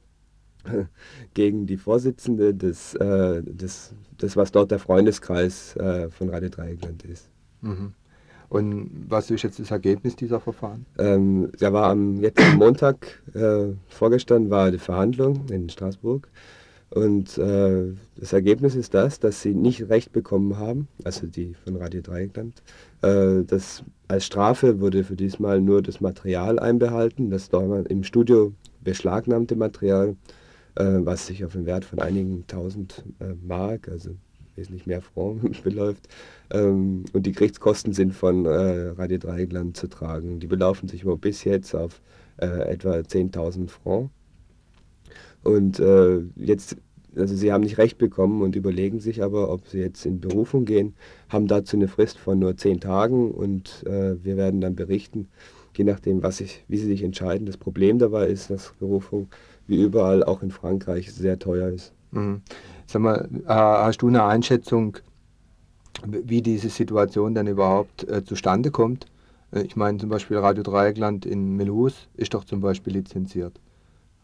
gegen 1.35 1.67
die 1.67 1.77
Vorsitzende 1.77 2.55
des, 2.55 2.95
äh, 2.95 3.43
des, 3.43 3.95
des, 4.21 4.37
was 4.37 4.53
dort 4.53 4.71
der 4.71 4.79
Freundeskreis 4.79 5.77
äh, 5.77 6.09
von 6.11 6.31
Radio 6.31 6.49
Dreieckland 6.49 7.05
ist. 7.05 7.29
Mhm. 7.61 7.93
Und 8.49 8.91
was 9.09 9.31
ist 9.31 9.43
jetzt 9.43 9.59
das 9.59 9.71
Ergebnis 9.71 10.17
dieser 10.17 10.39
Verfahren? 10.39 10.87
Ähm, 10.99 11.51
ja, 11.59 11.73
war 11.73 11.91
am 11.91 12.21
jetzt 12.21 12.41
am 12.41 12.57
Montag 12.59 13.23
äh, 13.35 13.73
vorgestern 13.89 14.51
war 14.51 14.71
die 14.71 14.79
Verhandlung 14.79 15.49
in 15.49 15.69
Straßburg 15.69 16.29
und 16.95 17.39
äh, 17.39 17.93
das 18.17 18.33
Ergebnis 18.33 18.77
ist 18.77 18.95
das, 18.95 19.19
dass 19.19 19.43
sie 19.43 19.53
nicht 19.53 19.89
recht 19.89 20.12
bekommen 20.12 20.59
haben, 20.59 20.87
also 21.03 21.27
die 21.27 21.55
von 21.65 21.75
Radio 21.75 22.01
Dreieckland. 22.03 22.62
Äh, 23.03 23.43
als 24.07 24.27
Strafe 24.27 24.81
wurde 24.81 25.03
für 25.03 25.17
diesmal 25.17 25.61
nur 25.61 25.83
das 25.83 26.01
Material 26.01 26.61
einbehalten, 26.61 27.31
das 27.31 27.49
dort 27.49 27.89
im 27.89 28.05
Studio 28.05 28.53
beschlagnahmte 28.85 29.57
Material, 29.57 30.15
was 30.77 31.27
sich 31.27 31.45
auf 31.45 31.55
einen 31.55 31.66
Wert 31.66 31.85
von 31.85 31.99
einigen 31.99 32.47
tausend 32.47 33.05
äh, 33.20 33.35
Mark, 33.43 33.89
also 33.89 34.16
wesentlich 34.57 34.87
mehr 34.87 35.03
Franc 35.03 35.62
beläuft. 35.64 36.09
Ähm, 36.51 37.05
und 37.12 37.27
die 37.27 37.33
Gerichtskosten 37.33 37.93
sind 37.93 38.12
von 38.12 38.45
äh, 38.47 38.89
Radio 38.89 39.18
Dreieckland 39.18 39.77
zu 39.77 39.89
tragen. 39.89 40.41
Die 40.41 40.47
belaufen 40.47 40.89
sich 40.89 41.05
aber 41.05 41.16
bis 41.16 41.45
jetzt 41.45 41.75
auf 41.75 42.01
äh, 42.39 42.47
etwa 42.47 42.95
10.000 42.95 43.68
Franc. 43.68 44.11
Und 45.43 45.79
äh, 45.79 46.20
jetzt, 46.37 46.77
also 47.14 47.35
sie 47.37 47.53
haben 47.53 47.62
nicht 47.62 47.79
recht 47.79 47.99
bekommen 47.99 48.43
und 48.43 48.57
überlegen 48.57 49.01
sich 49.01 49.22
aber, 49.22 49.51
ob 49.51 49.68
sie 49.68 49.79
jetzt 49.79 50.07
in 50.07 50.20
Berufung 50.20 50.64
gehen, 50.64 50.95
haben 51.29 51.47
dazu 51.47 51.77
eine 51.77 51.89
Frist 51.89 52.18
von 52.18 52.39
nur 52.39 52.57
zehn 52.57 52.81
Tagen 52.81 53.31
und 53.31 53.85
äh, 53.87 54.25
wir 54.25 54.37
werden 54.37 54.61
dann 54.61 54.75
berichten, 54.75 55.29
je 55.77 55.85
nachdem, 55.85 56.22
was 56.22 56.41
ich, 56.41 56.64
wie 56.68 56.79
sie 56.79 56.87
sich 56.87 57.03
entscheiden. 57.03 57.47
Das 57.47 57.59
Problem 57.59 57.99
dabei 57.99 58.29
ist, 58.29 58.49
dass 58.49 58.72
Berufung 58.79 59.29
wie 59.67 59.83
überall 59.83 60.23
auch 60.25 60.43
in 60.43 60.51
Frankreich 60.51 61.12
sehr 61.12 61.39
teuer 61.39 61.69
ist. 61.69 61.93
Mhm. 62.11 62.43
Sag 62.87 63.03
mal, 63.03 63.29
hast 63.47 64.03
du 64.03 64.09
eine 64.09 64.25
Einschätzung, 64.25 64.99
wie 66.07 66.43
diese 66.43 66.69
Situation 66.69 67.35
dann 67.35 67.47
überhaupt 67.47 68.07
äh, 68.09 68.25
zustande 68.25 68.71
kommt? 68.71 69.07
Äh, 69.53 69.62
ich 69.62 69.77
meine 69.77 69.99
zum 69.99 70.09
Beispiel 70.09 70.37
Radio 70.39 70.62
Dreieckland 70.62 71.25
in 71.27 71.57
Melhus 71.57 72.09
ist 72.15 72.35
doch 72.35 72.45
zum 72.45 72.61
Beispiel 72.61 72.93
lizenziert. 72.93 73.61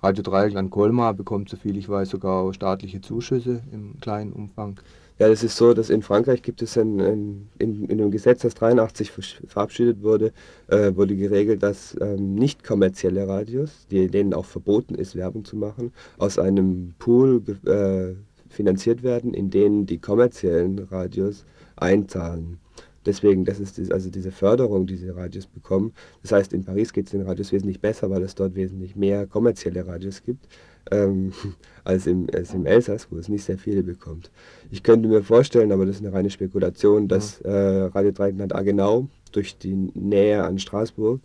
Radio 0.02 0.22
Dreieckland 0.22 0.70
Colmar 0.70 1.14
bekommt, 1.14 1.50
soviel 1.50 1.76
ich 1.76 1.88
weiß, 1.88 2.08
sogar 2.08 2.52
staatliche 2.54 3.00
Zuschüsse 3.00 3.62
im 3.70 4.00
kleinen 4.00 4.32
Umfang. 4.32 4.80
Ja, 5.20 5.28
das 5.28 5.44
ist 5.44 5.58
so, 5.58 5.74
dass 5.74 5.90
in 5.90 6.00
Frankreich 6.00 6.40
gibt 6.40 6.62
es 6.62 6.78
ein, 6.78 6.98
ein 6.98 7.48
in, 7.58 7.84
in 7.84 8.00
einem 8.00 8.10
Gesetz, 8.10 8.40
das 8.40 8.54
83 8.54 9.12
verabschiedet 9.48 10.02
wurde, 10.02 10.32
äh, 10.68 10.94
wurde 10.96 11.14
geregelt, 11.14 11.62
dass 11.62 11.94
ähm, 12.00 12.36
nicht 12.36 12.64
kommerzielle 12.64 13.28
Radios, 13.28 13.86
die, 13.90 14.06
denen 14.06 14.32
auch 14.32 14.46
verboten 14.46 14.94
ist, 14.94 15.14
Werbung 15.16 15.44
zu 15.44 15.56
machen, 15.56 15.92
aus 16.16 16.38
einem 16.38 16.94
Pool 16.98 17.42
äh, 17.66 18.14
finanziert 18.48 19.02
werden, 19.02 19.34
in 19.34 19.50
denen 19.50 19.84
die 19.84 19.98
kommerziellen 19.98 20.78
Radios 20.78 21.44
einzahlen. 21.76 22.58
Deswegen, 23.04 23.44
das 23.44 23.60
ist 23.60 23.92
also 23.92 24.08
diese 24.08 24.30
Förderung, 24.30 24.86
die 24.86 24.96
diese 24.96 25.16
Radios 25.16 25.46
bekommen. 25.46 25.92
Das 26.22 26.32
heißt, 26.32 26.54
in 26.54 26.64
Paris 26.64 26.94
geht 26.94 27.06
es 27.06 27.12
den 27.12 27.22
Radios 27.22 27.52
wesentlich 27.52 27.80
besser, 27.80 28.08
weil 28.08 28.22
es 28.22 28.34
dort 28.34 28.54
wesentlich 28.54 28.96
mehr 28.96 29.26
kommerzielle 29.26 29.86
Radios 29.86 30.22
gibt, 30.22 30.46
ähm, 30.90 31.32
als, 31.84 32.06
im, 32.06 32.26
als 32.34 32.54
im 32.54 32.66
Elsass, 32.66 33.08
wo 33.10 33.16
es 33.16 33.28
nicht 33.28 33.44
sehr 33.44 33.58
viele 33.58 33.82
bekommt. 33.82 34.30
Ich 34.70 34.82
könnte 34.82 35.08
mir 35.08 35.22
vorstellen, 35.22 35.72
aber 35.72 35.86
das 35.86 35.96
ist 35.96 36.04
eine 36.04 36.12
reine 36.12 36.30
Spekulation, 36.30 37.08
dass 37.08 37.40
äh, 37.40 37.50
Radio 37.50 38.12
Dreieckland 38.12 38.54
Agenau 38.54 39.08
durch 39.32 39.58
die 39.58 39.74
Nähe 39.74 40.42
an 40.44 40.58
Straßburg 40.58 41.20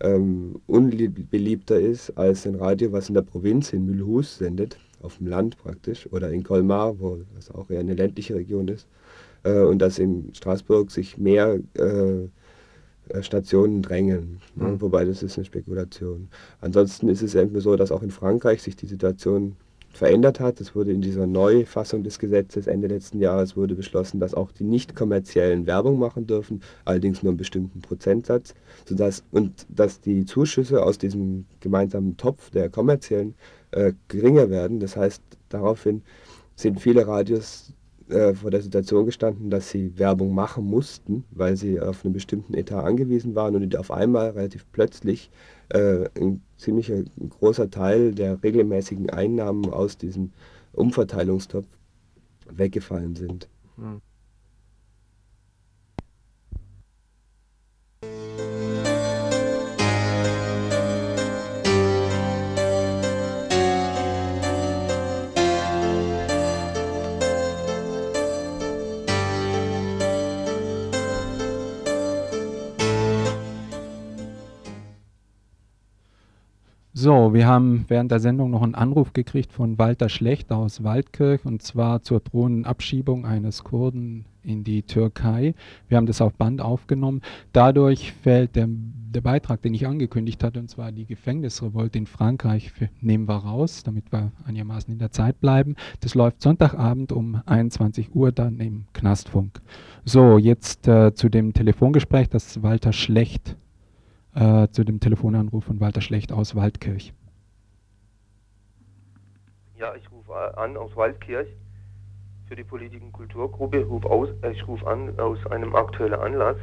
ähm, 0.00 0.60
unbeliebter 0.66 1.78
ist 1.80 2.16
als 2.16 2.46
ein 2.46 2.54
Radio, 2.54 2.92
was 2.92 3.08
in 3.08 3.14
der 3.14 3.22
Provinz 3.22 3.72
in 3.72 3.86
Mulhouse 3.86 4.38
sendet, 4.38 4.78
auf 5.02 5.18
dem 5.18 5.26
Land 5.26 5.58
praktisch, 5.58 6.08
oder 6.12 6.30
in 6.30 6.44
Colmar, 6.44 6.98
wo 7.00 7.18
das 7.34 7.50
auch 7.50 7.70
eher 7.70 7.80
eine 7.80 7.94
ländliche 7.94 8.34
Region 8.34 8.68
ist 8.68 8.86
äh, 9.42 9.60
und 9.60 9.80
dass 9.80 9.98
in 9.98 10.32
Straßburg 10.34 10.90
sich 10.90 11.18
mehr 11.18 11.58
äh 11.74 12.28
Stationen 13.20 13.82
drängen. 13.82 14.40
Ne? 14.54 14.68
Mhm. 14.68 14.80
Wobei 14.80 15.04
das 15.04 15.22
ist 15.22 15.36
eine 15.36 15.44
Spekulation. 15.44 16.28
Ansonsten 16.60 17.08
ist 17.08 17.22
es 17.22 17.34
irgendwie 17.34 17.60
so, 17.60 17.76
dass 17.76 17.92
auch 17.92 18.02
in 18.02 18.10
Frankreich 18.10 18.62
sich 18.62 18.76
die 18.76 18.86
Situation 18.86 19.56
verändert 19.90 20.38
hat. 20.40 20.60
Es 20.60 20.74
wurde 20.74 20.92
in 20.92 21.00
dieser 21.00 21.26
Neufassung 21.26 22.02
des 22.04 22.18
Gesetzes 22.18 22.66
Ende 22.66 22.88
letzten 22.88 23.20
Jahres 23.20 23.56
wurde 23.56 23.74
beschlossen, 23.74 24.20
dass 24.20 24.34
auch 24.34 24.52
die 24.52 24.64
nicht 24.64 24.94
kommerziellen 24.94 25.66
Werbung 25.66 25.98
machen 25.98 26.26
dürfen, 26.26 26.62
allerdings 26.84 27.22
nur 27.22 27.30
einen 27.30 27.38
bestimmten 27.38 27.80
Prozentsatz, 27.80 28.54
sodass 28.86 29.24
und 29.32 29.66
dass 29.68 30.00
die 30.00 30.24
Zuschüsse 30.24 30.82
aus 30.82 30.98
diesem 30.98 31.46
gemeinsamen 31.60 32.16
Topf 32.16 32.50
der 32.50 32.68
kommerziellen 32.68 33.34
äh, 33.72 33.92
geringer 34.08 34.50
werden. 34.50 34.78
Das 34.80 34.96
heißt, 34.96 35.22
daraufhin 35.48 36.02
sind 36.54 36.80
viele 36.80 37.06
Radios 37.06 37.72
äh, 38.10 38.34
vor 38.34 38.50
der 38.50 38.62
Situation 38.62 39.06
gestanden, 39.06 39.50
dass 39.50 39.70
sie 39.70 39.98
Werbung 39.98 40.34
machen 40.34 40.64
mussten, 40.64 41.24
weil 41.30 41.56
sie 41.56 41.80
auf 41.80 42.04
einen 42.04 42.14
bestimmten 42.14 42.54
Etat 42.54 42.84
angewiesen 42.84 43.34
waren 43.34 43.54
und 43.56 43.76
auf 43.76 43.90
einmal 43.90 44.30
relativ 44.30 44.64
plötzlich 44.72 45.30
äh, 45.70 46.08
ein 46.18 46.42
ziemlich 46.56 46.92
großer 47.40 47.70
Teil 47.70 48.14
der 48.14 48.42
regelmäßigen 48.42 49.10
Einnahmen 49.10 49.70
aus 49.70 49.98
diesem 49.98 50.32
Umverteilungstopf 50.72 51.66
weggefallen 52.50 53.14
sind. 53.14 53.48
Hm. 53.76 54.00
So, 77.00 77.32
wir 77.32 77.46
haben 77.46 77.84
während 77.86 78.10
der 78.10 78.18
Sendung 78.18 78.50
noch 78.50 78.62
einen 78.62 78.74
Anruf 78.74 79.12
gekriegt 79.12 79.52
von 79.52 79.78
Walter 79.78 80.08
Schlecht 80.08 80.50
aus 80.50 80.82
Waldkirch 80.82 81.44
und 81.44 81.62
zwar 81.62 82.02
zur 82.02 82.18
drohenden 82.18 82.64
Abschiebung 82.64 83.24
eines 83.24 83.62
Kurden 83.62 84.24
in 84.42 84.64
die 84.64 84.82
Türkei. 84.82 85.54
Wir 85.86 85.96
haben 85.96 86.06
das 86.06 86.20
auf 86.20 86.34
Band 86.34 86.60
aufgenommen. 86.60 87.22
Dadurch 87.52 88.14
fällt 88.14 88.56
der, 88.56 88.66
der 88.68 89.20
Beitrag, 89.20 89.62
den 89.62 89.74
ich 89.74 89.86
angekündigt 89.86 90.42
hatte, 90.42 90.58
und 90.58 90.70
zwar 90.70 90.90
die 90.90 91.06
Gefängnisrevolte 91.06 91.98
in 91.98 92.08
Frankreich, 92.08 92.72
nehmen 93.00 93.28
wir 93.28 93.36
raus, 93.36 93.84
damit 93.84 94.10
wir 94.10 94.32
einigermaßen 94.44 94.92
in 94.92 94.98
der 94.98 95.12
Zeit 95.12 95.38
bleiben. 95.38 95.76
Das 96.00 96.16
läuft 96.16 96.42
Sonntagabend 96.42 97.12
um 97.12 97.40
21 97.46 98.12
Uhr 98.12 98.32
dann 98.32 98.58
im 98.58 98.86
Knastfunk. 98.92 99.60
So, 100.04 100.36
jetzt 100.36 100.88
äh, 100.88 101.14
zu 101.14 101.28
dem 101.28 101.52
Telefongespräch, 101.52 102.28
das 102.28 102.60
Walter 102.64 102.92
Schlecht 102.92 103.56
äh, 104.38 104.68
zu 104.70 104.84
dem 104.84 105.00
Telefonanruf 105.00 105.64
von 105.64 105.80
Walter 105.80 106.00
Schlecht 106.00 106.32
aus 106.32 106.54
Waldkirch. 106.54 107.12
Ja, 109.76 109.94
ich 109.94 110.10
rufe 110.10 110.56
an 110.56 110.76
aus 110.76 110.94
Waldkirch 110.96 111.48
für 112.46 112.56
die 112.56 112.64
Politiken 112.64 113.12
Kulturgruppe. 113.12 113.84
Ruf 113.84 114.04
aus, 114.06 114.28
äh, 114.42 114.52
ich 114.52 114.66
rufe 114.66 114.86
an 114.86 115.18
aus 115.18 115.38
einem 115.50 115.74
aktuellen 115.74 116.20
Anlass. 116.20 116.56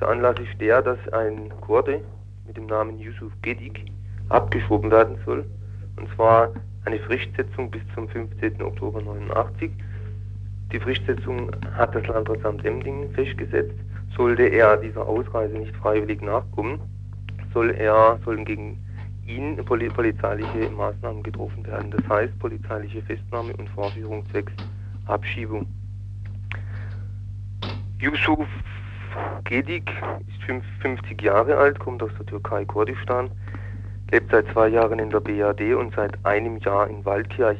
Der 0.00 0.08
Anlass 0.08 0.36
ist 0.38 0.60
der, 0.60 0.82
dass 0.82 0.98
ein 1.12 1.50
Kurde 1.60 2.02
mit 2.46 2.56
dem 2.56 2.66
Namen 2.66 2.98
Yusuf 2.98 3.32
Gedik 3.42 3.84
abgeschoben 4.28 4.90
werden 4.90 5.18
soll. 5.24 5.44
Und 5.96 6.08
zwar 6.14 6.50
eine 6.84 6.98
Fristsetzung 7.00 7.70
bis 7.70 7.82
zum 7.94 8.08
15. 8.08 8.62
Oktober 8.62 9.00
89. 9.02 9.70
Die 10.72 10.80
Fristsetzung 10.80 11.50
hat 11.72 11.94
das 11.94 12.06
Landratsamt 12.06 12.64
Emdingen 12.64 13.12
festgesetzt. 13.12 13.78
Sollte 14.16 14.44
er 14.44 14.76
dieser 14.76 15.06
Ausreise 15.06 15.58
nicht 15.58 15.74
freiwillig 15.76 16.22
nachkommen, 16.22 16.80
soll 17.52 17.70
er, 17.70 18.18
sollen 18.24 18.44
gegen 18.44 18.78
ihn 19.26 19.56
polizeiliche 19.64 20.70
Maßnahmen 20.70 21.22
getroffen 21.22 21.66
werden. 21.66 21.90
Das 21.90 22.06
heißt 22.08 22.38
polizeiliche 22.38 23.02
Festnahme 23.02 23.54
und 23.56 23.68
Vorführung 23.70 24.24
zwecks 24.30 24.52
Abschiebung. 25.06 25.66
Yusuf 27.98 28.46
Gedik 29.44 29.90
ist 30.28 30.62
50 30.80 31.22
Jahre 31.22 31.56
alt, 31.56 31.78
kommt 31.78 32.02
aus 32.02 32.10
der 32.18 32.26
Türkei, 32.26 32.64
Kurdistan, 32.64 33.30
lebt 34.10 34.30
seit 34.30 34.46
zwei 34.52 34.68
Jahren 34.68 34.98
in 34.98 35.10
der 35.10 35.20
BRD 35.20 35.74
und 35.74 35.94
seit 35.94 36.12
einem 36.24 36.58
Jahr 36.58 36.88
in 36.88 37.04
Waldkirch. 37.04 37.58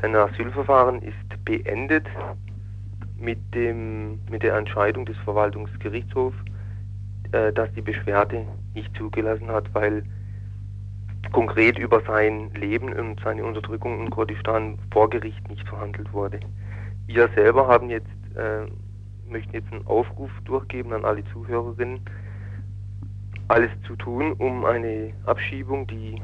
Sein 0.00 0.16
Asylverfahren 0.16 1.00
ist 1.02 1.44
beendet 1.44 2.06
mit, 3.22 3.38
dem, 3.54 4.18
mit 4.30 4.42
der 4.42 4.56
Entscheidung 4.56 5.06
des 5.06 5.16
Verwaltungsgerichtshofs, 5.18 6.36
äh, 7.32 7.52
dass 7.52 7.72
die 7.74 7.80
Beschwerde 7.82 8.44
nicht 8.74 8.94
zugelassen 8.96 9.48
hat, 9.48 9.72
weil 9.74 10.02
konkret 11.30 11.78
über 11.78 12.02
sein 12.02 12.50
Leben 12.54 12.92
und 12.92 13.20
seine 13.20 13.44
Unterdrückung 13.44 14.00
in 14.00 14.10
Kurdistan 14.10 14.78
vor 14.90 15.08
Gericht 15.08 15.48
nicht 15.48 15.66
verhandelt 15.68 16.12
wurde. 16.12 16.40
Wir 17.06 17.28
selber 17.34 17.68
haben 17.68 17.90
jetzt, 17.90 18.06
äh, 18.36 18.66
möchten 19.30 19.54
jetzt 19.54 19.72
einen 19.72 19.86
Aufruf 19.86 20.30
durchgeben 20.44 20.92
an 20.92 21.04
alle 21.04 21.24
Zuhörerinnen, 21.32 22.00
alles 23.48 23.70
zu 23.86 23.96
tun, 23.96 24.32
um 24.32 24.64
eine 24.64 25.12
Abschiebung, 25.26 25.86
die, 25.86 26.20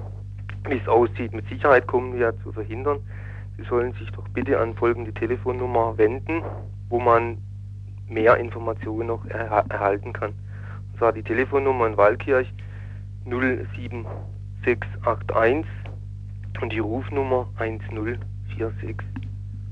wie 0.68 0.78
es 0.78 0.88
aussieht, 0.88 1.32
mit 1.32 1.48
Sicherheit 1.48 1.86
kommen 1.86 2.18
wird, 2.18 2.40
zu 2.42 2.52
verhindern. 2.52 3.00
Sie 3.56 3.64
sollen 3.64 3.92
sich 3.94 4.10
doch 4.12 4.26
bitte 4.28 4.58
an 4.58 4.74
folgende 4.74 5.12
Telefonnummer 5.12 5.96
wenden, 5.96 6.42
wo 6.88 7.00
man 7.00 7.38
mehr 8.08 8.36
Informationen 8.36 9.08
noch 9.08 9.24
er 9.26 9.64
erhalten 9.68 10.12
kann. 10.12 10.34
Und 10.90 10.98
zwar 10.98 11.12
die 11.12 11.22
Telefonnummer 11.22 11.86
in 11.86 11.96
Waldkirch 11.96 12.52
07681 13.24 15.70
und 16.60 16.72
die 16.72 16.78
Rufnummer 16.78 17.48
1046. 17.58 18.96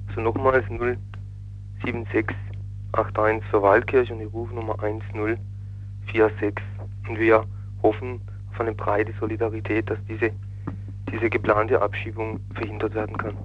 Also 0.08 0.20
nochmals 0.20 0.64
07681 1.84 3.44
für 3.50 3.62
Waldkirch 3.62 4.12
und 4.12 4.20
die 4.20 4.26
Rufnummer 4.26 4.80
1046. 4.82 6.54
Und 7.08 7.18
wir 7.18 7.44
hoffen 7.82 8.20
auf 8.52 8.60
eine 8.60 8.72
breite 8.72 9.12
Solidarität, 9.18 9.90
dass 9.90 9.98
diese, 10.08 10.30
diese 11.10 11.28
geplante 11.30 11.80
Abschiebung 11.80 12.40
verhindert 12.54 12.94
werden 12.94 13.16
kann. 13.16 13.36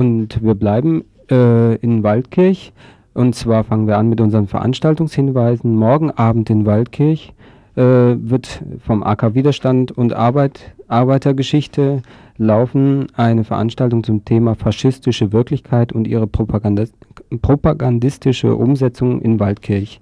Und 0.00 0.42
wir 0.42 0.54
bleiben 0.54 1.04
äh, 1.30 1.74
in 1.74 2.02
Waldkirch. 2.02 2.72
Und 3.12 3.34
zwar 3.34 3.64
fangen 3.64 3.86
wir 3.86 3.98
an 3.98 4.08
mit 4.08 4.22
unseren 4.22 4.46
Veranstaltungshinweisen. 4.46 5.76
Morgen 5.76 6.10
Abend 6.10 6.48
in 6.48 6.64
Waldkirch 6.64 7.34
äh, 7.76 7.82
wird 7.82 8.62
vom 8.82 9.02
AK 9.02 9.34
Widerstand 9.34 9.92
und 9.92 10.14
Arbeit, 10.14 10.74
Arbeitergeschichte 10.88 12.00
laufen 12.38 13.08
eine 13.14 13.44
Veranstaltung 13.44 14.02
zum 14.02 14.24
Thema 14.24 14.54
faschistische 14.54 15.34
Wirklichkeit 15.34 15.92
und 15.92 16.08
ihre 16.08 16.26
Propagandist 16.26 16.94
propagandistische 17.42 18.56
Umsetzung 18.56 19.20
in 19.20 19.38
Waldkirch. 19.38 20.00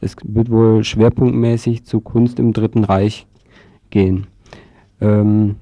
Es 0.00 0.14
wird 0.22 0.48
wohl 0.48 0.84
schwerpunktmäßig 0.84 1.86
zu 1.86 2.00
Kunst 2.00 2.38
im 2.38 2.52
Dritten 2.52 2.84
Reich 2.84 3.26
gehen. 3.90 4.28
Ähm, 5.00 5.56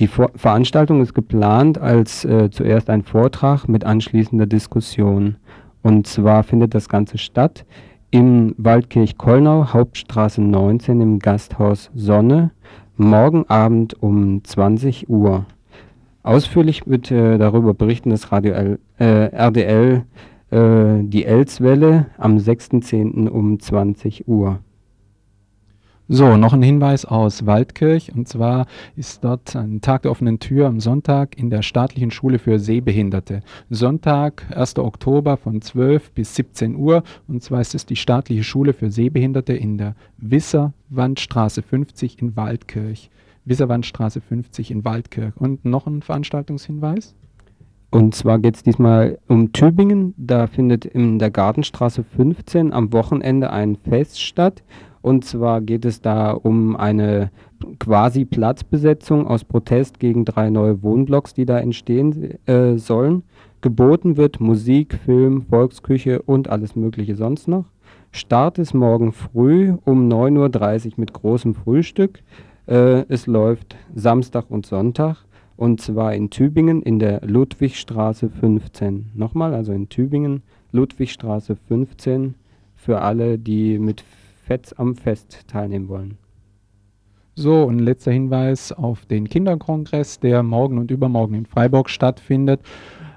die 0.00 0.06
Vor 0.06 0.30
Veranstaltung 0.34 1.02
ist 1.02 1.14
geplant 1.14 1.78
als 1.78 2.24
äh, 2.24 2.50
zuerst 2.50 2.88
ein 2.88 3.02
Vortrag 3.02 3.68
mit 3.68 3.84
anschließender 3.84 4.46
Diskussion. 4.46 5.36
Und 5.82 6.06
zwar 6.06 6.42
findet 6.44 6.74
das 6.74 6.88
Ganze 6.88 7.18
statt 7.18 7.64
im 8.10 8.54
Waldkirch-Kollnau, 8.58 9.72
Hauptstraße 9.72 10.42
19 10.42 11.00
im 11.00 11.18
Gasthaus 11.18 11.90
Sonne, 11.94 12.50
morgen 12.96 13.48
Abend 13.48 14.00
um 14.02 14.44
20 14.44 15.08
Uhr. 15.08 15.46
Ausführlich 16.22 16.86
wird 16.86 17.10
äh, 17.10 17.38
darüber 17.38 17.74
berichten 17.74 18.10
das 18.10 18.30
Radio 18.30 18.52
L, 18.52 18.78
äh, 18.98 19.34
RDL 19.34 20.04
äh, 20.50 21.02
die 21.02 21.24
Elswelle 21.24 22.06
am 22.18 22.36
6.10. 22.36 23.28
um 23.28 23.58
20 23.58 24.28
Uhr. 24.28 24.60
So, 26.08 26.36
noch 26.36 26.52
ein 26.52 26.62
Hinweis 26.62 27.04
aus 27.04 27.46
Waldkirch. 27.46 28.12
Und 28.12 28.28
zwar 28.28 28.66
ist 28.96 29.22
dort 29.22 29.54
ein 29.54 29.80
Tag 29.80 30.02
der 30.02 30.10
offenen 30.10 30.40
Tür 30.40 30.66
am 30.66 30.80
Sonntag 30.80 31.38
in 31.38 31.48
der 31.48 31.62
staatlichen 31.62 32.10
Schule 32.10 32.40
für 32.40 32.58
Sehbehinderte. 32.58 33.40
Sonntag, 33.70 34.44
1. 34.54 34.78
Oktober 34.78 35.36
von 35.36 35.62
12 35.62 36.10
bis 36.10 36.34
17 36.34 36.74
Uhr. 36.74 37.04
Und 37.28 37.42
zwar 37.42 37.60
ist 37.60 37.74
es 37.76 37.86
die 37.86 37.96
staatliche 37.96 38.42
Schule 38.42 38.72
für 38.72 38.90
Sehbehinderte 38.90 39.52
in 39.52 39.78
der 39.78 39.94
Wisserwandstraße 40.18 41.62
50 41.62 42.20
in 42.20 42.36
Waldkirch. 42.36 43.08
Wisserwandstraße 43.44 44.20
50 44.20 44.72
in 44.72 44.84
Waldkirch. 44.84 45.36
Und 45.36 45.64
noch 45.64 45.86
ein 45.86 46.02
Veranstaltungshinweis? 46.02 47.14
Und 47.90 48.14
zwar 48.14 48.38
geht 48.38 48.56
es 48.56 48.62
diesmal 48.64 49.18
um 49.28 49.52
Tübingen. 49.52 50.14
Da 50.16 50.46
findet 50.48 50.84
in 50.84 51.18
der 51.18 51.30
Gartenstraße 51.30 52.02
15 52.02 52.72
am 52.72 52.92
Wochenende 52.92 53.50
ein 53.50 53.76
Fest 53.76 54.20
statt. 54.20 54.62
Und 55.02 55.24
zwar 55.24 55.60
geht 55.60 55.84
es 55.84 56.00
da 56.00 56.30
um 56.30 56.76
eine 56.76 57.30
quasi 57.78 58.24
Platzbesetzung 58.24 59.26
aus 59.26 59.44
Protest 59.44 59.98
gegen 59.98 60.24
drei 60.24 60.48
neue 60.48 60.82
Wohnblocks, 60.82 61.34
die 61.34 61.44
da 61.44 61.58
entstehen 61.58 62.38
äh, 62.46 62.78
sollen. 62.78 63.24
Geboten 63.60 64.16
wird 64.16 64.40
Musik, 64.40 64.98
Film, 65.04 65.42
Volksküche 65.42 66.22
und 66.22 66.48
alles 66.48 66.74
Mögliche 66.76 67.16
sonst 67.16 67.48
noch. 67.48 67.66
Start 68.12 68.58
ist 68.58 68.74
morgen 68.74 69.12
früh 69.12 69.74
um 69.84 70.08
9.30 70.08 70.86
Uhr 70.86 70.92
mit 70.96 71.12
großem 71.12 71.54
Frühstück. 71.54 72.22
Äh, 72.66 73.04
es 73.08 73.26
läuft 73.26 73.76
Samstag 73.94 74.50
und 74.50 74.66
Sonntag 74.66 75.24
und 75.56 75.80
zwar 75.80 76.14
in 76.14 76.30
Tübingen 76.30 76.82
in 76.82 76.98
der 76.98 77.20
Ludwigstraße 77.24 78.28
15. 78.28 79.10
Nochmal, 79.14 79.54
also 79.54 79.72
in 79.72 79.88
Tübingen, 79.88 80.42
Ludwigstraße 80.72 81.56
15 81.68 82.34
für 82.74 83.00
alle, 83.00 83.38
die 83.38 83.78
mit 83.78 84.02
Fetz 84.42 84.72
am 84.72 84.96
Fest 84.96 85.48
teilnehmen 85.48 85.88
wollen. 85.88 86.18
So, 87.34 87.62
und 87.62 87.78
letzter 87.78 88.12
Hinweis 88.12 88.72
auf 88.72 89.06
den 89.06 89.26
Kinderkongress, 89.26 90.20
der 90.20 90.42
morgen 90.42 90.76
und 90.76 90.90
übermorgen 90.90 91.34
in 91.34 91.46
Freiburg 91.46 91.88
stattfindet. 91.88 92.60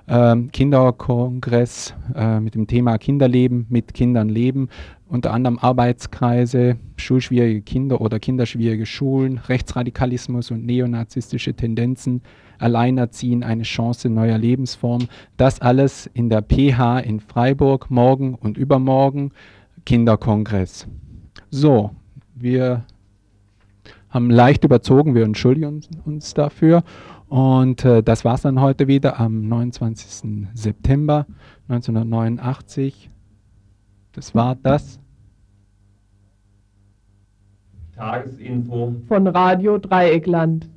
Ähm, 0.07 0.51
Kinderkongress 0.51 1.95
äh, 2.15 2.39
mit 2.39 2.55
dem 2.55 2.67
Thema 2.67 2.97
Kinderleben, 2.97 3.65
mit 3.69 3.93
Kindern 3.93 4.29
leben, 4.29 4.69
unter 5.09 5.33
anderem 5.33 5.57
Arbeitskreise, 5.57 6.77
schulschwierige 6.95 7.61
Kinder 7.61 7.99
oder 7.99 8.19
kinderschwierige 8.19 8.85
Schulen, 8.85 9.39
Rechtsradikalismus 9.39 10.51
und 10.51 10.65
neonazistische 10.65 11.55
Tendenzen, 11.55 12.21
Alleinerziehen, 12.59 13.43
eine 13.43 13.63
Chance 13.63 14.09
neuer 14.09 14.37
Lebensform. 14.37 15.07
Das 15.37 15.59
alles 15.59 16.09
in 16.13 16.29
der 16.29 16.41
PH 16.41 16.99
in 16.99 17.19
Freiburg 17.19 17.89
morgen 17.89 18.35
und 18.35 18.57
übermorgen. 18.57 19.31
Kinderkongress. 19.85 20.87
So, 21.57 21.91
wir 22.33 22.83
haben 24.09 24.29
leicht 24.29 24.65
überzogen, 24.65 25.15
wir 25.15 25.23
entschuldigen 25.23 25.79
uns 26.03 26.33
dafür. 26.33 26.83
Und 27.29 27.85
äh, 27.85 28.03
das 28.03 28.25
war 28.25 28.35
es 28.35 28.41
dann 28.41 28.59
heute 28.59 28.89
wieder 28.89 29.21
am 29.21 29.47
29. 29.47 30.49
September 30.53 31.25
1989. 31.69 33.09
Das 34.11 34.35
war 34.35 34.55
das. 34.55 34.99
Tagesinfo 37.95 38.93
von 39.07 39.25
Radio 39.27 39.77
Dreieckland. 39.77 40.67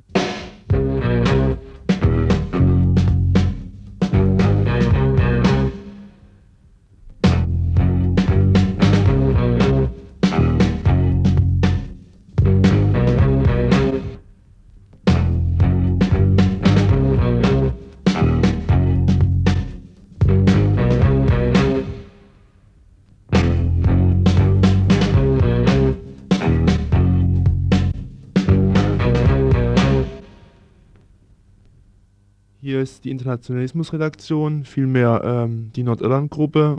Die 33.03 33.11
Internationalismusredaktion, 33.11 34.65
vielmehr 34.65 35.21
ähm, 35.23 35.71
die 35.75 35.83
Nordirland-Gruppe. 35.83 36.77